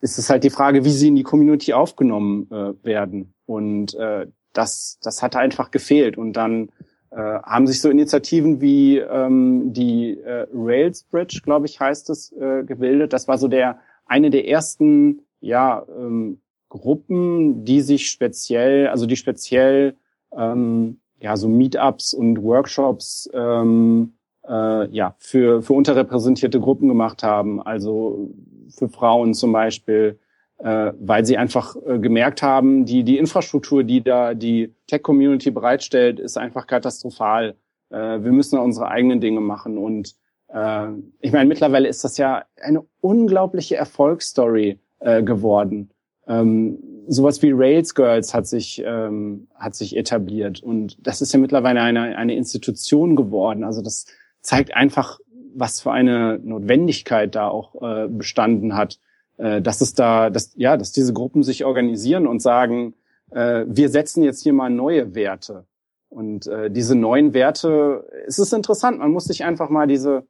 ist 0.00 0.18
es 0.18 0.30
halt 0.30 0.44
die 0.44 0.50
Frage, 0.50 0.84
wie 0.84 0.90
sie 0.90 1.08
in 1.08 1.16
die 1.16 1.22
Community 1.22 1.72
aufgenommen 1.72 2.48
äh, 2.50 2.72
werden. 2.84 3.34
Und 3.46 3.94
äh, 3.94 4.26
das, 4.52 4.98
das 5.02 5.22
hat 5.22 5.36
einfach 5.36 5.70
gefehlt. 5.70 6.18
Und 6.18 6.34
dann 6.34 6.70
äh, 7.10 7.16
haben 7.16 7.66
sich 7.66 7.80
so 7.80 7.88
Initiativen 7.88 8.60
wie 8.60 8.98
ähm, 8.98 9.72
die 9.72 10.18
äh, 10.18 10.46
Rails 10.52 11.04
Bridge, 11.04 11.40
glaube 11.42 11.66
ich, 11.66 11.80
heißt 11.80 12.10
es, 12.10 12.32
äh, 12.32 12.62
gebildet. 12.64 13.12
Das 13.12 13.28
war 13.28 13.38
so 13.38 13.48
der 13.48 13.78
eine 14.06 14.30
der 14.30 14.48
ersten 14.48 15.22
ja, 15.40 15.84
ähm, 15.88 16.40
Gruppen, 16.68 17.64
die 17.64 17.80
sich 17.80 18.10
speziell, 18.10 18.88
also 18.88 19.06
die 19.06 19.16
speziell 19.16 19.96
ähm, 20.36 21.00
ja 21.20 21.36
so 21.36 21.48
Meetups 21.48 22.12
und 22.12 22.42
Workshops 22.42 23.30
ähm, 23.32 24.14
äh, 24.46 24.88
ja 24.90 25.14
für 25.18 25.62
für 25.62 25.72
unterrepräsentierte 25.72 26.60
Gruppen 26.60 26.88
gemacht 26.88 27.22
haben, 27.22 27.62
also 27.62 28.30
für 28.70 28.88
Frauen 28.88 29.34
zum 29.34 29.52
Beispiel, 29.52 30.18
äh, 30.58 30.92
weil 30.98 31.24
sie 31.24 31.36
einfach 31.36 31.76
äh, 31.86 31.98
gemerkt 31.98 32.42
haben, 32.42 32.84
die 32.84 33.04
die 33.04 33.18
Infrastruktur, 33.18 33.84
die 33.84 34.02
da 34.02 34.34
die 34.34 34.74
Tech 34.86 35.02
Community 35.02 35.50
bereitstellt, 35.50 36.18
ist 36.18 36.38
einfach 36.38 36.66
katastrophal. 36.66 37.56
Äh, 37.90 37.96
wir 37.96 38.32
müssen 38.32 38.58
unsere 38.58 38.88
eigenen 38.88 39.20
Dinge 39.20 39.40
machen 39.40 39.78
und 39.78 40.14
äh, 40.48 40.88
ich 41.20 41.32
meine, 41.32 41.48
mittlerweile 41.48 41.88
ist 41.88 42.04
das 42.04 42.16
ja 42.16 42.44
eine 42.60 42.84
unglaubliche 43.00 43.76
Erfolgsstory 43.76 44.78
äh, 45.00 45.22
geworden. 45.22 45.90
Ähm, 46.26 46.78
sowas 47.06 47.42
wie 47.42 47.52
Rails 47.52 47.94
Girls 47.94 48.34
hat 48.34 48.46
sich 48.46 48.82
ähm, 48.84 49.46
hat 49.54 49.74
sich 49.74 49.96
etabliert 49.96 50.62
und 50.62 50.96
das 51.06 51.22
ist 51.22 51.32
ja 51.32 51.38
mittlerweile 51.38 51.80
eine 51.82 52.16
eine 52.16 52.34
Institution 52.34 53.14
geworden. 53.14 53.62
Also 53.62 53.82
das 53.82 54.06
zeigt 54.40 54.74
einfach, 54.74 55.18
was 55.58 55.80
für 55.80 55.92
eine 55.92 56.38
Notwendigkeit 56.42 57.34
da 57.34 57.48
auch 57.48 57.74
äh, 57.82 58.08
bestanden 58.08 58.76
hat, 58.76 58.98
äh, 59.38 59.60
dass 59.60 59.80
es 59.80 59.94
da, 59.94 60.30
dass 60.30 60.52
ja, 60.56 60.76
dass 60.76 60.92
diese 60.92 61.12
Gruppen 61.12 61.42
sich 61.42 61.64
organisieren 61.64 62.26
und 62.26 62.40
sagen, 62.40 62.94
äh, 63.30 63.64
wir 63.66 63.88
setzen 63.88 64.22
jetzt 64.22 64.42
hier 64.42 64.52
mal 64.52 64.70
neue 64.70 65.14
Werte. 65.14 65.64
Und 66.08 66.46
äh, 66.46 66.70
diese 66.70 66.94
neuen 66.94 67.34
Werte, 67.34 68.06
es 68.26 68.38
ist 68.38 68.52
interessant. 68.52 68.98
Man 68.98 69.10
muss 69.10 69.24
sich 69.24 69.44
einfach 69.44 69.68
mal 69.70 69.86
diese 69.86 70.26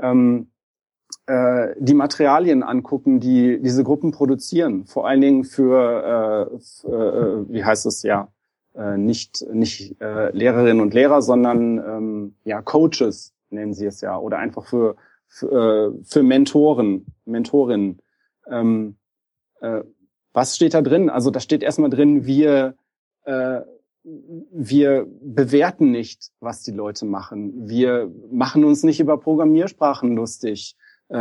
ähm, 0.00 0.48
äh, 1.26 1.74
die 1.78 1.94
Materialien 1.94 2.62
angucken, 2.62 3.20
die 3.20 3.60
diese 3.60 3.84
Gruppen 3.84 4.10
produzieren. 4.10 4.86
Vor 4.86 5.06
allen 5.06 5.20
Dingen 5.20 5.44
für, 5.44 6.50
äh, 6.52 6.58
für 6.58 7.46
äh, 7.48 7.52
wie 7.52 7.64
heißt 7.64 7.86
es 7.86 8.02
ja, 8.02 8.28
äh, 8.74 8.96
nicht 8.96 9.44
nicht 9.52 10.00
äh, 10.00 10.30
Lehrerinnen 10.36 10.80
und 10.80 10.94
Lehrer, 10.94 11.22
sondern 11.22 11.78
ähm, 11.78 12.34
ja 12.44 12.60
Coaches 12.62 13.32
nennen 13.52 13.74
sie 13.74 13.86
es 13.86 14.00
ja 14.00 14.18
oder 14.18 14.38
einfach 14.38 14.66
für 14.66 14.96
für, 15.26 15.94
äh, 15.96 16.04
für 16.04 16.22
Mentoren, 16.22 17.06
Mentorinnen. 17.24 18.02
Ähm, 18.46 18.96
äh, 19.60 19.82
was 20.32 20.56
steht 20.56 20.74
da 20.74 20.82
drin? 20.82 21.08
Also 21.08 21.30
da 21.30 21.40
steht 21.40 21.62
erstmal 21.62 21.90
drin, 21.90 22.26
wir 22.26 22.74
äh, 23.24 23.60
wir 24.04 25.06
bewerten 25.22 25.90
nicht, 25.90 26.30
was 26.40 26.62
die 26.62 26.72
Leute 26.72 27.06
machen. 27.06 27.68
Wir 27.68 28.10
machen 28.30 28.64
uns 28.64 28.82
nicht 28.82 29.00
über 29.00 29.18
Programmiersprachen 29.18 30.16
lustig. 30.16 30.76
Äh, 31.08 31.16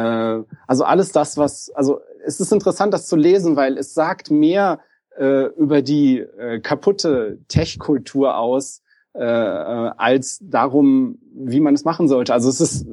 also 0.68 0.84
alles 0.84 1.12
das, 1.12 1.38
was, 1.38 1.70
also 1.76 2.02
es 2.26 2.40
ist 2.40 2.52
interessant, 2.52 2.94
das 2.94 3.08
zu 3.08 3.16
lesen, 3.16 3.56
weil 3.56 3.78
es 3.78 3.94
sagt 3.94 4.32
mehr 4.32 4.80
äh, 5.18 5.46
über 5.56 5.82
die 5.82 6.20
äh, 6.20 6.60
kaputte 6.60 7.40
Tech-Kultur 7.48 8.38
aus, 8.38 8.82
äh, 9.14 9.24
äh, 9.24 9.92
als 9.98 10.40
darum, 10.42 11.20
wie 11.34 11.60
man 11.60 11.74
es 11.74 11.84
machen 11.84 12.08
sollte. 12.08 12.34
Also 12.34 12.50
es 12.50 12.62
ist 12.62 12.88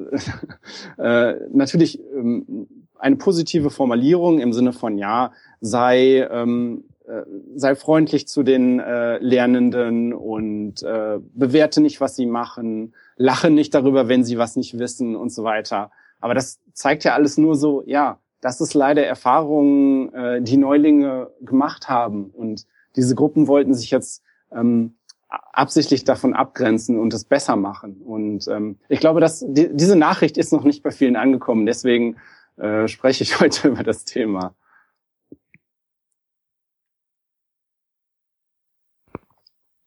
äh, 0.98 1.34
natürlich 1.52 2.00
ähm, 2.14 2.66
eine 2.98 3.16
positive 3.16 3.70
Formulierung 3.70 4.40
im 4.40 4.52
Sinne 4.52 4.72
von 4.72 4.98
ja, 4.98 5.32
sei 5.60 6.26
ähm, 6.30 6.84
äh, 7.06 7.22
sei 7.54 7.74
freundlich 7.74 8.28
zu 8.28 8.42
den 8.42 8.80
äh, 8.80 9.18
Lernenden 9.18 10.12
und 10.12 10.82
äh, 10.82 11.18
bewerte 11.34 11.80
nicht, 11.80 12.00
was 12.00 12.16
sie 12.16 12.26
machen, 12.26 12.94
lache 13.16 13.50
nicht 13.50 13.72
darüber, 13.72 14.08
wenn 14.08 14.24
sie 14.24 14.36
was 14.36 14.56
nicht 14.56 14.78
wissen 14.78 15.16
und 15.16 15.32
so 15.32 15.42
weiter. 15.44 15.90
Aber 16.20 16.34
das 16.34 16.60
zeigt 16.74 17.04
ja 17.04 17.14
alles 17.14 17.38
nur 17.38 17.54
so, 17.54 17.82
ja, 17.86 18.18
das 18.40 18.60
ist 18.60 18.74
leider 18.74 19.06
Erfahrungen, 19.06 20.12
äh, 20.12 20.42
die 20.42 20.56
Neulinge 20.56 21.30
gemacht 21.40 21.88
haben. 21.88 22.26
Und 22.30 22.66
diese 22.94 23.14
Gruppen 23.14 23.46
wollten 23.46 23.72
sich 23.72 23.90
jetzt 23.90 24.22
ähm, 24.52 24.97
absichtlich 25.28 26.04
davon 26.04 26.34
abgrenzen 26.34 26.98
und 26.98 27.12
es 27.12 27.24
besser 27.24 27.56
machen. 27.56 28.00
Und 28.02 28.48
ähm, 28.48 28.78
ich 28.88 29.00
glaube, 29.00 29.20
dass 29.20 29.44
die, 29.46 29.68
diese 29.72 29.96
Nachricht 29.96 30.38
ist 30.38 30.52
noch 30.52 30.64
nicht 30.64 30.82
bei 30.82 30.90
vielen 30.90 31.16
angekommen. 31.16 31.66
Deswegen 31.66 32.16
äh, 32.56 32.88
spreche 32.88 33.24
ich 33.24 33.40
heute 33.40 33.68
über 33.68 33.82
das 33.82 34.04
Thema. 34.04 34.54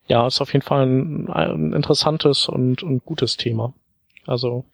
Ja, 0.08 0.28
ist 0.28 0.42
auf 0.42 0.52
jeden 0.52 0.66
Fall 0.66 0.86
ein, 0.86 1.30
ein 1.30 1.74
interessantes 1.74 2.50
und, 2.50 2.84
und 2.84 3.06
gutes 3.06 3.38
Thema. 3.38 3.74
Also 4.28 4.66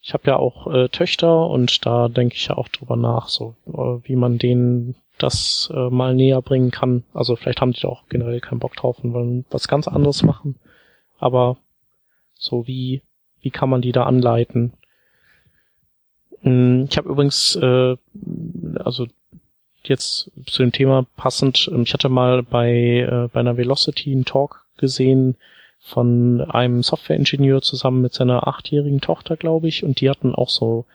ich 0.00 0.14
habe 0.14 0.28
ja 0.28 0.36
auch 0.36 0.72
äh, 0.72 0.88
Töchter 0.88 1.48
und 1.48 1.84
da 1.84 2.08
denke 2.08 2.36
ich 2.36 2.46
ja 2.46 2.56
auch 2.56 2.68
drüber 2.68 2.94
nach, 2.94 3.28
so 3.28 3.56
äh, 3.66 4.06
wie 4.06 4.16
man 4.16 4.38
denen 4.38 4.94
das 5.18 5.70
äh, 5.74 5.90
mal 5.90 6.14
näher 6.14 6.42
bringen 6.42 6.70
kann. 6.70 7.04
Also 7.12 7.36
vielleicht 7.36 7.60
haben 7.60 7.72
die 7.72 7.80
da 7.80 7.88
auch 7.88 8.08
generell 8.08 8.40
keinen 8.40 8.58
Bock 8.58 8.74
drauf 8.76 8.98
und 9.02 9.12
wollen 9.12 9.44
was 9.50 9.68
ganz 9.68 9.88
anderes 9.88 10.22
machen. 10.22 10.56
Aber 11.18 11.56
so 12.34 12.66
wie 12.66 13.02
wie 13.40 13.50
kann 13.50 13.68
man 13.68 13.82
die 13.82 13.92
da 13.92 14.04
anleiten? 14.04 14.72
Hm, 16.42 16.86
ich 16.90 16.96
habe 16.96 17.08
übrigens 17.08 17.56
äh, 17.56 17.96
also 18.76 19.06
jetzt 19.84 20.30
zu 20.46 20.62
dem 20.62 20.72
Thema 20.72 21.06
passend, 21.16 21.68
ähm, 21.72 21.82
ich 21.82 21.92
hatte 21.92 22.08
mal 22.08 22.42
bei 22.42 23.06
äh, 23.08 23.28
bei 23.32 23.40
einer 23.40 23.56
Velocity 23.56 24.12
einen 24.12 24.24
Talk 24.24 24.64
gesehen 24.76 25.36
von 25.78 26.40
einem 26.40 26.82
Softwareingenieur 26.82 27.60
zusammen 27.60 28.00
mit 28.00 28.14
seiner 28.14 28.48
achtjährigen 28.48 29.02
Tochter, 29.02 29.36
glaube 29.36 29.68
ich, 29.68 29.84
und 29.84 30.00
die 30.00 30.08
hatten 30.08 30.34
auch 30.34 30.48
so 30.48 30.86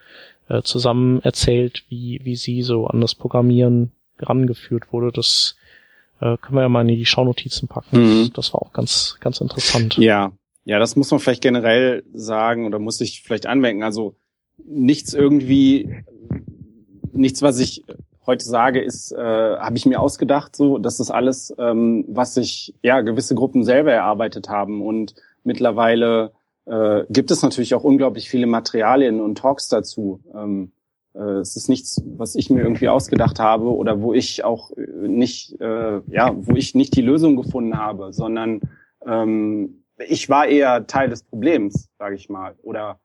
äh, 0.48 0.62
zusammen 0.62 1.22
erzählt, 1.22 1.84
wie, 1.88 2.20
wie 2.24 2.34
sie 2.34 2.62
so 2.62 2.88
an 2.88 3.00
das 3.00 3.14
Programmieren 3.14 3.92
rangeführt 4.28 4.92
wurde. 4.92 5.12
Das 5.12 5.56
äh, 6.20 6.36
können 6.36 6.56
wir 6.56 6.62
ja 6.62 6.68
mal 6.68 6.82
in 6.82 6.88
die 6.88 7.06
Schaunotizen 7.06 7.68
packen. 7.68 7.98
Mhm. 7.98 8.20
Das, 8.20 8.32
das 8.32 8.54
war 8.54 8.62
auch 8.62 8.72
ganz, 8.72 9.16
ganz 9.20 9.40
interessant. 9.40 9.96
Ja, 9.96 10.32
ja, 10.64 10.78
das 10.78 10.96
muss 10.96 11.10
man 11.10 11.20
vielleicht 11.20 11.42
generell 11.42 12.04
sagen 12.12 12.66
oder 12.66 12.78
muss 12.78 13.00
ich 13.00 13.22
vielleicht 13.22 13.46
anmerken. 13.46 13.82
Also 13.82 14.14
nichts 14.64 15.14
irgendwie, 15.14 16.04
nichts, 17.12 17.42
was 17.42 17.58
ich 17.58 17.84
heute 18.26 18.44
sage, 18.44 18.80
ist, 18.80 19.12
äh, 19.12 19.16
habe 19.56 19.76
ich 19.76 19.86
mir 19.86 20.00
ausgedacht, 20.00 20.54
so, 20.54 20.78
das 20.78 21.00
ist 21.00 21.10
alles, 21.10 21.54
ähm, 21.58 22.04
was 22.08 22.34
sich 22.34 22.74
ja 22.82 23.00
gewisse 23.00 23.34
Gruppen 23.34 23.64
selber 23.64 23.92
erarbeitet 23.92 24.48
haben 24.48 24.82
und 24.82 25.14
mittlerweile 25.42 26.32
äh, 26.66 27.04
gibt 27.08 27.30
es 27.30 27.42
natürlich 27.42 27.74
auch 27.74 27.82
unglaublich 27.82 28.28
viele 28.28 28.46
Materialien 28.46 29.20
und 29.20 29.38
Talks 29.38 29.68
dazu. 29.68 30.20
Ähm, 30.34 30.72
äh, 30.72 30.79
es 31.18 31.56
ist 31.56 31.68
nichts, 31.68 32.02
was 32.16 32.34
ich 32.34 32.50
mir 32.50 32.62
irgendwie 32.62 32.88
ausgedacht 32.88 33.40
habe 33.40 33.74
oder 33.74 34.00
wo 34.00 34.14
ich 34.14 34.44
auch 34.44 34.70
äh, 34.76 35.08
nicht, 35.08 35.60
äh, 35.60 36.00
ja, 36.08 36.32
wo 36.34 36.54
ich 36.54 36.74
nicht 36.74 36.96
die 36.96 37.02
Lösung 37.02 37.36
gefunden 37.36 37.76
habe, 37.76 38.12
sondern 38.12 38.60
ähm, 39.04 39.84
ich 40.08 40.28
war 40.28 40.46
eher 40.46 40.86
Teil 40.86 41.10
des 41.10 41.22
Problems, 41.22 41.90
sage 41.98 42.14
ich 42.14 42.28
mal, 42.28 42.54
oder 42.62 43.00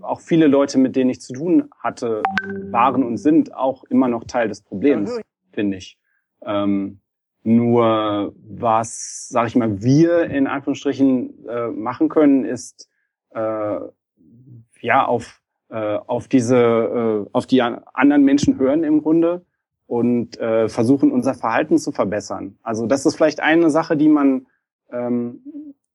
auch 0.00 0.20
viele 0.20 0.46
Leute, 0.46 0.78
mit 0.78 0.94
denen 0.94 1.10
ich 1.10 1.20
zu 1.20 1.32
tun 1.32 1.68
hatte, 1.80 2.22
waren 2.70 3.02
und 3.02 3.16
sind 3.16 3.54
auch 3.54 3.84
immer 3.84 4.08
noch 4.08 4.24
Teil 4.24 4.48
des 4.48 4.62
Problems, 4.62 5.18
finde 5.52 5.78
ich. 5.78 5.98
Ähm, 6.42 7.00
nur 7.42 8.34
was, 8.36 9.28
sag 9.28 9.48
ich 9.48 9.56
mal, 9.56 9.82
wir 9.82 10.24
in 10.24 10.46
Anführungsstrichen 10.46 11.46
äh, 11.48 11.68
machen 11.68 12.08
können, 12.08 12.44
ist 12.44 12.88
äh, 13.30 13.78
ja 14.80 15.06
auf 15.06 15.40
äh, 15.70 15.98
auf 16.06 16.28
diese 16.28 16.56
äh, 16.56 17.30
auf 17.32 17.46
die 17.46 17.62
anderen 17.62 18.24
Menschen 18.24 18.58
hören 18.58 18.84
im 18.84 19.02
Grunde 19.02 19.44
und 19.86 20.38
äh, 20.38 20.68
versuchen 20.68 21.12
unser 21.12 21.34
Verhalten 21.34 21.78
zu 21.78 21.92
verbessern. 21.92 22.58
Also 22.62 22.86
das 22.86 23.06
ist 23.06 23.16
vielleicht 23.16 23.40
eine 23.40 23.70
Sache, 23.70 23.96
die 23.96 24.08
man 24.08 24.46
ähm, 24.90 25.42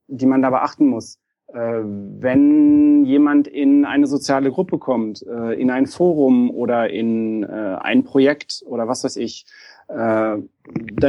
die 0.07 0.25
man 0.25 0.41
da 0.41 0.49
beachten 0.49 0.87
muss 0.87 1.19
äh, 1.53 1.81
wenn 1.83 3.05
jemand 3.05 3.47
in 3.47 3.85
eine 3.85 4.07
soziale 4.07 4.51
Gruppe 4.51 4.79
kommt, 4.79 5.23
äh, 5.23 5.53
in 5.53 5.69
ein 5.69 5.85
Forum 5.85 6.49
oder 6.49 6.89
in 6.89 7.43
äh, 7.43 7.77
ein 7.79 8.03
Projekt 8.03 8.63
oder 8.65 8.87
was 8.87 9.03
weiß 9.03 9.17
ich, 9.17 9.45
dann 9.85 10.49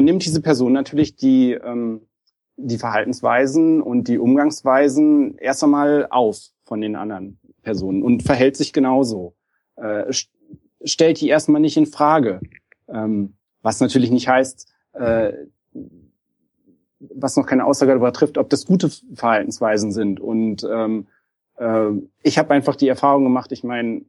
nimmt 0.04 0.26
diese 0.26 0.42
Person 0.42 0.72
natürlich 0.72 1.14
die, 1.14 1.52
ähm, 1.52 2.02
die 2.56 2.76
Verhaltensweisen 2.76 3.80
und 3.80 4.08
die 4.08 4.18
Umgangsweisen 4.18 5.38
erst 5.38 5.62
einmal 5.62 6.08
auf 6.10 6.38
von 6.64 6.80
den 6.80 6.96
anderen 6.96 7.38
Personen 7.64 8.02
und 8.02 8.22
verhält 8.22 8.56
sich 8.56 8.72
genauso. 8.72 9.34
stellt 10.84 11.20
die 11.20 11.28
erstmal 11.28 11.60
nicht 11.60 11.76
in 11.76 11.86
Frage. 11.86 12.40
Ähm, 12.88 13.34
was 13.62 13.80
natürlich 13.80 14.10
nicht 14.10 14.28
heißt, 14.28 14.68
was 17.14 17.36
noch 17.36 17.46
keine 17.46 17.64
Aussage 17.64 17.92
darüber 17.92 18.12
trifft, 18.12 18.38
ob 18.38 18.50
das 18.50 18.66
gute 18.66 18.90
Verhaltensweisen 19.14 19.92
sind. 19.92 20.20
Und 20.20 20.66
ähm, 20.70 21.06
äh, 21.56 21.90
ich 22.22 22.38
habe 22.38 22.54
einfach 22.54 22.76
die 22.76 22.88
Erfahrung 22.88 23.24
gemacht, 23.24 23.52
ich 23.52 23.64
meine, 23.64 24.02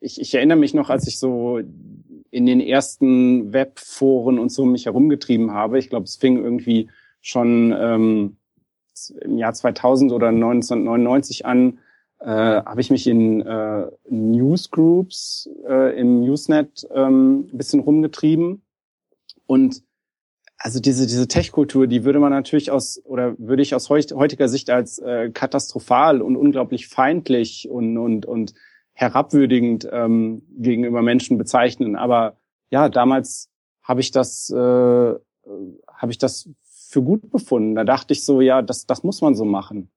ich, 0.00 0.20
ich 0.20 0.34
erinnere 0.34 0.58
mich 0.58 0.74
noch, 0.74 0.90
als 0.90 1.06
ich 1.06 1.18
so 1.18 1.58
in 2.30 2.46
den 2.46 2.60
ersten 2.60 3.52
Webforen 3.52 4.38
und 4.38 4.50
so 4.50 4.64
mich 4.64 4.86
herumgetrieben 4.86 5.52
habe. 5.52 5.78
Ich 5.78 5.90
glaube, 5.90 6.04
es 6.04 6.16
fing 6.16 6.42
irgendwie 6.42 6.88
schon 7.20 7.74
ähm, 7.78 8.36
im 9.20 9.38
Jahr 9.38 9.52
2000 9.52 10.12
oder 10.12 10.28
1999 10.28 11.46
an, 11.46 11.78
äh, 12.24 12.62
habe 12.64 12.80
ich 12.80 12.90
mich 12.90 13.06
in 13.06 13.42
äh, 13.42 13.86
Newsgroups 14.08 15.50
äh, 15.68 15.98
im 15.98 16.22
Usenet 16.22 16.86
ähm, 16.94 17.50
ein 17.52 17.58
bisschen 17.58 17.80
rumgetrieben. 17.80 18.62
Und 19.46 19.82
also 20.56 20.80
diese, 20.80 21.06
diese 21.06 21.28
Tech-Kultur, 21.28 21.86
die 21.86 22.04
würde 22.04 22.20
man 22.20 22.30
natürlich 22.30 22.70
aus, 22.70 22.98
oder 23.04 23.38
würde 23.38 23.62
ich 23.62 23.74
aus 23.74 23.90
heutiger 23.90 24.48
Sicht 24.48 24.70
als 24.70 24.98
äh, 24.98 25.30
katastrophal 25.30 26.22
und 26.22 26.36
unglaublich 26.36 26.88
feindlich 26.88 27.68
und, 27.68 27.98
und, 27.98 28.24
und 28.24 28.54
herabwürdigend 28.94 29.86
ähm, 29.92 30.42
gegenüber 30.56 31.02
Menschen 31.02 31.36
bezeichnen. 31.36 31.94
Aber 31.94 32.38
ja, 32.70 32.88
damals 32.88 33.50
habe 33.82 34.00
ich 34.00 34.12
das, 34.12 34.48
äh, 34.48 34.54
habe 34.56 35.20
ich 36.08 36.16
das 36.16 36.48
für 36.62 37.02
gut 37.02 37.30
befunden. 37.30 37.74
Da 37.74 37.84
dachte 37.84 38.14
ich 38.14 38.24
so, 38.24 38.40
ja, 38.40 38.62
das, 38.62 38.86
das 38.86 39.02
muss 39.02 39.20
man 39.20 39.34
so 39.34 39.44
machen. 39.44 39.90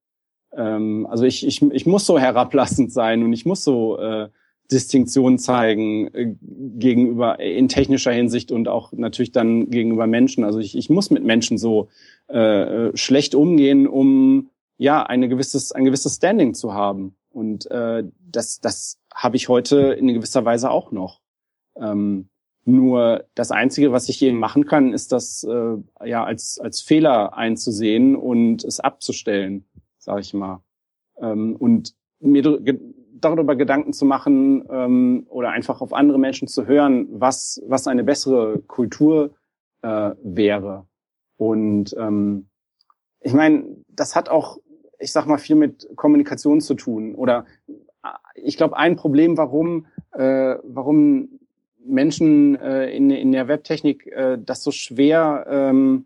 Ähm, 0.58 1.08
also 1.10 1.24
ich, 1.24 1.46
ich, 1.46 1.62
ich 1.62 1.86
muss 1.86 2.06
so 2.06 2.20
herablassend 2.20 2.92
sein 2.92 3.24
und 3.24 3.32
ich 3.32 3.46
muss 3.46 3.64
so 3.64 3.98
äh, 4.00 4.30
Distinktion 4.72 5.38
zeigen 5.38 6.14
äh, 6.14 6.36
gegenüber 6.42 7.40
äh, 7.40 7.58
in 7.58 7.70
technischer 7.70 8.12
Hinsicht 8.12 8.52
und 8.52 8.68
auch 8.68 8.92
natürlich 8.92 9.32
dann 9.32 9.70
gegenüber 9.70 10.08
Menschen. 10.08 10.44
Also 10.44 10.60
ich, 10.60 10.76
ich 10.76 10.90
muss 10.90 11.10
mit 11.10 11.24
Menschen 11.24 11.58
so 11.58 11.90
äh, 12.28 12.88
äh, 12.88 12.98
schlecht 12.98 13.36
umgehen, 13.36 13.88
um 13.88 14.50
ja 14.78 15.04
eine 15.04 15.30
gewisses 15.30 15.72
ein 15.72 15.86
gewisses 15.86 16.16
Standing 16.16 16.54
zu 16.54 16.74
haben. 16.74 17.16
Und 17.30 17.70
äh, 17.72 18.04
das 18.20 18.60
das 18.60 19.00
habe 19.14 19.38
ich 19.38 19.48
heute 19.48 19.94
in 19.94 20.08
gewisser 20.08 20.44
Weise 20.44 20.70
auch 20.72 20.92
noch. 20.92 21.22
Ähm, 21.80 22.30
nur 22.66 23.24
das 23.34 23.52
Einzige, 23.52 23.94
was 23.94 24.10
ich 24.10 24.22
eben 24.22 24.40
machen 24.40 24.66
kann, 24.66 24.92
ist 24.92 25.14
das 25.14 25.46
äh, 25.46 25.78
ja 26.06 26.26
als 26.26 26.60
als 26.60 26.82
Fehler 26.82 27.38
einzusehen 27.38 28.16
und 28.16 28.66
es 28.66 28.82
abzustellen, 28.82 29.64
sage 30.08 30.22
ich 30.22 30.34
mal. 30.34 30.62
Ähm, 31.20 31.56
und 31.58 31.94
mir 32.20 32.42
darüber 33.20 33.56
Gedanken 33.56 33.94
zu 33.94 34.06
machen 34.06 34.64
ähm, 34.72 35.28
oder 35.30 35.50
einfach 35.50 35.82
auf 35.82 35.94
andere 35.94 36.18
Menschen 36.18 36.48
zu 36.48 36.66
hören, 36.66 37.08
was, 37.12 37.62
was 37.68 37.88
eine 37.88 38.04
bessere 38.04 38.60
Kultur 38.60 39.36
äh, 39.82 40.12
wäre. 40.24 40.86
Und 41.36 41.94
ähm, 42.00 42.48
ich 43.20 43.34
meine, 43.34 43.66
das 43.90 44.16
hat 44.16 44.30
auch, 44.30 44.58
ich 44.98 45.12
sag 45.12 45.26
mal, 45.28 45.38
viel 45.38 45.58
mit 45.58 45.90
Kommunikation 45.96 46.62
zu 46.62 46.76
tun. 46.76 47.16
Oder 47.16 47.46
äh, 47.68 48.10
ich 48.36 48.56
glaube, 48.56 48.78
ein 48.78 48.96
Problem, 48.96 49.36
warum, 49.36 49.88
äh, 50.14 50.56
warum 50.64 51.40
Menschen 51.86 52.56
äh, 52.56 52.90
in, 52.92 53.10
in 53.10 53.34
der 53.34 53.50
Webtechnik 53.50 54.08
äh, 54.08 54.38
das 54.40 54.64
so 54.64 54.72
schwer, 54.72 55.46
ähm, 55.50 56.06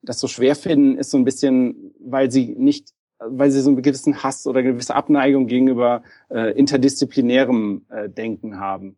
das 0.00 0.18
so 0.20 0.26
schwer 0.26 0.56
finden, 0.56 0.96
ist 0.96 1.10
so 1.10 1.18
ein 1.18 1.24
bisschen, 1.24 1.94
weil 2.00 2.30
sie 2.30 2.54
nicht 2.56 2.94
weil 3.28 3.50
sie 3.50 3.60
so 3.60 3.70
einen 3.70 3.82
gewissen 3.82 4.22
Hass 4.22 4.46
oder 4.46 4.60
eine 4.60 4.72
gewisse 4.72 4.94
Abneigung 4.94 5.46
gegenüber 5.46 6.02
äh, 6.30 6.56
interdisziplinärem 6.58 7.86
äh, 7.88 8.08
Denken 8.08 8.58
haben. 8.58 8.96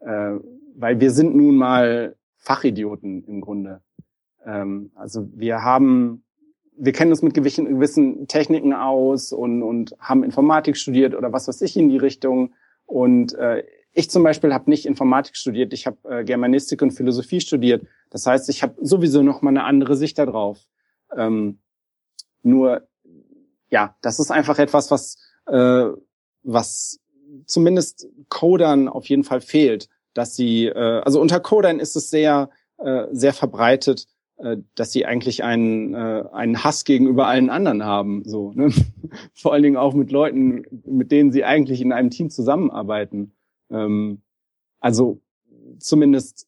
Äh, 0.00 0.34
weil 0.74 1.00
wir 1.00 1.10
sind 1.10 1.34
nun 1.34 1.56
mal 1.56 2.16
Fachidioten 2.36 3.24
im 3.24 3.40
Grunde. 3.40 3.82
Ähm, 4.44 4.90
also 4.94 5.28
wir 5.34 5.62
haben, 5.62 6.24
wir 6.76 6.92
kennen 6.92 7.12
uns 7.12 7.22
mit 7.22 7.34
gewissen, 7.34 7.66
gewissen 7.66 8.26
Techniken 8.26 8.72
aus 8.72 9.32
und, 9.32 9.62
und 9.62 9.94
haben 9.98 10.24
Informatik 10.24 10.76
studiert 10.76 11.14
oder 11.14 11.32
was 11.32 11.48
weiß 11.48 11.62
ich 11.62 11.76
in 11.76 11.88
die 11.88 11.98
Richtung. 11.98 12.54
Und 12.86 13.34
äh, 13.34 13.64
ich 13.92 14.10
zum 14.10 14.22
Beispiel 14.22 14.52
habe 14.54 14.70
nicht 14.70 14.86
Informatik 14.86 15.36
studiert, 15.36 15.72
ich 15.72 15.86
habe 15.86 15.98
äh, 16.08 16.24
Germanistik 16.24 16.82
und 16.82 16.92
Philosophie 16.92 17.40
studiert. 17.40 17.86
Das 18.10 18.26
heißt, 18.26 18.48
ich 18.48 18.62
habe 18.62 18.74
sowieso 18.80 19.22
noch 19.22 19.42
mal 19.42 19.50
eine 19.50 19.64
andere 19.64 19.96
Sicht 19.96 20.18
darauf. 20.18 20.66
Ähm, 21.16 21.58
nur 22.42 22.88
ja, 23.72 23.96
das 24.02 24.20
ist 24.20 24.30
einfach 24.30 24.58
etwas, 24.58 24.90
was, 24.90 25.16
äh, 25.46 25.86
was 26.42 27.00
zumindest 27.46 28.06
Codern 28.28 28.86
auf 28.86 29.06
jeden 29.06 29.24
Fall 29.24 29.40
fehlt, 29.40 29.88
dass 30.12 30.36
sie, 30.36 30.66
äh, 30.66 31.00
also 31.00 31.20
unter 31.20 31.40
Codern 31.40 31.80
ist 31.80 31.96
es 31.96 32.10
sehr, 32.10 32.50
äh, 32.76 33.06
sehr 33.12 33.32
verbreitet, 33.32 34.06
äh, 34.36 34.58
dass 34.74 34.92
sie 34.92 35.06
eigentlich 35.06 35.42
einen, 35.42 35.94
äh, 35.94 36.24
einen 36.32 36.62
Hass 36.62 36.84
gegenüber 36.84 37.26
allen 37.26 37.48
anderen 37.48 37.82
haben, 37.82 38.24
so, 38.26 38.52
ne? 38.52 38.70
vor 39.34 39.54
allen 39.54 39.62
Dingen 39.62 39.78
auch 39.78 39.94
mit 39.94 40.12
Leuten, 40.12 40.64
mit 40.84 41.10
denen 41.10 41.32
sie 41.32 41.44
eigentlich 41.44 41.80
in 41.80 41.92
einem 41.92 42.10
Team 42.10 42.28
zusammenarbeiten. 42.28 43.32
Ähm, 43.70 44.20
also 44.80 45.22
zumindest 45.78 46.46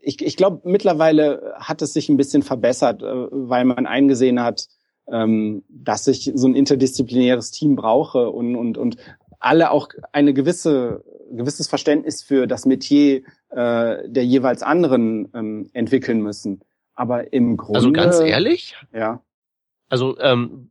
ich, 0.00 0.24
ich 0.24 0.36
glaube, 0.36 0.60
mittlerweile 0.68 1.54
hat 1.56 1.82
es 1.82 1.92
sich 1.92 2.08
ein 2.08 2.16
bisschen 2.16 2.42
verbessert, 2.42 3.02
äh, 3.02 3.28
weil 3.30 3.64
man 3.64 3.86
eingesehen 3.86 4.42
hat, 4.42 4.68
ähm, 5.10 5.64
dass 5.68 6.06
ich 6.06 6.32
so 6.34 6.46
ein 6.46 6.54
interdisziplinäres 6.54 7.50
Team 7.50 7.76
brauche 7.76 8.30
und, 8.30 8.56
und, 8.56 8.78
und 8.78 8.96
alle 9.38 9.70
auch 9.70 9.88
eine 10.12 10.34
gewisse 10.34 11.04
gewisses 11.30 11.68
Verständnis 11.68 12.22
für 12.22 12.46
das 12.46 12.66
Metier 12.66 13.22
äh, 13.50 14.08
der 14.08 14.24
jeweils 14.24 14.62
anderen 14.62 15.30
ähm, 15.34 15.70
entwickeln 15.72 16.20
müssen. 16.20 16.62
Aber 16.94 17.32
im 17.32 17.56
Grunde. 17.56 17.78
Also 17.78 17.92
ganz 17.92 18.20
ehrlich? 18.20 18.76
Ja. 18.92 19.22
Also 19.88 20.18
ähm, 20.20 20.70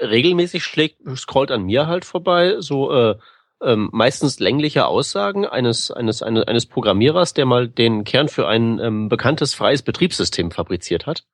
regelmäßig 0.00 0.64
schlägt, 0.64 1.00
scrollt 1.16 1.50
an 1.50 1.64
mir 1.64 1.86
halt 1.86 2.04
vorbei 2.04 2.56
so 2.60 2.92
äh, 2.92 3.16
ähm, 3.60 3.90
meistens 3.92 4.38
längliche 4.38 4.86
Aussagen 4.86 5.44
eines, 5.44 5.90
eines, 5.90 6.22
eines, 6.22 6.44
eines 6.44 6.66
Programmierers, 6.66 7.34
der 7.34 7.46
mal 7.46 7.68
den 7.68 8.04
Kern 8.04 8.28
für 8.28 8.46
ein 8.46 8.78
ähm, 8.78 9.08
bekanntes 9.08 9.54
freies 9.54 9.82
Betriebssystem 9.82 10.50
fabriziert 10.50 11.06
hat 11.06 11.24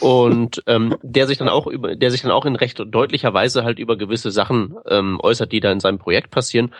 und 0.00 0.62
ähm, 0.66 0.96
der 1.02 1.26
sich 1.26 1.38
dann 1.38 1.48
auch 1.48 1.66
über, 1.66 1.96
der 1.96 2.10
sich 2.10 2.22
dann 2.22 2.30
auch 2.30 2.46
in 2.46 2.56
recht 2.56 2.80
deutlicher 2.86 3.34
Weise 3.34 3.64
halt 3.64 3.78
über 3.78 3.96
gewisse 3.96 4.30
Sachen 4.30 4.76
ähm, 4.86 5.18
äußert, 5.20 5.52
die 5.52 5.60
da 5.60 5.72
in 5.72 5.80
seinem 5.80 5.98
Projekt 5.98 6.30
passieren. 6.30 6.74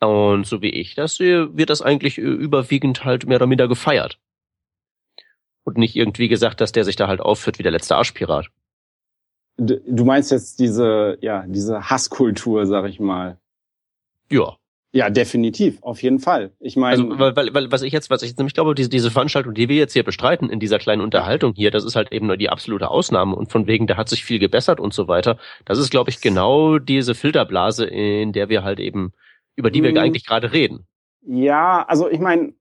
Und 0.00 0.46
so 0.46 0.62
wie 0.62 0.70
ich 0.70 0.94
das 0.94 1.16
sehe, 1.16 1.56
wird 1.56 1.70
das 1.70 1.82
eigentlich 1.82 2.18
überwiegend 2.18 3.04
halt 3.04 3.26
mehr 3.26 3.36
oder 3.36 3.46
minder 3.46 3.68
gefeiert. 3.68 4.18
Und 5.64 5.78
nicht 5.78 5.94
irgendwie 5.94 6.28
gesagt, 6.28 6.60
dass 6.60 6.72
der 6.72 6.84
sich 6.84 6.96
da 6.96 7.06
halt 7.06 7.20
aufführt 7.20 7.58
wie 7.58 7.62
der 7.62 7.72
letzte 7.72 7.96
Arschpirat. 7.96 8.48
Du 9.56 10.04
meinst 10.04 10.30
jetzt 10.32 10.58
diese, 10.58 11.18
ja, 11.20 11.44
diese 11.46 11.88
Hasskultur, 11.88 12.66
sag 12.66 12.88
ich 12.88 12.98
mal. 12.98 13.38
Ja. 14.28 14.56
Ja, 14.94 15.08
definitiv, 15.08 15.82
auf 15.82 16.02
jeden 16.02 16.18
Fall. 16.18 16.52
Ich 16.60 16.76
meine, 16.76 17.02
also, 17.02 17.18
weil, 17.18 17.34
weil, 17.34 17.54
weil, 17.54 17.72
was 17.72 17.80
ich 17.80 17.94
jetzt, 17.94 18.10
was 18.10 18.22
ich 18.22 18.28
jetzt 18.28 18.38
nämlich 18.38 18.52
glaube, 18.52 18.74
diese, 18.74 18.90
diese 18.90 19.10
Veranstaltung, 19.10 19.54
die 19.54 19.70
wir 19.70 19.76
jetzt 19.76 19.94
hier 19.94 20.04
bestreiten 20.04 20.50
in 20.50 20.60
dieser 20.60 20.78
kleinen 20.78 21.00
Unterhaltung 21.00 21.54
hier, 21.54 21.70
das 21.70 21.84
ist 21.84 21.96
halt 21.96 22.12
eben 22.12 22.26
nur 22.26 22.36
die 22.36 22.50
absolute 22.50 22.90
Ausnahme 22.90 23.34
und 23.34 23.50
von 23.50 23.66
wegen, 23.66 23.86
da 23.86 23.96
hat 23.96 24.10
sich 24.10 24.22
viel 24.22 24.38
gebessert 24.38 24.80
und 24.80 24.92
so 24.92 25.08
weiter. 25.08 25.38
Das 25.64 25.78
ist, 25.78 25.90
glaube 25.90 26.10
ich, 26.10 26.20
genau 26.20 26.78
diese 26.78 27.14
Filterblase, 27.14 27.86
in 27.86 28.32
der 28.32 28.50
wir 28.50 28.64
halt 28.64 28.80
eben, 28.80 29.14
über 29.56 29.70
die 29.70 29.82
wir 29.82 29.92
mhm. 29.92 29.96
eigentlich 29.96 30.26
gerade 30.26 30.52
reden. 30.52 30.86
Ja, 31.22 31.84
also 31.88 32.10
ich 32.10 32.20
meine, 32.20 32.52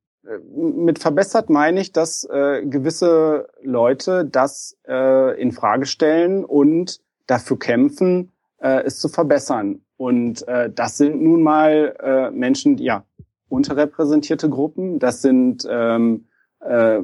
mit 0.56 1.00
verbessert 1.00 1.50
meine 1.50 1.82
ich, 1.82 1.92
dass 1.92 2.24
äh, 2.24 2.66
gewisse 2.66 3.50
Leute 3.62 4.24
das 4.24 4.78
äh, 4.88 5.42
in 5.42 5.52
Frage 5.52 5.86
stellen 5.86 6.46
und 6.46 7.02
dafür 7.28 7.60
kämpfen, 7.60 8.32
äh, 8.60 8.84
es 8.84 9.00
zu 9.00 9.10
verbessern. 9.10 9.82
Und 10.02 10.48
äh, 10.48 10.72
das 10.74 10.98
sind 10.98 11.22
nun 11.22 11.44
mal 11.44 11.96
äh, 12.02 12.32
Menschen, 12.32 12.80
ja, 12.80 13.06
unterrepräsentierte 13.50 14.50
Gruppen, 14.50 14.98
das 14.98 15.22
sind 15.22 15.64
ähm, 15.70 16.26
äh, 16.60 17.02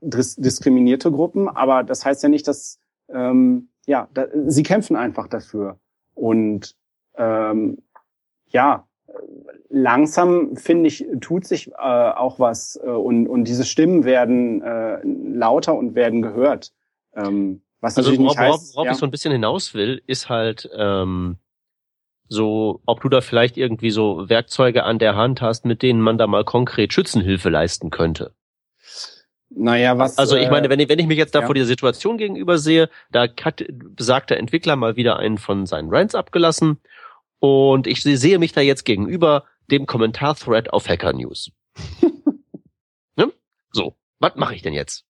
dis 0.00 0.34
diskriminierte 0.34 1.12
Gruppen, 1.12 1.48
aber 1.48 1.84
das 1.84 2.04
heißt 2.04 2.24
ja 2.24 2.28
nicht, 2.28 2.48
dass 2.48 2.80
ähm, 3.08 3.68
ja, 3.86 4.08
da, 4.14 4.26
sie 4.46 4.64
kämpfen 4.64 4.96
einfach 4.96 5.28
dafür. 5.28 5.78
Und 6.14 6.74
ähm, 7.14 7.78
ja, 8.48 8.84
langsam 9.68 10.56
finde 10.56 10.88
ich, 10.88 11.06
tut 11.20 11.44
sich 11.44 11.68
äh, 11.68 11.74
auch 11.76 12.40
was 12.40 12.80
äh, 12.82 12.88
und, 12.88 13.28
und 13.28 13.44
diese 13.44 13.64
Stimmen 13.64 14.02
werden 14.02 14.60
äh, 14.62 14.98
lauter 15.04 15.76
und 15.76 15.94
werden 15.94 16.20
gehört. 16.20 16.72
Ähm, 17.14 17.62
was 17.80 17.96
also 17.96 18.18
worauf, 18.18 18.36
heißt, 18.36 18.74
worauf 18.74 18.86
ja. 18.86 18.90
ich 18.90 18.98
so 18.98 19.06
ein 19.06 19.12
bisschen 19.12 19.30
hinaus 19.30 19.72
will, 19.72 20.02
ist 20.08 20.28
halt 20.28 20.68
ähm, 20.76 21.36
so, 22.32 22.80
ob 22.86 23.00
du 23.00 23.08
da 23.08 23.20
vielleicht 23.20 23.56
irgendwie 23.56 23.90
so 23.90 24.28
Werkzeuge 24.28 24.84
an 24.84 25.00
der 25.00 25.16
Hand 25.16 25.42
hast, 25.42 25.64
mit 25.64 25.82
denen 25.82 26.00
man 26.00 26.16
da 26.16 26.28
mal 26.28 26.44
konkret 26.44 26.92
Schützenhilfe 26.92 27.50
leisten 27.50 27.90
könnte. 27.90 28.34
Naja, 29.48 29.98
was. 29.98 30.16
Also 30.16 30.36
ich 30.36 30.48
meine, 30.48 30.70
wenn 30.70 30.78
ich, 30.78 30.88
wenn 30.88 31.00
ich 31.00 31.08
mich 31.08 31.18
jetzt 31.18 31.34
da 31.34 31.40
ja. 31.40 31.46
vor 31.46 31.56
dieser 31.56 31.66
Situation 31.66 32.18
gegenüber 32.18 32.56
sehe, 32.58 32.88
da 33.10 33.26
hat 33.42 33.64
besagter 33.68 34.36
Entwickler 34.36 34.76
mal 34.76 34.94
wieder 34.94 35.16
einen 35.16 35.38
von 35.38 35.66
seinen 35.66 35.90
Rants 35.90 36.14
abgelassen 36.14 36.78
und 37.40 37.88
ich 37.88 38.00
sehe 38.02 38.38
mich 38.38 38.52
da 38.52 38.60
jetzt 38.60 38.84
gegenüber 38.84 39.44
dem 39.68 39.86
Kommentar-Thread 39.86 40.72
auf 40.72 40.88
Hacker 40.88 41.12
News. 41.12 41.50
ne? 43.16 43.32
So, 43.72 43.96
was 44.20 44.36
mache 44.36 44.54
ich 44.54 44.62
denn 44.62 44.72
jetzt? 44.72 45.04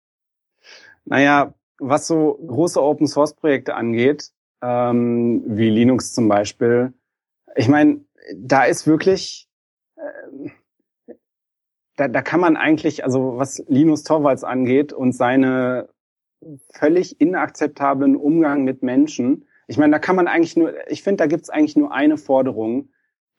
Naja, 1.05 1.53
was 1.81 2.07
so 2.07 2.39
große 2.47 2.81
Open 2.81 3.09
Source 3.09 3.35
Projekte 3.35 3.75
angeht, 3.75 4.31
ähm, 4.63 5.43
wie 5.47 5.71
Linux 5.71 6.13
zum 6.13 6.29
Beispiel, 6.29 6.93
ich 7.57 7.69
meine, 7.69 8.05
da 8.37 8.65
ist 8.65 8.87
wirklich, 8.87 9.49
äh, 9.97 11.13
da, 11.97 12.09
da 12.09 12.23
kann 12.23 12.41
man 12.41 12.57
eigentlich, 12.57 13.05
also 13.05 13.37
was 13.37 13.65
Linus 13.69 14.05
Torvalds 14.05 14.45
angeht 14.45 14.93
und 14.93 15.13
seine 15.13 15.89
völlig 16.73 17.21
inakzeptablen 17.21 18.17
Umgang 18.17 18.65
mit 18.65 18.83
Menschen, 18.83 19.45
ich 19.67 19.77
meine, 19.77 19.93
da 19.93 19.99
kann 19.99 20.17
man 20.17 20.29
eigentlich 20.29 20.57
nur, 20.57 20.73
ich 20.91 21.03
finde, 21.03 21.19
da 21.19 21.27
gibt's 21.27 21.51
eigentlich 21.51 21.77
nur 21.77 21.93
eine 21.93 22.17
Forderung, 22.17 22.89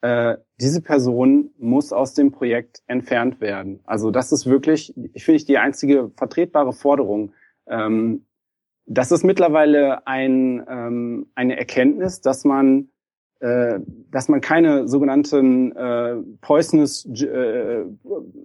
äh, 0.01 0.38
diese 0.62 0.82
Person 0.82 1.51
muss 1.57 1.91
aus 1.91 2.14
dem 2.14 2.32
Projekt 2.32 2.84
entfernt 2.88 3.41
werden. 3.41 3.82
Also 3.84 4.12
das 4.12 4.32
ist 4.32 4.45
wirklich, 4.45 4.93
ich 5.14 5.26
finde 5.26 5.43
die 5.43 5.57
einzige 5.57 6.12
vertretbare 6.16 6.72
Forderung. 6.72 7.34
Ähm, 7.68 8.26
das 8.86 9.12
ist 9.12 9.24
mittlerweile 9.24 10.07
ein, 10.07 10.66
ähm, 10.70 11.32
eine 11.36 11.57
Erkenntnis, 11.57 12.22
dass 12.22 12.45
man 12.45 12.89
äh, 13.39 13.79
dass 14.11 14.27
man 14.27 14.41
keine 14.41 14.87
sogenannten 14.87 15.71
äh, 15.75 16.15
poisonous, 16.41 17.05
äh, 17.05 17.85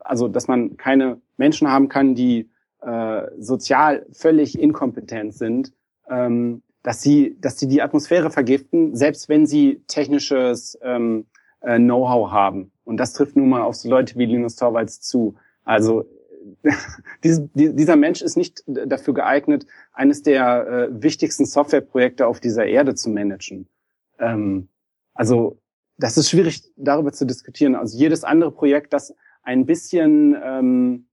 also 0.01 0.28
dass 0.28 0.47
man 0.47 0.76
keine 0.76 1.20
Menschen 1.36 1.68
haben 1.68 1.88
kann, 1.88 2.14
die 2.14 2.49
äh, 2.80 3.22
sozial 3.38 4.07
völlig 4.12 4.59
inkompetent 4.59 5.34
sind, 5.34 5.72
ähm, 6.09 6.62
dass 6.82 7.03
sie, 7.03 7.36
dass 7.40 7.59
sie 7.59 7.66
die 7.66 7.82
Atmosphäre 7.82 8.30
vergiften, 8.30 8.95
selbst 8.95 9.28
wenn 9.28 9.47
sie 9.47 9.82
technisches 9.88 10.78
ähm, 10.82 11.26
äh, 11.61 11.78
Know-how 11.78 12.30
haben. 12.30 12.70
Und 12.84 12.99
das 12.99 13.14
trifft 13.14 13.36
nun 13.36 13.49
mal 13.49 13.62
auf 13.62 13.74
so 13.74 13.88
Leute 13.88 14.16
wie 14.16 14.26
Linus 14.26 14.57
Torvalds 14.57 15.01
zu. 15.01 15.34
Also 15.64 16.05
dieser 17.24 17.97
Mensch 17.97 18.20
ist 18.20 18.36
nicht 18.36 18.62
dafür 18.66 19.14
geeignet, 19.14 19.66
eines 19.92 20.22
der 20.22 20.66
äh, 20.66 21.03
wichtigsten 21.03 21.47
Softwareprojekte 21.47 22.26
auf 22.26 22.38
dieser 22.38 22.66
Erde 22.66 22.95
zu 22.95 23.09
managen. 23.09 23.66
Ähm, 24.18 24.68
also 25.15 25.59
das 25.97 26.19
ist 26.19 26.29
schwierig 26.29 26.62
darüber 26.77 27.12
zu 27.12 27.25
diskutieren. 27.25 27.75
Also 27.75 27.97
jedes 27.97 28.25
andere 28.25 28.51
Projekt, 28.51 28.93
das 28.93 29.15
ein 29.43 29.65
bisschen 29.67 30.37
ähm, 30.43 31.07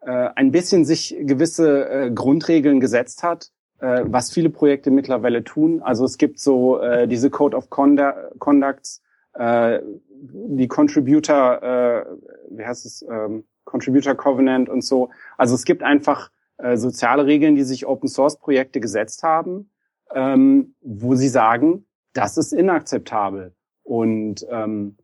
äh, 0.00 0.30
ein 0.36 0.50
bisschen 0.52 0.84
sich 0.84 1.16
gewisse 1.20 1.88
äh, 1.88 2.10
Grundregeln 2.10 2.80
gesetzt 2.80 3.22
hat, 3.22 3.50
äh, 3.80 4.04
was 4.04 4.32
viele 4.32 4.50
Projekte 4.50 4.90
mittlerweile 4.90 5.42
tun. 5.42 5.82
Also 5.82 6.04
es 6.04 6.18
gibt 6.18 6.38
so 6.38 6.80
äh, 6.80 7.08
diese 7.08 7.30
Code 7.30 7.56
of 7.56 7.70
Conducts, 7.70 9.02
äh, 9.34 9.80
die 10.10 10.68
Contributor, 10.68 11.62
äh, 11.62 12.04
wie 12.50 12.64
heißt 12.64 12.86
es, 12.86 13.04
ähm, 13.08 13.44
Contributor 13.64 14.14
Covenant 14.14 14.68
und 14.68 14.82
so. 14.82 15.10
Also 15.36 15.54
es 15.54 15.64
gibt 15.64 15.82
einfach 15.82 16.30
äh, 16.58 16.76
soziale 16.76 17.26
Regeln, 17.26 17.56
die 17.56 17.64
sich 17.64 17.86
Open 17.86 18.08
Source 18.08 18.38
Projekte 18.38 18.80
gesetzt 18.80 19.22
haben, 19.22 19.70
ähm, 20.14 20.74
wo 20.80 21.14
sie 21.14 21.28
sagen, 21.28 21.86
das 22.16 22.36
ist 22.36 22.52
inakzeptabel. 22.52 23.54
Und 23.82 24.46
ähm, 24.50 24.96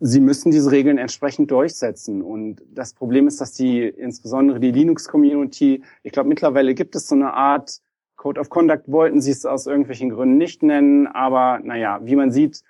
sie 0.00 0.20
müssen 0.20 0.50
diese 0.50 0.70
Regeln 0.70 0.98
entsprechend 0.98 1.50
durchsetzen. 1.50 2.22
Und 2.22 2.62
das 2.68 2.92
Problem 2.92 3.26
ist, 3.26 3.40
dass 3.40 3.52
die, 3.52 3.82
insbesondere 3.82 4.60
die 4.60 4.72
Linux-Community, 4.72 5.82
ich 6.02 6.12
glaube, 6.12 6.28
mittlerweile 6.28 6.74
gibt 6.74 6.94
es 6.96 7.08
so 7.08 7.14
eine 7.14 7.32
Art 7.32 7.80
Code 8.16 8.40
of 8.40 8.50
Conduct, 8.50 8.90
wollten 8.90 9.20
sie 9.20 9.30
es 9.30 9.46
aus 9.46 9.66
irgendwelchen 9.66 10.10
Gründen 10.10 10.36
nicht 10.38 10.62
nennen, 10.62 11.06
aber 11.06 11.60
naja, 11.62 12.00
wie 12.02 12.16
man 12.16 12.30
sieht, 12.30 12.62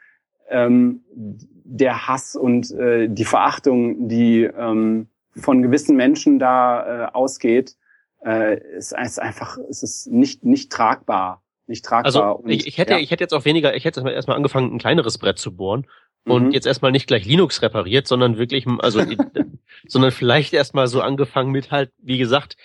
ähm, 0.49 1.05
der 1.13 2.09
Hass 2.09 2.37
und 2.37 2.71
äh, 2.73 3.09
die 3.09 3.25
Verachtung, 3.25 4.09
die 4.09 4.43
ähm, 4.43 5.09
von 5.35 5.63
gewissen 5.63 5.97
Menschen 5.97 6.39
da 6.39 7.07
äh, 7.07 7.13
ausgeht, 7.13 7.77
äh, 8.25 8.61
ist, 8.77 8.93
ist 8.93 9.21
einfach, 9.21 9.59
ist 9.59 9.83
es 9.83 10.07
nicht 10.07 10.45
nicht 10.45 10.71
tragbar 10.71 11.43
nicht 11.67 11.85
tragbar. 11.85 12.05
Also 12.05 12.45
ich, 12.47 12.67
ich 12.67 12.79
hätte, 12.79 12.95
ja. 12.95 12.99
ich 12.99 13.11
hätte 13.11 13.25
jetzt 13.25 13.35
auch 13.35 13.45
weniger, 13.45 13.75
ich 13.75 13.85
hätte 13.85 14.09
erstmal 14.09 14.37
angefangen, 14.37 14.75
ein 14.75 14.79
kleineres 14.79 15.19
Brett 15.19 15.39
zu 15.39 15.55
bohren 15.55 15.87
und 16.25 16.47
mhm. 16.47 16.51
jetzt 16.53 16.67
erstmal 16.67 16.93
nicht 16.93 17.07
gleich 17.07 17.25
Linux 17.25 17.63
repariert, 17.63 18.07
sondern 18.07 18.39
wirklich, 18.39 18.67
also, 18.79 19.03
sondern 19.89 20.13
vielleicht 20.13 20.53
erstmal 20.53 20.89
so 20.89 21.01
angefangen 21.01 21.51
mit 21.51 21.71
halt, 21.71 21.93
wie 21.99 22.19
gesagt, 22.19 22.57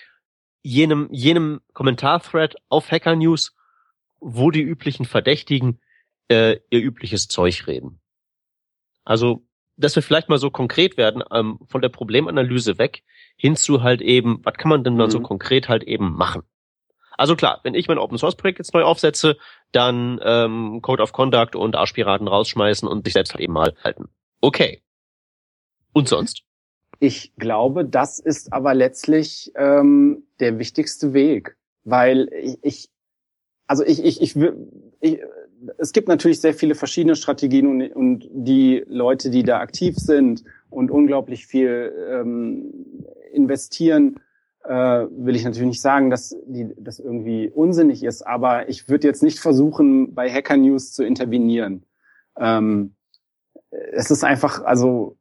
jenem, 0.62 1.08
jenem 1.10 1.60
Kommentarthread 1.72 2.56
auf 2.68 2.90
Hacker 2.90 3.16
News, 3.16 3.54
wo 4.20 4.50
die 4.50 4.62
üblichen 4.62 5.04
Verdächtigen 5.04 5.80
äh, 6.28 6.58
ihr 6.70 6.80
übliches 6.80 7.28
Zeug 7.28 7.66
reden. 7.66 8.00
Also, 9.04 9.44
dass 9.76 9.96
wir 9.96 10.02
vielleicht 10.02 10.28
mal 10.28 10.38
so 10.38 10.50
konkret 10.50 10.96
werden, 10.96 11.24
ähm, 11.32 11.58
von 11.66 11.82
der 11.82 11.88
Problemanalyse 11.88 12.78
weg, 12.78 13.02
hin 13.36 13.56
zu 13.56 13.82
halt 13.82 14.00
eben, 14.00 14.38
was 14.44 14.54
kann 14.54 14.68
man 14.68 14.84
denn 14.84 14.98
dann 14.98 15.08
mhm. 15.08 15.12
so 15.12 15.20
konkret 15.20 15.68
halt 15.68 15.82
eben 15.82 16.12
machen? 16.14 16.42
Also 17.22 17.36
klar, 17.36 17.60
wenn 17.62 17.74
ich 17.74 17.86
mein 17.86 17.98
Open 17.98 18.18
Source 18.18 18.34
Projekt 18.34 18.58
jetzt 18.58 18.74
neu 18.74 18.82
aufsetze, 18.82 19.36
dann 19.70 20.18
ähm, 20.24 20.80
Code 20.82 21.00
of 21.00 21.12
Conduct 21.12 21.54
und 21.54 21.76
Arschpiraten 21.76 22.26
rausschmeißen 22.26 22.88
und 22.88 23.04
sich 23.04 23.12
selbst 23.12 23.32
halt 23.32 23.40
eben 23.40 23.52
mal 23.52 23.74
halten. 23.84 24.08
Okay. 24.40 24.82
Und 25.92 26.08
sonst? 26.08 26.42
Ich 26.98 27.32
glaube, 27.36 27.84
das 27.84 28.18
ist 28.18 28.52
aber 28.52 28.74
letztlich 28.74 29.52
ähm, 29.54 30.24
der 30.40 30.58
wichtigste 30.58 31.12
Weg, 31.12 31.56
weil 31.84 32.28
ich, 32.32 32.58
ich 32.62 32.90
also 33.68 33.84
ich, 33.84 34.02
ich, 34.02 34.20
ich, 34.20 34.34
ich, 34.98 35.20
es 35.78 35.92
gibt 35.92 36.08
natürlich 36.08 36.40
sehr 36.40 36.54
viele 36.54 36.74
verschiedene 36.74 37.14
Strategien 37.14 37.68
und, 37.68 37.92
und 37.92 38.28
die 38.32 38.82
Leute, 38.88 39.30
die 39.30 39.44
da 39.44 39.60
aktiv 39.60 39.94
sind 39.96 40.42
und 40.70 40.90
unglaublich 40.90 41.46
viel 41.46 41.92
ähm, 42.10 43.06
investieren, 43.32 44.18
äh, 44.64 45.06
will 45.10 45.36
ich 45.36 45.44
natürlich 45.44 45.68
nicht 45.68 45.80
sagen, 45.80 46.10
dass 46.10 46.36
die, 46.46 46.72
das 46.76 46.98
irgendwie 46.98 47.50
unsinnig 47.50 48.02
ist, 48.04 48.22
aber 48.22 48.68
ich 48.68 48.88
würde 48.88 49.08
jetzt 49.08 49.22
nicht 49.22 49.40
versuchen, 49.40 50.14
bei 50.14 50.30
Hacker 50.30 50.56
News 50.56 50.92
zu 50.92 51.04
intervenieren. 51.04 51.84
Ähm, 52.38 52.94
es 53.70 54.10
ist 54.10 54.24
einfach, 54.24 54.62
also 54.64 55.16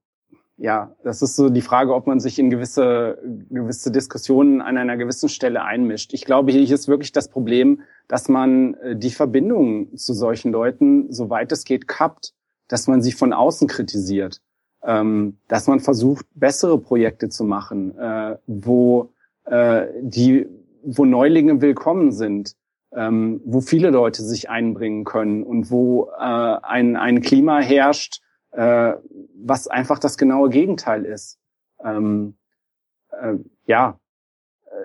ja, 0.58 0.96
das 1.04 1.24
ist 1.24 1.36
so 1.36 1.50
die 1.50 1.62
Frage, 1.62 1.96
ob 1.96 2.06
man 2.06 2.20
sich 2.20 2.38
in 2.38 2.52
gewisse, 2.52 3.18
gewisse 3.50 3.92
Diskussionen 3.92 4.62
an 4.62 4.78
einer 4.78 4.96
gewissen 4.96 5.28
Stelle 5.28 5.64
einmischt. 5.64 6.14
Ich 6.14 6.24
glaube, 6.24 6.52
hier 6.52 6.76
ist 6.76 6.88
wirklich 6.88 7.12
das 7.12 7.30
Problem, 7.30 7.82
dass 8.08 8.30
man 8.30 8.76
äh, 8.76 8.96
die 8.96 9.10
Verbindung 9.10 9.98
zu 9.98 10.14
solchen 10.14 10.52
Leuten, 10.52 11.12
soweit 11.12 11.52
es 11.52 11.64
geht, 11.64 11.88
kappt, 11.88 12.34
dass 12.68 12.88
man 12.88 13.02
sie 13.02 13.12
von 13.12 13.34
außen 13.34 13.68
kritisiert, 13.68 14.40
ähm, 14.84 15.38
dass 15.48 15.66
man 15.66 15.80
versucht, 15.80 16.28
bessere 16.36 16.78
Projekte 16.78 17.30
zu 17.30 17.44
machen, 17.44 17.98
äh, 17.98 18.38
wo 18.46 19.10
äh, 19.52 19.88
die, 20.02 20.48
wo 20.82 21.04
Neulinge 21.04 21.62
willkommen 21.62 22.12
sind, 22.14 22.56
ähm, 22.96 23.42
wo 23.44 23.60
viele 23.60 23.90
Leute 23.90 24.24
sich 24.24 24.50
einbringen 24.50 25.04
können 25.04 25.44
und 25.44 25.70
wo 25.70 26.10
äh, 26.18 26.22
ein, 26.22 26.96
ein 26.96 27.22
Klima 27.22 27.60
herrscht, 27.60 28.22
äh, 28.52 28.94
was 29.36 29.68
einfach 29.68 30.00
das 30.00 30.18
genaue 30.18 30.50
Gegenteil 30.50 31.06
ist. 31.06 31.38
Ähm, 31.84 32.36
äh, 33.12 33.36
ja, 33.66 34.00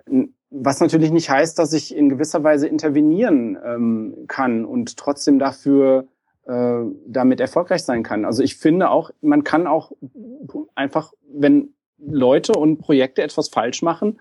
äh, 0.07 0.25
was 0.51 0.81
natürlich 0.81 1.13
nicht 1.13 1.31
heißt, 1.31 1.59
dass 1.59 1.73
ich 1.73 1.95
in 1.95 2.09
gewisser 2.09 2.43
Weise 2.43 2.67
intervenieren 2.67 3.57
ähm, 3.65 4.25
kann 4.27 4.65
und 4.65 4.97
trotzdem 4.97 5.39
dafür 5.39 6.09
äh, 6.47 6.83
damit 7.07 7.41
erfolgreich 7.41 7.85
sein 7.85 8.03
kann. 8.03 8.25
Also 8.25 8.43
ich 8.43 8.57
finde 8.57 8.91
auch, 8.91 9.11
man 9.21 9.45
kann 9.45 9.67
auch 9.69 9.93
einfach, 10.75 11.13
wenn 11.29 11.75
Leute 11.99 12.53
und 12.53 12.79
Projekte 12.79 13.23
etwas 13.23 13.49
falsch 13.49 13.83
machen, 13.83 14.19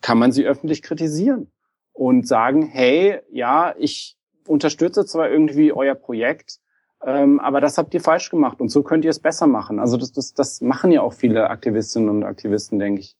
kann 0.00 0.18
man 0.18 0.32
sie 0.32 0.44
öffentlich 0.44 0.82
kritisieren 0.82 1.50
und 1.92 2.26
sagen, 2.26 2.66
hey, 2.66 3.20
ja, 3.30 3.74
ich 3.78 4.16
unterstütze 4.46 5.04
zwar 5.04 5.30
irgendwie 5.30 5.72
euer 5.72 5.94
Projekt, 5.94 6.58
ähm, 7.04 7.38
aber 7.40 7.60
das 7.60 7.78
habt 7.78 7.94
ihr 7.94 8.00
falsch 8.00 8.30
gemacht 8.30 8.60
und 8.60 8.70
so 8.70 8.82
könnt 8.82 9.04
ihr 9.04 9.10
es 9.10 9.20
besser 9.20 9.46
machen. 9.46 9.78
Also 9.78 9.96
das, 9.96 10.12
das, 10.12 10.34
das 10.34 10.60
machen 10.60 10.90
ja 10.90 11.02
auch 11.02 11.12
viele 11.12 11.50
Aktivistinnen 11.50 12.08
und 12.08 12.24
Aktivisten, 12.24 12.78
denke 12.78 13.02
ich. 13.02 13.16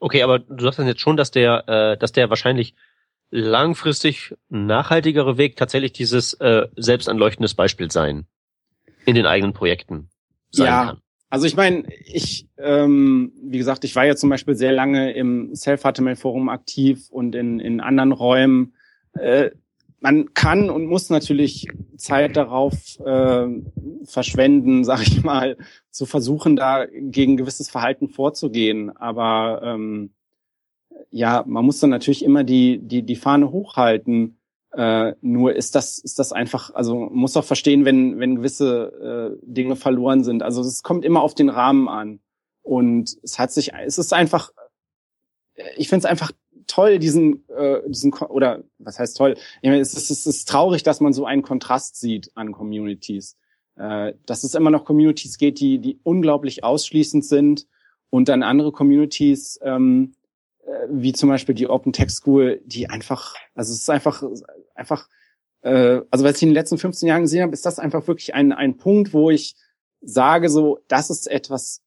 Okay, 0.00 0.22
aber 0.22 0.38
du 0.38 0.62
sagst 0.62 0.78
dann 0.78 0.86
jetzt 0.86 1.00
schon, 1.00 1.16
dass 1.16 1.30
der, 1.30 1.68
äh, 1.68 1.98
dass 1.98 2.12
der 2.12 2.30
wahrscheinlich 2.30 2.74
langfristig 3.30 4.34
nachhaltigere 4.48 5.36
Weg 5.36 5.56
tatsächlich 5.56 5.92
dieses 5.92 6.34
äh, 6.34 6.68
selbstanleuchtendes 6.76 7.54
Beispiel 7.54 7.90
sein 7.90 8.26
in 9.04 9.14
den 9.14 9.26
eigenen 9.26 9.52
Projekten 9.52 10.08
sein 10.50 10.66
ja, 10.66 10.84
kann. 10.86 11.02
Also 11.30 11.46
ich 11.46 11.56
meine, 11.56 11.84
ich, 12.06 12.48
ähm, 12.56 13.32
wie 13.42 13.58
gesagt, 13.58 13.84
ich 13.84 13.94
war 13.94 14.06
ja 14.06 14.16
zum 14.16 14.30
Beispiel 14.30 14.54
sehr 14.54 14.72
lange 14.72 15.12
im 15.12 15.54
Self-HTML-Forum 15.54 16.48
aktiv 16.48 17.08
und 17.10 17.34
in, 17.34 17.60
in 17.60 17.80
anderen 17.80 18.12
Räumen. 18.12 18.74
Äh, 19.12 19.50
man 20.00 20.32
kann 20.32 20.70
und 20.70 20.86
muss 20.86 21.10
natürlich 21.10 21.66
Zeit 21.96 22.36
darauf 22.36 22.74
äh, 23.00 23.46
verschwenden, 24.04 24.84
sag 24.84 25.02
ich 25.02 25.22
mal, 25.22 25.58
zu 25.90 26.06
versuchen, 26.06 26.56
da 26.56 26.86
gegen 26.90 27.36
gewisses 27.36 27.68
Verhalten 27.68 28.08
vorzugehen. 28.08 28.96
Aber 28.96 29.60
ähm, 29.62 30.10
ja, 31.10 31.44
man 31.46 31.64
muss 31.64 31.80
dann 31.80 31.90
natürlich 31.90 32.24
immer 32.24 32.44
die, 32.44 32.78
die, 32.78 33.02
die 33.02 33.16
Fahne 33.16 33.50
hochhalten 33.50 34.37
äh, 34.78 35.16
nur 35.22 35.56
ist 35.56 35.74
das, 35.74 35.98
ist 35.98 36.20
das 36.20 36.30
einfach, 36.32 36.72
also 36.72 37.08
muss 37.10 37.36
auch 37.36 37.44
verstehen, 37.44 37.84
wenn, 37.84 38.20
wenn 38.20 38.36
gewisse 38.36 39.36
äh, 39.42 39.44
Dinge 39.44 39.74
verloren 39.74 40.22
sind. 40.22 40.44
Also 40.44 40.60
es 40.60 40.84
kommt 40.84 41.04
immer 41.04 41.20
auf 41.20 41.34
den 41.34 41.48
Rahmen 41.48 41.88
an. 41.88 42.20
Und 42.62 43.16
es 43.24 43.40
hat 43.40 43.50
sich, 43.50 43.72
es 43.74 43.98
ist 43.98 44.12
einfach, 44.12 44.52
ich 45.76 45.88
finde 45.88 46.06
es 46.06 46.10
einfach 46.10 46.30
toll, 46.68 47.00
diesen, 47.00 47.48
äh, 47.48 47.80
diesen, 47.88 48.12
oder 48.12 48.62
was 48.78 49.00
heißt 49.00 49.16
toll? 49.16 49.34
Ich 49.62 49.68
meine, 49.68 49.80
es, 49.80 49.94
ist, 49.94 50.12
es 50.12 50.26
ist 50.26 50.48
traurig, 50.48 50.84
dass 50.84 51.00
man 51.00 51.12
so 51.12 51.26
einen 51.26 51.42
Kontrast 51.42 51.96
sieht 51.96 52.30
an 52.36 52.52
Communities. 52.52 53.36
Äh, 53.74 54.14
dass 54.26 54.44
es 54.44 54.54
immer 54.54 54.70
noch 54.70 54.84
Communities 54.84 55.38
geht, 55.38 55.58
die, 55.58 55.80
die 55.80 55.98
unglaublich 56.04 56.62
ausschließend 56.62 57.24
sind 57.24 57.66
und 58.10 58.28
dann 58.28 58.44
andere 58.44 58.70
Communities, 58.70 59.58
ähm, 59.60 60.12
äh, 60.12 60.17
wie 60.90 61.12
zum 61.12 61.28
Beispiel 61.28 61.54
die 61.54 61.68
Open 61.68 61.92
Tech 61.92 62.10
School, 62.10 62.60
die 62.64 62.88
einfach, 62.88 63.34
also 63.54 63.72
es 63.72 63.80
ist 63.80 63.90
einfach, 63.90 64.22
einfach 64.74 65.08
äh, 65.62 66.00
also 66.10 66.24
was 66.24 66.36
ich 66.36 66.42
in 66.42 66.50
den 66.50 66.54
letzten 66.54 66.78
15 66.78 67.08
Jahren 67.08 67.22
gesehen 67.22 67.42
habe, 67.42 67.52
ist 67.52 67.66
das 67.66 67.78
einfach 67.78 68.06
wirklich 68.06 68.34
ein, 68.34 68.52
ein 68.52 68.76
Punkt, 68.76 69.12
wo 69.12 69.30
ich 69.30 69.56
sage 70.00 70.48
so, 70.48 70.78
das 70.88 71.10
ist 71.10 71.26
etwas, 71.28 71.82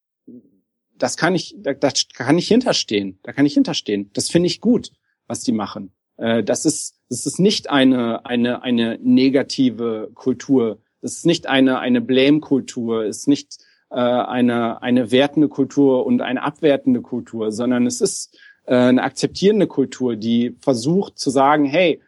das 0.95 1.17
kann 1.17 1.35
ich, 1.35 1.55
da, 1.57 1.73
das 1.73 2.07
kann 2.13 2.37
ich 2.37 2.47
hinterstehen, 2.47 3.19
da 3.23 3.33
kann 3.33 3.45
ich 3.45 3.53
hinterstehen. 3.53 4.09
Das 4.13 4.29
finde 4.29 4.47
ich 4.47 4.61
gut, 4.61 4.91
was 5.27 5.41
die 5.41 5.53
machen. 5.53 5.93
Äh, 6.17 6.43
das 6.43 6.65
ist, 6.65 6.95
das 7.09 7.25
ist 7.25 7.39
nicht 7.39 7.69
eine, 7.69 8.25
eine, 8.25 8.61
eine 8.61 8.97
negative 9.01 10.11
Kultur. 10.13 10.79
Das 11.01 11.13
ist 11.13 11.25
nicht 11.25 11.47
eine, 11.47 11.79
eine 11.79 12.01
Blame-Kultur, 12.01 13.05
ist 13.05 13.27
nicht 13.27 13.57
äh, 13.89 13.95
eine, 13.95 14.81
eine 14.81 15.11
wertende 15.11 15.49
Kultur 15.49 16.05
und 16.05 16.21
eine 16.21 16.43
abwertende 16.43 17.01
Kultur, 17.01 17.51
sondern 17.51 17.87
es 17.87 18.01
ist 18.01 18.35
äh, 18.35 18.50
eine 18.75 19.03
akzeptierende 19.03 19.67
Kultur, 19.67 20.15
die 20.15 20.55
versucht 20.61 21.17
zu 21.17 21.29
sagen, 21.29 21.65
hey, 21.65 22.01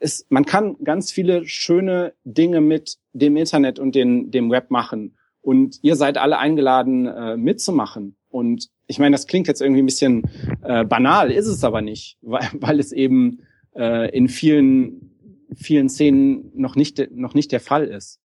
ist, 0.00 0.22
äh, 0.22 0.24
man 0.28 0.44
kann 0.44 0.76
ganz 0.82 1.12
viele 1.12 1.46
schöne 1.46 2.14
Dinge 2.24 2.60
mit 2.60 2.98
dem 3.12 3.36
Internet 3.36 3.78
und 3.78 3.94
den, 3.94 4.30
dem 4.30 4.50
Web 4.50 4.70
machen. 4.70 5.16
Und 5.40 5.78
ihr 5.82 5.96
seid 5.96 6.16
alle 6.18 6.38
eingeladen, 6.38 7.06
äh, 7.06 7.36
mitzumachen. 7.36 8.16
Und 8.30 8.70
ich 8.86 8.98
meine, 8.98 9.14
das 9.14 9.26
klingt 9.26 9.46
jetzt 9.46 9.60
irgendwie 9.60 9.82
ein 9.82 9.86
bisschen 9.86 10.22
äh, 10.62 10.84
banal, 10.84 11.30
ist 11.30 11.46
es 11.46 11.62
aber 11.64 11.82
nicht, 11.82 12.18
weil, 12.22 12.48
weil 12.54 12.80
es 12.80 12.92
eben 12.92 13.40
äh, 13.76 14.10
in 14.16 14.28
vielen, 14.28 15.10
vielen 15.54 15.88
Szenen 15.88 16.50
noch 16.54 16.76
nicht, 16.76 17.10
noch 17.12 17.34
nicht 17.34 17.52
der 17.52 17.60
Fall 17.60 17.84
ist. 17.84 18.20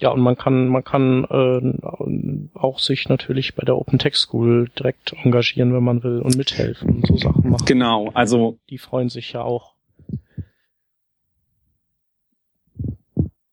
Ja, 0.00 0.10
und 0.10 0.20
man 0.20 0.36
kann, 0.36 0.68
man 0.68 0.82
kann 0.82 1.24
äh, 1.24 2.58
auch 2.58 2.78
sich 2.78 3.08
natürlich 3.10 3.54
bei 3.54 3.64
der 3.64 3.76
Open 3.76 3.98
Tech 3.98 4.16
School 4.16 4.70
direkt 4.78 5.12
engagieren, 5.22 5.74
wenn 5.74 5.84
man 5.84 6.02
will 6.02 6.20
und 6.20 6.36
mithelfen 6.36 6.96
und 6.96 7.06
so 7.06 7.16
Sachen 7.18 7.50
machen. 7.50 7.66
Genau, 7.66 8.10
also 8.14 8.58
die 8.70 8.78
freuen 8.78 9.10
sich 9.10 9.32
ja 9.32 9.42
auch. 9.42 9.74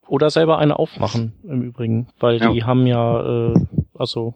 Oder 0.07 0.29
selber 0.29 0.57
eine 0.57 0.79
aufmachen 0.79 1.33
im 1.43 1.63
Übrigen, 1.63 2.07
weil 2.19 2.37
ja. 2.37 2.53
die 2.53 2.63
haben 2.63 2.87
ja, 2.87 3.51
äh, 3.51 3.53
also 3.93 4.35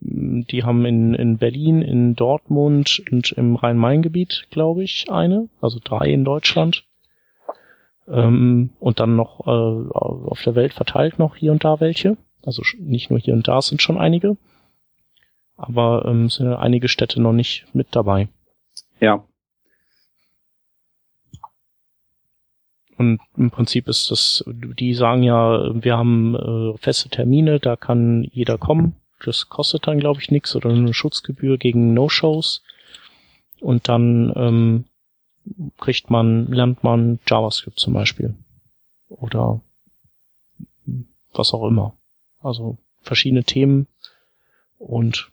die 0.00 0.64
haben 0.64 0.84
in, 0.84 1.14
in 1.14 1.38
Berlin, 1.38 1.80
in 1.80 2.14
Dortmund 2.14 3.02
und 3.10 3.32
im 3.32 3.56
Rhein-Main-Gebiet, 3.56 4.48
glaube 4.50 4.84
ich, 4.84 5.06
eine, 5.10 5.48
also 5.62 5.80
drei 5.82 6.12
in 6.12 6.24
Deutschland. 6.24 6.84
Ähm, 8.10 8.70
und 8.80 9.00
dann 9.00 9.16
noch 9.16 9.46
äh, 9.46 9.90
auf 9.90 10.42
der 10.42 10.54
Welt 10.54 10.72
verteilt 10.72 11.18
noch 11.18 11.36
hier 11.36 11.52
und 11.52 11.64
da 11.64 11.80
welche. 11.80 12.16
Also 12.44 12.62
nicht 12.78 13.10
nur 13.10 13.18
hier 13.18 13.34
und 13.34 13.48
da 13.48 13.60
sind 13.60 13.82
schon 13.82 13.98
einige. 13.98 14.36
Aber 15.56 16.04
ähm, 16.06 16.30
sind 16.30 16.52
einige 16.52 16.88
Städte 16.88 17.20
noch 17.20 17.32
nicht 17.32 17.66
mit 17.74 17.88
dabei. 17.90 18.28
Ja. 19.00 19.24
Und 22.96 23.20
im 23.36 23.50
Prinzip 23.50 23.86
ist 23.86 24.10
das, 24.10 24.44
die 24.46 24.94
sagen 24.94 25.22
ja, 25.22 25.70
wir 25.72 25.96
haben 25.96 26.34
äh, 26.34 26.76
feste 26.78 27.08
Termine, 27.08 27.60
da 27.60 27.76
kann 27.76 28.24
jeder 28.32 28.58
kommen. 28.58 28.96
Das 29.24 29.48
kostet 29.48 29.86
dann, 29.86 30.00
glaube 30.00 30.20
ich, 30.20 30.30
nichts 30.30 30.54
oder 30.56 30.70
eine 30.70 30.94
Schutzgebühr 30.94 31.58
gegen 31.58 31.94
No-Shows. 31.94 32.62
Und 33.60 33.88
dann 33.88 34.32
ähm, 34.36 34.84
kriegt 35.78 36.10
man, 36.10 36.46
lernt 36.46 36.84
man 36.84 37.18
JavaScript 37.26 37.78
zum 37.78 37.94
Beispiel. 37.94 38.34
Oder 39.08 39.60
was 41.32 41.54
auch 41.54 41.66
immer. 41.66 41.94
Also 42.40 42.78
verschiedene 43.02 43.44
Themen 43.44 43.86
und 44.78 45.30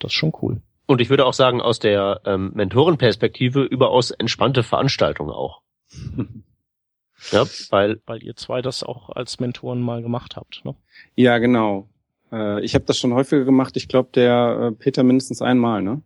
das 0.00 0.12
ist 0.12 0.14
schon 0.14 0.32
cool. 0.42 0.60
Und 0.86 1.00
ich 1.00 1.08
würde 1.10 1.24
auch 1.24 1.34
sagen, 1.34 1.60
aus 1.60 1.78
der 1.78 2.20
ähm, 2.24 2.50
Mentorenperspektive 2.54 3.62
überaus 3.62 4.10
entspannte 4.10 4.62
Veranstaltung 4.62 5.30
auch. 5.30 5.60
ja, 7.30 7.44
weil 7.70 8.00
weil 8.06 8.22
ihr 8.22 8.34
zwei 8.34 8.60
das 8.60 8.82
auch 8.82 9.10
als 9.10 9.38
Mentoren 9.38 9.80
mal 9.80 10.02
gemacht 10.02 10.36
habt, 10.36 10.64
ne? 10.64 10.74
Ja, 11.14 11.38
genau. 11.38 11.88
Äh, 12.32 12.64
ich 12.64 12.74
habe 12.74 12.84
das 12.86 12.98
schon 12.98 13.14
häufiger 13.14 13.44
gemacht. 13.44 13.76
Ich 13.76 13.88
glaube, 13.88 14.10
der 14.14 14.72
äh, 14.72 14.72
Peter 14.72 15.02
mindestens 15.02 15.42
einmal, 15.42 15.82
ne? 15.82 16.02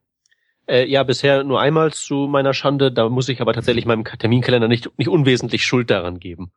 Äh, 0.66 0.86
ja, 0.86 1.02
bisher 1.02 1.44
nur 1.44 1.60
einmal 1.60 1.92
zu 1.92 2.26
meiner 2.26 2.54
Schande. 2.54 2.90
Da 2.90 3.08
muss 3.08 3.28
ich 3.28 3.40
aber 3.40 3.52
tatsächlich 3.52 3.84
meinem 3.84 4.04
Terminkalender 4.04 4.68
nicht, 4.68 4.90
nicht 4.98 5.08
unwesentlich 5.08 5.64
Schuld 5.64 5.90
daran 5.90 6.20
geben. 6.20 6.52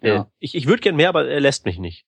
Äh, 0.00 0.08
ja. 0.08 0.22
Äh, 0.22 0.24
ich 0.38 0.54
ich 0.54 0.66
würde 0.66 0.80
gern 0.80 0.96
mehr, 0.96 1.08
aber 1.08 1.28
er 1.28 1.40
lässt 1.40 1.64
mich 1.66 1.78
nicht. 1.78 2.04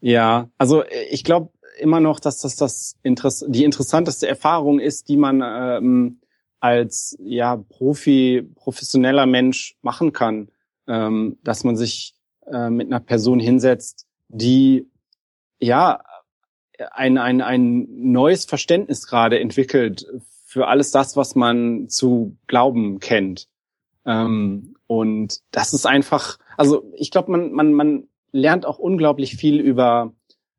Ja, 0.00 0.50
also 0.58 0.84
ich 1.10 1.24
glaube 1.24 1.50
immer 1.78 2.00
noch, 2.00 2.20
dass 2.20 2.38
das, 2.38 2.56
das 2.56 2.96
Interess 3.02 3.44
die 3.48 3.64
interessanteste 3.64 4.28
Erfahrung 4.28 4.78
ist, 4.78 5.08
die 5.08 5.16
man 5.16 5.42
ähm, 5.42 6.20
als 6.60 7.16
ja 7.20 7.56
Profi, 7.56 8.48
professioneller 8.54 9.26
Mensch 9.26 9.76
machen 9.82 10.12
kann, 10.12 10.50
ähm, 10.86 11.38
dass 11.42 11.64
man 11.64 11.76
sich 11.76 12.14
äh, 12.46 12.70
mit 12.70 12.86
einer 12.86 13.00
Person 13.00 13.40
hinsetzt, 13.40 14.06
die 14.28 14.88
ja 15.58 16.00
ein, 16.92 17.18
ein, 17.18 17.40
ein 17.40 17.86
neues 18.12 18.44
Verständnis 18.44 19.06
gerade 19.06 19.38
entwickelt 19.38 20.06
für 20.44 20.68
alles 20.68 20.90
das, 20.90 21.16
was 21.16 21.34
man 21.34 21.88
zu 21.88 22.36
glauben 22.46 23.00
kennt. 23.00 23.48
Ähm, 24.06 24.76
und 24.86 25.40
das 25.50 25.72
ist 25.72 25.86
einfach, 25.86 26.38
also 26.56 26.92
ich 26.94 27.10
glaube, 27.10 27.32
man, 27.32 27.52
man, 27.52 27.72
man 27.72 28.08
lernt 28.32 28.66
auch 28.66 28.78
unglaublich 28.78 29.36
viel 29.36 29.60
über, 29.60 30.12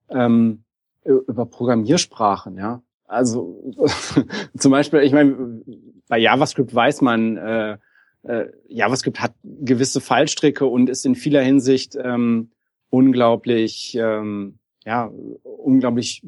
ähm, 0.10 0.64
über 1.04 1.46
Programmiersprachen, 1.46 2.58
ja. 2.58 2.82
Also 3.08 3.74
zum 4.58 4.72
Beispiel, 4.72 5.02
ich 5.02 5.14
meine, 5.14 5.62
bei 6.08 6.18
JavaScript 6.18 6.74
weiß 6.74 7.02
man, 7.02 7.38
äh, 7.38 7.78
äh, 8.24 8.48
JavaScript 8.68 9.22
hat 9.22 9.34
gewisse 9.44 10.02
Fallstricke 10.02 10.66
und 10.66 10.90
ist 10.90 11.06
in 11.06 11.16
vieler 11.16 11.42
Hinsicht 11.42 11.96
ähm, 12.02 12.50
unglaublich 12.90 13.96
ähm, 14.00 14.58
ja, 14.86 15.12
unglaublich 15.44 16.24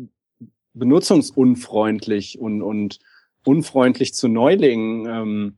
benutzungsunfreundlich 0.73 2.39
und, 2.39 2.61
und 2.61 2.99
unfreundlich 3.43 4.13
zu 4.13 4.27
Neulingen. 4.27 5.05
Ähm, 5.07 5.57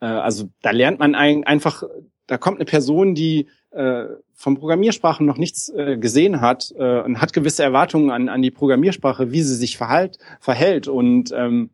äh, 0.00 0.06
also 0.06 0.50
da 0.62 0.70
lernt 0.70 0.98
man 0.98 1.14
ein, 1.14 1.44
einfach, 1.44 1.82
da 2.26 2.38
kommt 2.38 2.58
eine 2.58 2.64
Person, 2.64 3.14
die 3.14 3.48
äh, 3.70 4.04
von 4.34 4.58
Programmiersprachen 4.58 5.26
noch 5.26 5.38
nichts 5.38 5.68
äh, 5.70 5.96
gesehen 5.96 6.40
hat 6.40 6.72
äh, 6.76 7.00
und 7.00 7.20
hat 7.20 7.32
gewisse 7.32 7.62
Erwartungen 7.62 8.10
an, 8.10 8.28
an 8.28 8.42
die 8.42 8.50
Programmiersprache, 8.50 9.32
wie 9.32 9.42
sie 9.42 9.54
sich 9.54 9.76
verhalt, 9.76 10.18
verhält. 10.40 10.88
Und 10.88 11.32
ähm, 11.32 11.70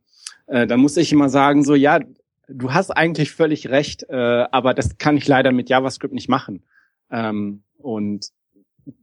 äh, 0.46 0.66
dann 0.66 0.80
muss 0.80 0.96
ich 0.96 1.12
immer 1.12 1.28
sagen, 1.28 1.64
so 1.64 1.74
ja, 1.74 2.00
du 2.48 2.72
hast 2.72 2.90
eigentlich 2.90 3.32
völlig 3.32 3.68
recht, 3.68 4.04
äh, 4.08 4.46
aber 4.50 4.74
das 4.74 4.98
kann 4.98 5.16
ich 5.16 5.26
leider 5.26 5.52
mit 5.52 5.68
JavaScript 5.68 6.14
nicht 6.14 6.28
machen. 6.28 6.64
Ähm, 7.10 7.62
und 7.78 8.30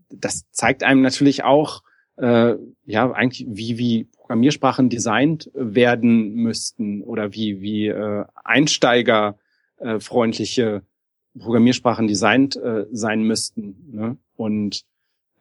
das 0.10 0.50
zeigt 0.52 0.84
einem 0.84 1.02
natürlich 1.02 1.44
auch, 1.44 1.84
äh, 2.18 2.56
ja, 2.86 3.12
eigentlich, 3.12 3.48
wie, 3.50 3.78
wie 3.78 4.06
Programmiersprachen 4.06 4.90
designt 4.90 5.50
werden 5.54 6.36
müssten 6.36 7.04
oder 7.04 7.34
wie, 7.34 7.62
wie 7.62 7.88
äh, 7.88 8.26
einsteigerfreundliche 8.44 10.84
Programmiersprachen 11.38 12.08
designt 12.08 12.56
äh, 12.58 12.86
sein 12.92 13.24
müssten. 13.24 13.76
Ne? 13.92 14.18
Und 14.36 14.84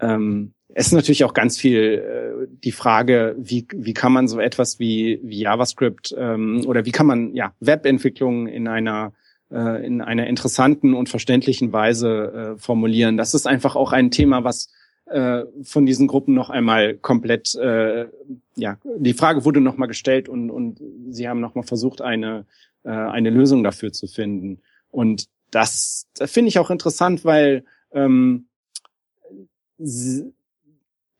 ähm, 0.00 0.54
es 0.74 0.88
ist 0.88 0.92
natürlich 0.92 1.24
auch 1.24 1.34
ganz 1.34 1.58
viel 1.58 1.80
äh, 1.80 2.46
die 2.62 2.72
Frage, 2.72 3.34
wie, 3.38 3.66
wie 3.74 3.94
kann 3.94 4.12
man 4.12 4.28
so 4.28 4.38
etwas 4.38 4.78
wie, 4.78 5.20
wie 5.22 5.40
JavaScript 5.40 6.14
ähm, 6.16 6.64
oder 6.66 6.84
wie 6.84 6.92
kann 6.92 7.06
man 7.06 7.34
ja 7.34 7.54
Webentwicklung 7.60 8.46
in 8.46 8.68
einer 8.68 9.12
äh, 9.50 9.86
in 9.86 10.00
einer 10.00 10.26
interessanten 10.26 10.94
und 10.94 11.08
verständlichen 11.08 11.72
Weise 11.72 12.54
äh, 12.56 12.58
formulieren. 12.58 13.16
Das 13.16 13.34
ist 13.34 13.46
einfach 13.46 13.76
auch 13.76 13.92
ein 13.92 14.10
Thema, 14.10 14.44
was 14.44 14.70
äh, 15.06 15.44
von 15.62 15.86
diesen 15.86 16.06
Gruppen 16.06 16.34
noch 16.34 16.50
einmal 16.50 16.94
komplett, 16.94 17.54
äh, 17.54 18.08
ja, 18.56 18.78
die 18.98 19.14
Frage 19.14 19.44
wurde 19.44 19.60
noch 19.60 19.76
mal 19.76 19.86
gestellt 19.86 20.28
und, 20.28 20.50
und 20.50 20.80
sie 21.10 21.28
haben 21.28 21.40
noch 21.40 21.54
mal 21.54 21.62
versucht, 21.62 22.02
eine, 22.02 22.44
äh, 22.84 22.90
eine 22.90 23.30
Lösung 23.30 23.64
dafür 23.64 23.92
zu 23.92 24.06
finden. 24.06 24.60
Und 24.90 25.28
das, 25.50 26.06
das 26.14 26.30
finde 26.30 26.48
ich 26.48 26.58
auch 26.58 26.70
interessant, 26.70 27.24
weil 27.24 27.64
ähm, 27.92 28.46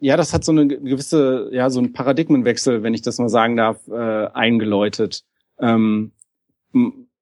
ja, 0.01 0.17
das 0.17 0.35
hat 0.35 0.45
so 0.45 0.53
eine 0.53 0.69
gewisse, 0.69 1.49
ja, 1.53 1.71
so 1.71 1.81
ein 1.81 1.93
Paradigmenwechsel, 1.93 2.83
wenn 2.83 2.95
ich 2.95 3.03
das 3.03 3.19
mal 3.19 3.29
sagen 3.29 3.57
darf, 3.57 3.89
äh, 3.89 4.27
eingeläutet. 4.27 5.25
Ähm, 5.61 6.13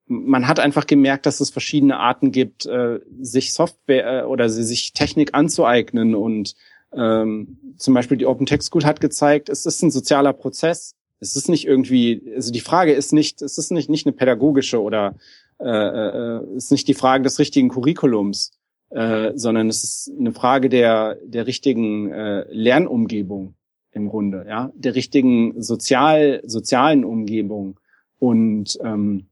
man 0.07 0.47
hat 0.47 0.61
einfach 0.61 0.87
gemerkt, 0.87 1.27
dass 1.27 1.41
es 1.41 1.51
verschiedene 1.51 1.99
Arten 1.99 2.31
gibt, 2.33 2.67
äh, 2.67 3.01
sich 3.21 3.53
Software 3.53 4.23
äh, 4.23 4.25
oder 4.25 4.49
sich 4.49 4.93
Technik 4.93 5.35
anzueignen. 5.35 6.15
Und 6.15 6.55
ähm, 6.93 7.59
zum 7.77 7.95
Beispiel 7.95 8.17
die 8.17 8.27
Open 8.27 8.47
Tech 8.47 8.63
School 8.63 8.85
hat 8.85 9.01
gezeigt, 9.01 9.49
es 9.49 9.67
ist 9.67 9.83
ein 9.83 9.91
sozialer 9.91 10.33
Prozess. 10.33 10.95
Es 11.19 11.35
ist 11.35 11.49
nicht 11.49 11.67
irgendwie, 11.67 12.33
also 12.35 12.53
die 12.53 12.61
Frage 12.61 12.93
ist 12.93 13.13
nicht, 13.13 13.43
es 13.43 13.59
ist 13.59 13.73
nicht 13.73 13.89
nicht 13.89 14.07
eine 14.07 14.15
pädagogische 14.15 14.81
oder 14.81 15.17
äh, 15.59 15.67
äh, 15.67 16.57
ist 16.57 16.71
nicht 16.71 16.87
die 16.89 16.95
Frage 16.95 17.25
des 17.25 17.39
richtigen 17.39 17.71
Curriculums, 17.71 18.53
äh, 18.91 19.33
sondern 19.35 19.69
es 19.69 19.83
ist 19.83 20.13
eine 20.19 20.33
Frage 20.33 20.69
der 20.69 21.17
der 21.25 21.47
richtigen 21.47 22.13
äh, 22.13 22.45
Lernumgebung. 22.51 23.55
im 23.93 24.09
Grunde, 24.11 24.45
ja, 24.47 24.71
der 24.75 24.95
richtigen 24.95 25.61
sozial, 25.63 26.43
sozialen 26.45 27.03
Umgebung. 27.03 27.81
Und 28.19 28.79
ähm, 28.85 29.27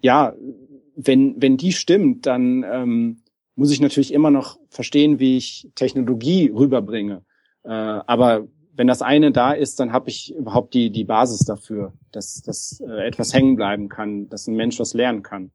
ja, 0.00 0.34
wenn, 0.96 1.40
wenn 1.40 1.56
die 1.56 1.72
stimmt, 1.72 2.26
dann 2.26 2.64
ähm, 2.64 3.22
muss 3.56 3.70
ich 3.70 3.80
natürlich 3.80 4.12
immer 4.12 4.30
noch 4.30 4.58
verstehen, 4.68 5.18
wie 5.18 5.36
ich 5.36 5.68
Technologie 5.74 6.50
rüberbringe. 6.54 7.24
Äh, 7.64 7.68
aber 7.70 8.46
wenn 8.76 8.86
das 8.86 9.02
eine 9.02 9.30
da 9.32 9.52
ist, 9.52 9.78
dann 9.80 9.92
habe 9.92 10.10
ich 10.10 10.34
überhaupt 10.34 10.74
die, 10.74 10.90
die 10.90 11.04
Basis 11.04 11.40
dafür, 11.44 11.92
dass, 12.10 12.42
dass 12.42 12.80
äh, 12.80 13.06
etwas 13.06 13.32
hängen 13.32 13.56
bleiben 13.56 13.88
kann, 13.88 14.28
dass 14.28 14.48
ein 14.48 14.56
Mensch 14.56 14.78
was 14.80 14.94
lernen 14.94 15.22
kann. 15.22 15.52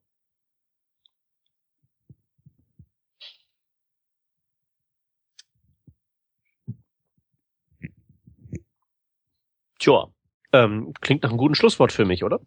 Tja, 9.79 10.07
ähm, 10.51 10.93
klingt 11.01 11.23
nach 11.23 11.29
einem 11.29 11.37
guten 11.37 11.55
Schlusswort 11.55 11.91
für 11.91 12.05
mich, 12.05 12.23
oder? 12.23 12.39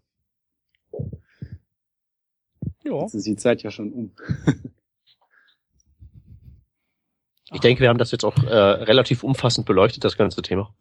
Ja. 2.84 3.02
Jetzt 3.02 3.14
ist 3.14 3.26
die 3.26 3.36
Zeit 3.36 3.62
ja 3.62 3.70
schon 3.70 3.92
um. 3.92 4.12
ich 7.52 7.60
denke, 7.60 7.80
wir 7.80 7.88
haben 7.88 7.98
das 7.98 8.10
jetzt 8.10 8.24
auch 8.24 8.36
äh, 8.42 8.54
relativ 8.54 9.22
umfassend 9.22 9.66
beleuchtet, 9.66 10.04
das 10.04 10.16
ganze 10.16 10.42
Thema. 10.42 10.74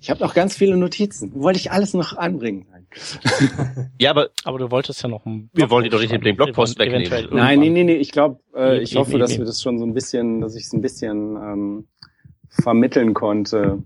Ich 0.00 0.10
habe 0.10 0.20
noch 0.20 0.34
ganz 0.34 0.56
viele 0.56 0.76
Notizen. 0.76 1.32
Wollte 1.34 1.60
ich 1.60 1.70
alles 1.70 1.94
noch 1.94 2.16
anbringen? 2.16 2.66
ja, 4.00 4.10
aber 4.10 4.30
aber 4.44 4.58
du 4.58 4.70
wolltest 4.70 5.02
ja 5.02 5.08
noch 5.08 5.24
einen 5.24 5.48
Wir 5.52 5.70
wollen 5.70 5.84
die 5.84 5.90
doch 5.90 6.00
nicht 6.00 6.12
den 6.12 6.36
Blogpost 6.36 6.78
wegnehmen. 6.78 7.28
Nein, 7.30 7.60
nee, 7.60 7.70
nee, 7.70 7.84
nee. 7.84 7.94
Ich 7.94 8.12
glaube, 8.12 8.40
äh, 8.54 8.82
ich 8.82 8.96
hoffe, 8.96 9.18
dass 9.18 9.38
wir 9.38 9.44
das 9.44 9.62
schon 9.62 9.78
so 9.78 9.86
ein 9.86 9.94
bisschen, 9.94 10.40
dass 10.40 10.56
ich 10.56 10.64
es 10.64 10.72
ein 10.72 10.82
bisschen 10.82 11.36
ähm, 11.36 11.88
vermitteln 12.48 13.14
konnte. 13.14 13.82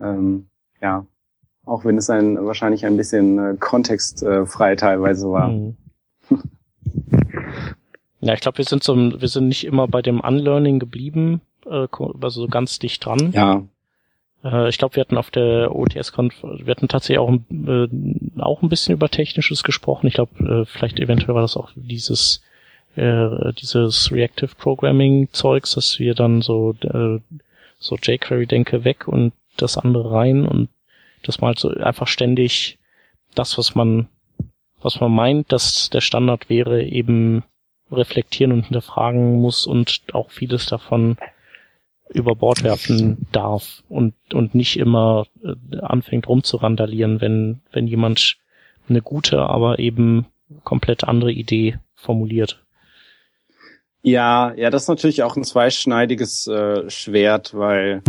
Ähm, 0.00 0.48
ja, 0.80 1.06
auch 1.64 1.84
wenn 1.84 1.98
es 1.98 2.08
ein 2.08 2.44
wahrscheinlich 2.46 2.86
ein 2.86 2.96
bisschen 2.96 3.38
äh, 3.38 3.56
kontextfrei 3.58 4.76
teilweise 4.76 5.30
war. 5.30 5.48
Mhm. 5.48 5.76
Ja, 8.20 8.34
ich 8.34 8.40
glaube, 8.40 8.58
wir 8.58 8.64
sind 8.64 8.82
so, 8.82 8.96
wir 8.96 9.28
sind 9.28 9.48
nicht 9.48 9.64
immer 9.64 9.86
bei 9.86 10.02
dem 10.02 10.20
Unlearning 10.20 10.78
geblieben, 10.78 11.40
äh, 11.66 11.86
also 12.20 12.48
ganz 12.48 12.78
dicht 12.78 13.04
dran. 13.04 13.32
Ja. 13.32 13.62
Äh, 14.44 14.68
ich 14.68 14.78
glaube, 14.78 14.96
wir 14.96 15.00
hatten 15.02 15.16
auf 15.16 15.30
der 15.30 15.74
ots 15.74 16.12
konf 16.12 16.42
wir 16.42 16.70
hatten 16.70 16.88
tatsächlich 16.88 17.18
auch, 17.18 17.32
äh, 17.32 17.88
auch 18.38 18.62
ein 18.62 18.68
bisschen 18.68 18.94
über 18.94 19.08
Technisches 19.08 19.62
gesprochen. 19.62 20.06
Ich 20.06 20.14
glaube, 20.14 20.44
äh, 20.44 20.64
vielleicht 20.64 20.98
eventuell 20.98 21.34
war 21.34 21.42
das 21.42 21.56
auch 21.56 21.70
dieses, 21.74 22.42
äh, 22.96 23.52
dieses 23.54 24.10
Reactive 24.10 24.54
Programming 24.56 25.28
Zeugs, 25.32 25.74
dass 25.74 25.98
wir 25.98 26.14
dann 26.14 26.42
so, 26.42 26.74
äh, 26.82 27.20
so 27.78 27.96
jQuery 27.96 28.46
denke 28.46 28.84
weg 28.84 29.06
und 29.06 29.32
das 29.56 29.78
andere 29.78 30.10
rein 30.10 30.46
und 30.46 30.68
dass 31.22 31.40
man 31.40 31.48
halt 31.48 31.58
so 31.58 31.68
einfach 31.70 32.06
ständig 32.06 32.78
das, 33.34 33.58
was 33.58 33.74
man, 33.74 34.08
was 34.80 35.00
man 35.00 35.12
meint, 35.12 35.52
dass 35.52 35.90
der 35.90 36.00
Standard 36.00 36.48
wäre, 36.48 36.82
eben 36.82 37.44
reflektieren 37.90 38.52
und 38.52 38.64
hinterfragen 38.64 39.40
muss 39.40 39.66
und 39.66 40.02
auch 40.12 40.30
vieles 40.30 40.66
davon 40.66 41.16
über 42.10 42.34
Bord 42.34 42.62
werfen 42.62 43.26
darf 43.32 43.82
und, 43.88 44.14
und 44.32 44.54
nicht 44.54 44.78
immer 44.78 45.26
äh, 45.42 45.78
anfängt 45.80 46.28
rumzurandalieren, 46.28 47.20
wenn, 47.20 47.60
wenn 47.72 47.86
jemand 47.86 48.38
eine 48.88 49.02
gute, 49.02 49.40
aber 49.40 49.78
eben 49.78 50.26
komplett 50.64 51.04
andere 51.04 51.32
Idee 51.32 51.78
formuliert. 51.94 52.62
Ja, 54.02 54.54
ja, 54.54 54.70
das 54.70 54.82
ist 54.82 54.88
natürlich 54.88 55.22
auch 55.22 55.36
ein 55.36 55.44
zweischneidiges 55.44 56.46
äh, 56.46 56.88
Schwert, 56.88 57.52
weil 57.52 58.02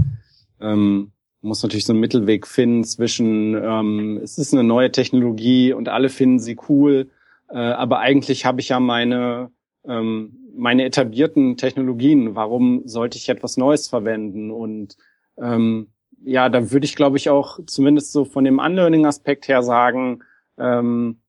ähm, 0.61 1.11
muss 1.41 1.63
natürlich 1.63 1.85
so 1.85 1.93
einen 1.93 1.99
Mittelweg 1.99 2.47
finden 2.47 2.83
zwischen, 2.83 3.55
ähm, 3.55 4.19
es 4.23 4.37
ist 4.37 4.53
eine 4.53 4.63
neue 4.63 4.91
Technologie 4.91 5.73
und 5.73 5.89
alle 5.89 6.09
finden 6.09 6.39
sie 6.39 6.57
cool, 6.69 7.09
äh, 7.49 7.57
aber 7.57 7.99
eigentlich 7.99 8.45
habe 8.45 8.61
ich 8.61 8.69
ja 8.69 8.79
meine, 8.79 9.51
ähm, 9.87 10.37
meine 10.55 10.85
etablierten 10.85 11.57
Technologien. 11.57 12.35
Warum 12.35 12.83
sollte 12.85 13.17
ich 13.17 13.29
etwas 13.29 13.57
Neues 13.57 13.87
verwenden? 13.87 14.51
Und 14.51 14.97
ähm, 15.37 15.87
ja, 16.23 16.49
da 16.49 16.71
würde 16.71 16.85
ich, 16.85 16.95
glaube 16.95 17.17
ich, 17.17 17.29
auch 17.29 17.59
zumindest 17.65 18.11
so 18.11 18.25
von 18.25 18.43
dem 18.43 18.59
Unlearning-Aspekt 18.59 19.47
her 19.47 19.63
sagen, 19.63 20.23
ähm, 20.57 21.19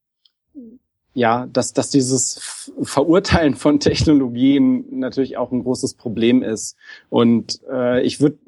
ja, 1.13 1.47
dass, 1.53 1.73
dass 1.73 1.91
dieses 1.91 2.73
Verurteilen 2.83 3.55
von 3.55 3.81
Technologien 3.81 4.99
natürlich 4.99 5.37
auch 5.37 5.51
ein 5.51 5.63
großes 5.63 5.95
Problem 5.95 6.43
ist. 6.43 6.77
Und 7.09 7.61
äh, 7.69 8.03
ich 8.03 8.21
würde 8.21 8.39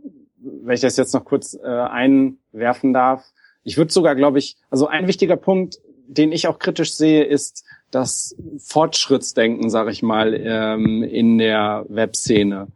wenn 0.42 0.74
ich 0.74 0.80
das 0.80 0.96
jetzt 0.96 1.14
noch 1.14 1.24
kurz 1.24 1.54
äh, 1.54 1.66
einwerfen 1.66 2.92
darf. 2.92 3.32
Ich 3.62 3.76
würde 3.76 3.92
sogar, 3.92 4.14
glaube 4.14 4.38
ich, 4.38 4.56
also 4.70 4.86
ein 4.86 5.06
wichtiger 5.06 5.36
Punkt, 5.36 5.78
den 6.06 6.32
ich 6.32 6.48
auch 6.48 6.58
kritisch 6.58 6.94
sehe, 6.94 7.24
ist 7.24 7.64
das 7.94 8.34
Fortschrittsdenken, 8.58 9.70
sage 9.70 9.90
ich 9.92 10.02
mal, 10.02 10.34
ähm, 10.34 11.02
in 11.02 11.38
der 11.38 11.84
Webszene. 11.88 12.68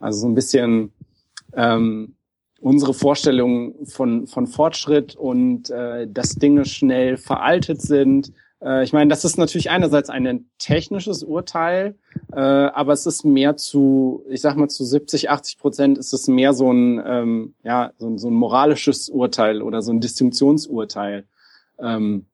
Also 0.00 0.20
so 0.20 0.26
ein 0.26 0.34
bisschen 0.34 0.92
ähm, 1.54 2.16
unsere 2.60 2.94
Vorstellung 2.94 3.86
von, 3.86 4.26
von 4.26 4.46
Fortschritt 4.46 5.14
und 5.14 5.70
äh, 5.70 6.08
dass 6.08 6.34
Dinge 6.34 6.64
schnell 6.64 7.16
veraltet 7.16 7.80
sind, 7.80 8.32
äh, 8.62 8.84
ich 8.84 8.92
meine, 8.92 9.10
das 9.10 9.24
ist 9.24 9.36
natürlich 9.36 9.70
einerseits 9.70 10.08
ein 10.08 10.46
technisches 10.58 11.22
Urteil, 11.22 11.96
äh, 12.32 12.40
aber 12.40 12.92
es 12.92 13.06
ist 13.06 13.24
mehr 13.24 13.56
zu, 13.56 14.24
ich 14.28 14.40
sag 14.40 14.56
mal 14.56 14.68
zu 14.68 14.84
70, 14.84 15.30
80 15.30 15.58
Prozent 15.58 15.98
ist 15.98 16.12
es 16.12 16.28
mehr 16.28 16.54
so 16.54 16.72
ein, 16.72 17.02
ähm, 17.04 17.54
ja, 17.62 17.92
so 17.98 18.16
so 18.16 18.28
ein 18.28 18.34
moralisches 18.34 19.08
Urteil 19.08 19.62
oder 19.62 19.82
so 19.82 19.92
ein 19.92 20.00
Distinktionsurteil. 20.00 21.26
Ähm, 21.78 22.26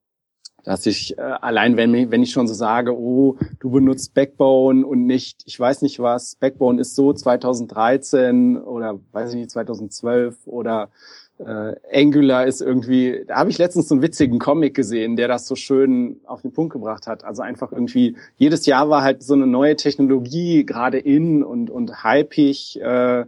dass 0.69 0.85
ich 0.85 1.17
äh, 1.17 1.23
allein 1.23 1.79
wenn, 1.79 2.11
wenn 2.11 2.23
ich 2.23 2.31
schon 2.31 2.47
so 2.47 2.53
sage, 2.53 2.95
oh, 2.95 3.39
du 3.59 3.71
benutzt 3.71 4.13
Backbone 4.13 4.87
und 4.87 5.07
nicht, 5.07 5.43
ich 5.47 5.59
weiß 5.59 5.81
nicht 5.81 5.99
was, 5.99 6.37
Backbone 6.37 6.79
ist 6.79 6.95
so 6.95 7.15
2013 7.15 8.59
oder 8.59 9.01
weiß 9.13 9.31
ich 9.31 9.37
nicht 9.37 9.51
2012 9.51 10.37
oder 10.45 10.91
äh, 11.39 11.75
Angular 11.91 12.47
ist 12.47 12.61
irgendwie, 12.61 13.25
da 13.27 13.37
habe 13.37 13.49
ich 13.49 13.57
letztens 13.57 13.89
so 13.89 13.95
einen 13.95 14.03
witzigen 14.03 14.39
Comic 14.39 14.75
gesehen, 14.75 15.17
der 15.17 15.27
das 15.27 15.47
so 15.47 15.57
schön 15.57 16.21
auf 16.27 16.43
den 16.43 16.53
Punkt 16.53 16.75
gebracht 16.75 17.07
hat. 17.07 17.25
Also 17.25 17.41
einfach 17.41 17.73
irgendwie, 17.73 18.19
jedes 18.37 18.67
Jahr 18.67 18.91
war 18.91 19.01
halt 19.01 19.23
so 19.23 19.33
eine 19.33 19.47
neue 19.47 19.75
Technologie 19.75 20.67
gerade 20.67 20.99
in 20.99 21.45
und, 21.45 21.71
und 21.71 22.05
hypig 22.05 22.79
äh, 22.83 23.21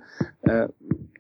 äh, 0.43 0.69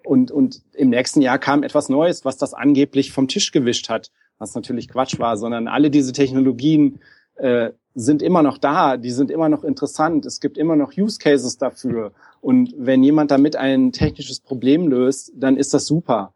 und, 0.05 0.31
und 0.31 0.61
im 0.75 0.91
nächsten 0.91 1.23
Jahr 1.23 1.39
kam 1.39 1.63
etwas 1.63 1.89
Neues, 1.89 2.27
was 2.27 2.37
das 2.37 2.53
angeblich 2.53 3.11
vom 3.11 3.27
Tisch 3.27 3.53
gewischt 3.53 3.89
hat, 3.89 4.11
was 4.41 4.55
natürlich 4.55 4.89
Quatsch 4.89 5.21
war, 5.21 5.37
sondern 5.37 5.69
alle 5.69 5.91
diese 5.91 6.13
Technologien 6.13 6.99
äh, 7.37 7.71
sind 7.95 8.23
immer 8.23 8.43
noch 8.43 8.59
da, 8.59 8.97
die 8.97 9.11
sind 9.11 9.31
immer 9.31 9.49
noch 9.49 9.65
interessant, 9.65 10.25
es 10.25 10.41
gibt 10.41 10.57
immer 10.59 10.77
noch 10.77 10.97
Use 10.97 11.19
Cases 11.19 11.59
dafür. 11.59 12.13
Und 12.41 12.75
wenn 12.79 13.03
jemand 13.03 13.31
damit 13.31 13.57
ein 13.57 13.93
technisches 13.93 14.41
Problem 14.41 14.89
löst, 14.89 15.33
dann 15.35 15.57
ist 15.57 15.75
das 15.75 15.87
super. 15.87 16.33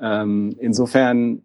Ähm, 0.00 0.54
insofern, 0.58 1.42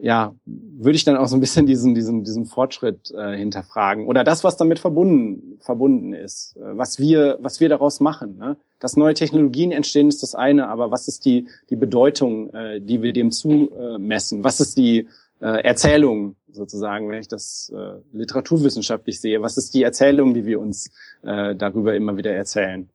ja, 0.00 0.34
würde 0.44 0.96
ich 0.96 1.04
dann 1.04 1.16
auch 1.16 1.28
so 1.28 1.36
ein 1.36 1.40
bisschen 1.40 1.66
diesen, 1.66 1.94
diesen, 1.94 2.24
diesen 2.24 2.46
Fortschritt 2.46 3.12
äh, 3.12 3.36
hinterfragen 3.36 4.06
oder 4.06 4.24
das, 4.24 4.44
was 4.44 4.56
damit 4.56 4.78
verbunden, 4.78 5.58
verbunden 5.60 6.12
ist, 6.12 6.56
äh, 6.56 6.76
was 6.76 6.98
wir, 6.98 7.38
was 7.40 7.60
wir 7.60 7.68
daraus 7.68 8.00
machen. 8.00 8.38
Ne? 8.38 8.56
Dass 8.80 8.96
neue 8.96 9.14
Technologien 9.14 9.72
entstehen, 9.72 10.08
ist 10.08 10.22
das 10.22 10.34
eine, 10.34 10.68
aber 10.68 10.90
was 10.90 11.06
ist 11.06 11.24
die, 11.24 11.48
die 11.70 11.76
Bedeutung, 11.76 12.50
äh, 12.52 12.80
die 12.80 13.02
wir 13.02 13.12
dem 13.12 13.30
zumessen? 13.30 14.42
Was 14.42 14.60
ist 14.60 14.76
die 14.76 15.06
äh, 15.40 15.62
Erzählung 15.62 16.36
sozusagen, 16.50 17.08
wenn 17.08 17.20
ich 17.20 17.28
das 17.28 17.72
äh, 17.74 18.00
literaturwissenschaftlich 18.12 19.20
sehe? 19.20 19.42
Was 19.42 19.56
ist 19.56 19.74
die 19.74 19.82
Erzählung, 19.82 20.34
die 20.34 20.46
wir 20.46 20.60
uns 20.60 20.90
äh, 21.22 21.54
darüber 21.54 21.94
immer 21.94 22.16
wieder 22.16 22.32
erzählen? 22.32 22.88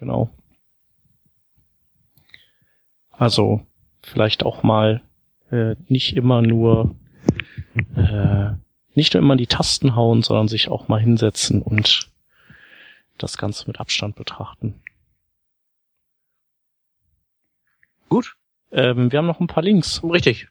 Genau. 0.00 0.30
Also 3.10 3.60
vielleicht 4.02 4.44
auch 4.44 4.62
mal 4.62 5.02
äh, 5.50 5.76
nicht 5.88 6.16
immer 6.16 6.40
nur 6.40 6.96
äh, 7.94 8.52
nicht 8.94 9.12
nur 9.12 9.22
immer 9.22 9.36
die 9.36 9.46
Tasten 9.46 9.94
hauen, 9.94 10.22
sondern 10.22 10.48
sich 10.48 10.68
auch 10.68 10.88
mal 10.88 10.98
hinsetzen 10.98 11.60
und 11.60 12.08
das 13.18 13.36
Ganze 13.36 13.66
mit 13.66 13.78
Abstand 13.78 14.16
betrachten. 14.16 14.80
Gut. 18.10 18.36
Ähm, 18.70 19.10
wir 19.10 19.18
haben 19.18 19.26
noch 19.26 19.40
ein 19.40 19.46
paar 19.46 19.62
Links. 19.62 20.04
Richtig. 20.04 20.48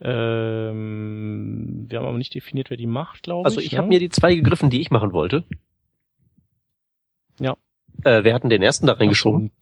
Ähm, 0.00 1.86
wir 1.88 1.98
haben 1.98 2.06
aber 2.06 2.18
nicht 2.18 2.34
definiert, 2.34 2.70
wer 2.70 2.76
die 2.76 2.86
macht, 2.86 3.22
glaube 3.22 3.46
also 3.46 3.60
ich. 3.60 3.66
Also 3.66 3.66
ich 3.66 3.72
ne? 3.72 3.78
habe 3.78 3.88
mir 3.88 4.00
die 4.00 4.08
zwei 4.08 4.34
gegriffen, 4.34 4.68
die 4.68 4.80
ich 4.80 4.90
machen 4.90 5.12
wollte. 5.12 5.44
Ja. 7.40 7.56
Äh, 8.04 8.24
wer 8.24 8.34
hat 8.34 8.42
denn 8.42 8.50
den 8.50 8.62
ersten 8.62 8.86
da 8.86 8.94
reingeschoben? 8.94 9.52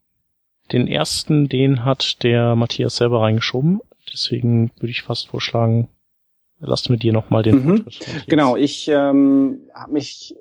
Den 0.72 0.88
ersten, 0.88 1.48
den 1.48 1.84
hat 1.84 2.22
der 2.22 2.56
Matthias 2.56 2.96
selber 2.96 3.20
reingeschoben. 3.20 3.80
Deswegen 4.12 4.70
würde 4.76 4.90
ich 4.90 5.02
fast 5.02 5.28
vorschlagen, 5.28 5.88
lasst 6.58 6.90
mir 6.90 6.96
dir 6.96 7.12
nochmal 7.12 7.42
den 7.42 7.64
mhm. 7.64 7.84
Genau, 8.26 8.56
ich 8.56 8.88
ähm, 8.88 9.60
habe 9.74 9.92
mich 9.92 10.34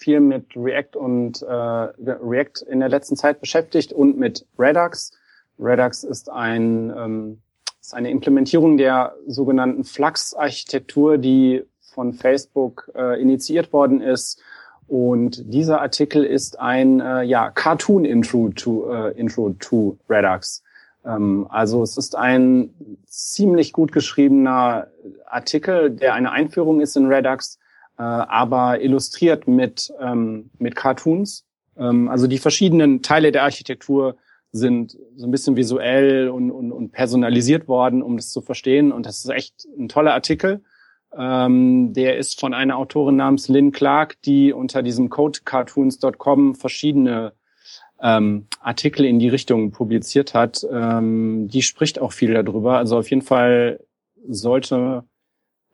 viel 0.00 0.20
mit 0.20 0.56
React 0.56 0.96
und 0.96 1.42
äh, 1.42 1.46
React 1.52 2.66
in 2.68 2.80
der 2.80 2.88
letzten 2.88 3.16
Zeit 3.16 3.40
beschäftigt 3.40 3.92
und 3.92 4.18
mit 4.18 4.46
Redux. 4.58 5.12
Redux 5.58 6.04
ist 6.04 6.30
ein 6.30 6.92
ähm, 6.96 7.42
ist 7.80 7.94
eine 7.94 8.10
Implementierung 8.10 8.76
der 8.76 9.14
sogenannten 9.26 9.84
Flux-Architektur, 9.84 11.18
die 11.18 11.64
von 11.80 12.12
Facebook 12.12 12.90
äh, 12.94 13.20
initiiert 13.20 13.72
worden 13.72 14.00
ist. 14.00 14.40
Und 14.86 15.52
dieser 15.54 15.80
Artikel 15.80 16.24
ist 16.24 16.58
ein 16.58 17.00
äh, 17.00 17.22
ja, 17.22 17.50
Cartoon-Intro 17.50 18.50
to, 18.50 18.92
äh, 18.92 19.18
Intro 19.18 19.54
to 19.60 19.96
Redux. 20.08 20.62
Ähm, 21.04 21.46
also 21.48 21.82
es 21.82 21.96
ist 21.96 22.16
ein 22.16 22.74
ziemlich 23.06 23.72
gut 23.72 23.92
geschriebener 23.92 24.88
Artikel, 25.26 25.90
der 25.90 26.14
eine 26.14 26.32
Einführung 26.32 26.80
ist 26.80 26.96
in 26.96 27.06
Redux, 27.06 27.59
äh, 28.00 28.02
aber 28.02 28.80
illustriert 28.80 29.46
mit, 29.46 29.92
ähm, 30.00 30.48
mit 30.58 30.74
Cartoons. 30.74 31.44
Ähm, 31.76 32.08
also 32.08 32.26
die 32.26 32.38
verschiedenen 32.38 33.02
Teile 33.02 33.30
der 33.30 33.42
Architektur 33.42 34.16
sind 34.52 34.96
so 35.16 35.26
ein 35.26 35.30
bisschen 35.30 35.54
visuell 35.54 36.30
und, 36.30 36.50
und, 36.50 36.72
und 36.72 36.92
personalisiert 36.92 37.68
worden, 37.68 38.02
um 38.02 38.16
das 38.16 38.30
zu 38.30 38.40
verstehen. 38.40 38.90
Und 38.90 39.04
das 39.04 39.18
ist 39.18 39.28
echt 39.28 39.66
ein 39.78 39.88
toller 39.90 40.14
Artikel. 40.14 40.62
Ähm, 41.14 41.92
der 41.92 42.16
ist 42.16 42.40
von 42.40 42.54
einer 42.54 42.78
Autorin 42.78 43.16
namens 43.16 43.48
Lynn 43.48 43.70
Clark, 43.70 44.16
die 44.22 44.54
unter 44.54 44.82
diesem 44.82 45.10
codecartoons.com 45.10 46.54
verschiedene 46.54 47.34
ähm, 48.00 48.46
Artikel 48.60 49.04
in 49.04 49.18
die 49.18 49.28
Richtung 49.28 49.72
publiziert 49.72 50.32
hat. 50.32 50.66
Ähm, 50.72 51.48
die 51.48 51.60
spricht 51.60 52.00
auch 52.00 52.12
viel 52.12 52.32
darüber. 52.32 52.78
Also 52.78 52.96
auf 52.96 53.10
jeden 53.10 53.22
Fall 53.22 53.80
sollte 54.26 55.04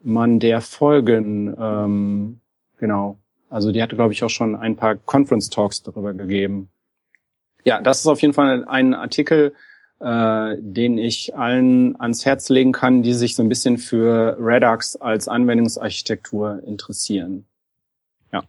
man 0.02 0.38
der 0.38 0.60
folgen. 0.60 1.54
Ähm, 1.58 2.40
genau. 2.78 3.18
Also 3.48 3.72
die 3.72 3.82
hatte, 3.82 3.96
glaube 3.96 4.12
ich, 4.12 4.22
auch 4.24 4.30
schon 4.30 4.56
ein 4.56 4.76
paar 4.76 4.96
Conference 4.96 5.50
Talks 5.50 5.82
darüber 5.82 6.12
gegeben. 6.12 6.68
Ja, 7.64 7.80
das 7.80 8.00
ist 8.00 8.06
auf 8.06 8.22
jeden 8.22 8.34
Fall 8.34 8.64
ein 8.66 8.94
Artikel, 8.94 9.54
äh, 10.00 10.56
den 10.58 10.98
ich 10.98 11.36
allen 11.36 11.98
ans 12.00 12.24
Herz 12.24 12.48
legen 12.48 12.72
kann, 12.72 13.02
die 13.02 13.14
sich 13.14 13.34
so 13.34 13.42
ein 13.42 13.48
bisschen 13.48 13.78
für 13.78 14.36
Redux 14.38 14.96
als 14.96 15.26
Anwendungsarchitektur 15.26 16.62
interessieren. 16.64 17.46
Ja. 18.32 18.44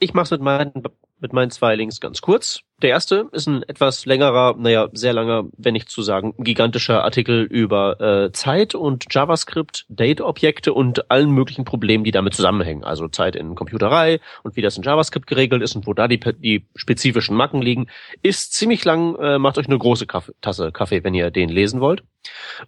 Ich 0.00 0.14
mache 0.14 0.24
es 0.24 0.30
mit 0.30 0.40
meinen 0.40 0.82
mit 1.24 1.32
meinen 1.32 1.50
zwei 1.50 1.74
Links 1.74 2.00
ganz 2.00 2.20
kurz. 2.20 2.60
Der 2.82 2.90
erste 2.90 3.30
ist 3.32 3.46
ein 3.46 3.62
etwas 3.62 4.04
längerer, 4.04 4.56
naja, 4.58 4.90
sehr 4.92 5.14
langer, 5.14 5.44
wenn 5.56 5.72
nicht 5.72 5.88
zu 5.88 6.02
sagen, 6.02 6.34
gigantischer 6.36 7.02
Artikel 7.02 7.44
über 7.44 7.98
äh, 7.98 8.32
Zeit 8.32 8.74
und 8.74 9.06
JavaScript, 9.08 9.86
Date-Objekte 9.88 10.74
und 10.74 11.10
allen 11.10 11.30
möglichen 11.30 11.64
Problemen, 11.64 12.04
die 12.04 12.10
damit 12.10 12.34
zusammenhängen. 12.34 12.84
Also 12.84 13.08
Zeit 13.08 13.36
in 13.36 13.54
Computerei 13.54 14.20
und 14.42 14.54
wie 14.56 14.60
das 14.60 14.76
in 14.76 14.82
JavaScript 14.82 15.26
geregelt 15.26 15.62
ist 15.62 15.74
und 15.74 15.86
wo 15.86 15.94
da 15.94 16.08
die, 16.08 16.20
die 16.20 16.66
spezifischen 16.76 17.36
Macken 17.36 17.62
liegen. 17.62 17.86
Ist 18.20 18.52
ziemlich 18.52 18.84
lang, 18.84 19.16
äh, 19.16 19.38
macht 19.38 19.56
euch 19.56 19.66
eine 19.66 19.78
große 19.78 20.06
Kaffee, 20.06 20.32
Tasse 20.42 20.72
Kaffee, 20.72 21.04
wenn 21.04 21.14
ihr 21.14 21.30
den 21.30 21.48
lesen 21.48 21.80
wollt. 21.80 22.02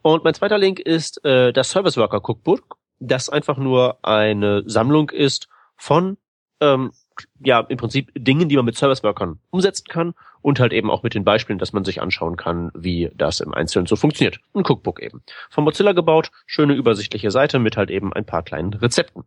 Und 0.01 0.25
mein 0.25 0.33
zweiter 0.33 0.57
Link 0.57 0.81
ist 0.81 1.23
äh, 1.27 1.53
das 1.53 1.69
Service 1.69 1.99
Worker 1.99 2.23
Cookbook, 2.27 2.79
das 3.01 3.29
einfach 3.29 3.59
nur 3.59 3.99
eine 4.03 4.63
Sammlung 4.65 5.11
ist 5.11 5.47
von 5.77 6.17
ähm, 6.63 6.93
ja 7.41 7.61
im 7.61 7.77
Prinzip 7.77 8.11
Dingen, 8.15 8.49
die 8.49 8.57
man 8.57 8.65
mit 8.65 8.77
Service 8.77 9.03
Workern 9.03 9.39
umsetzen 9.51 9.85
kann 9.89 10.15
und 10.43 10.61
halt 10.61 10.73
eben 10.73 10.91
auch 10.91 11.03
mit 11.03 11.15
den 11.15 11.25
Beispielen, 11.25 11.59
dass 11.59 11.73
man 11.73 11.85
sich 11.85 12.01
anschauen 12.01 12.37
kann, 12.37 12.71
wie 12.75 13.11
das 13.15 13.41
im 13.41 13.55
Einzelnen 13.55 13.87
so 13.87 13.97
funktioniert. 13.97 14.39
Ein 14.55 14.65
Cookbook 14.67 15.01
eben. 15.01 15.23
Von 15.51 15.65
Mozilla 15.65 15.93
gebaut, 15.93 16.31
schöne 16.47 16.75
übersichtliche 16.75 17.31
Seite 17.31 17.59
mit 17.59 17.77
halt 17.77 17.91
eben 17.91 18.13
ein 18.13 18.25
paar 18.25 18.43
kleinen 18.43 18.73
Rezepten. 18.75 19.25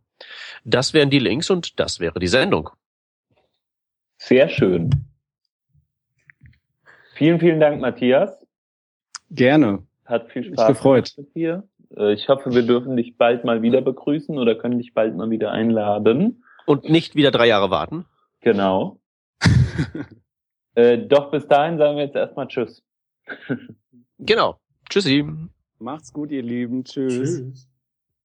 Das 0.63 0.93
wären 0.93 1.09
die 1.09 1.19
Links 1.19 1.49
und 1.49 1.79
das 1.79 1.99
wäre 1.99 2.19
die 2.19 2.27
Sendung. 2.27 2.69
Sehr 4.17 4.49
schön. 4.49 4.89
Vielen, 7.15 7.39
vielen 7.39 7.59
Dank, 7.59 7.81
Matthias. 7.81 8.45
Gerne. 9.29 9.83
Hat 10.05 10.31
viel 10.31 10.45
Spaß 10.45 10.67
gefreut. 10.67 11.13
mit 11.17 11.35
dir. 11.35 11.67
Äh, 11.95 12.13
ich 12.13 12.27
hoffe, 12.29 12.53
wir 12.53 12.63
dürfen 12.63 12.95
dich 12.97 13.17
bald 13.17 13.43
mal 13.43 13.61
wieder 13.61 13.81
begrüßen 13.81 14.37
oder 14.37 14.55
können 14.55 14.77
dich 14.77 14.93
bald 14.93 15.15
mal 15.15 15.29
wieder 15.29 15.51
einladen. 15.51 16.43
Und 16.69 16.87
nicht 16.87 17.15
wieder 17.15 17.31
drei 17.31 17.47
Jahre 17.47 17.71
warten. 17.71 18.05
Genau. 18.41 18.99
äh, 20.75 20.99
doch 20.99 21.31
bis 21.31 21.47
dahin 21.47 21.79
sagen 21.79 21.97
wir 21.97 22.03
jetzt 22.05 22.15
erstmal 22.15 22.47
Tschüss. 22.47 22.83
genau. 24.19 24.59
Tschüssi. 24.87 25.25
Macht's 25.79 26.13
gut, 26.13 26.29
ihr 26.29 26.43
Lieben. 26.43 26.83
Tschüss. 26.83 27.39
Tschüss. 27.39 27.68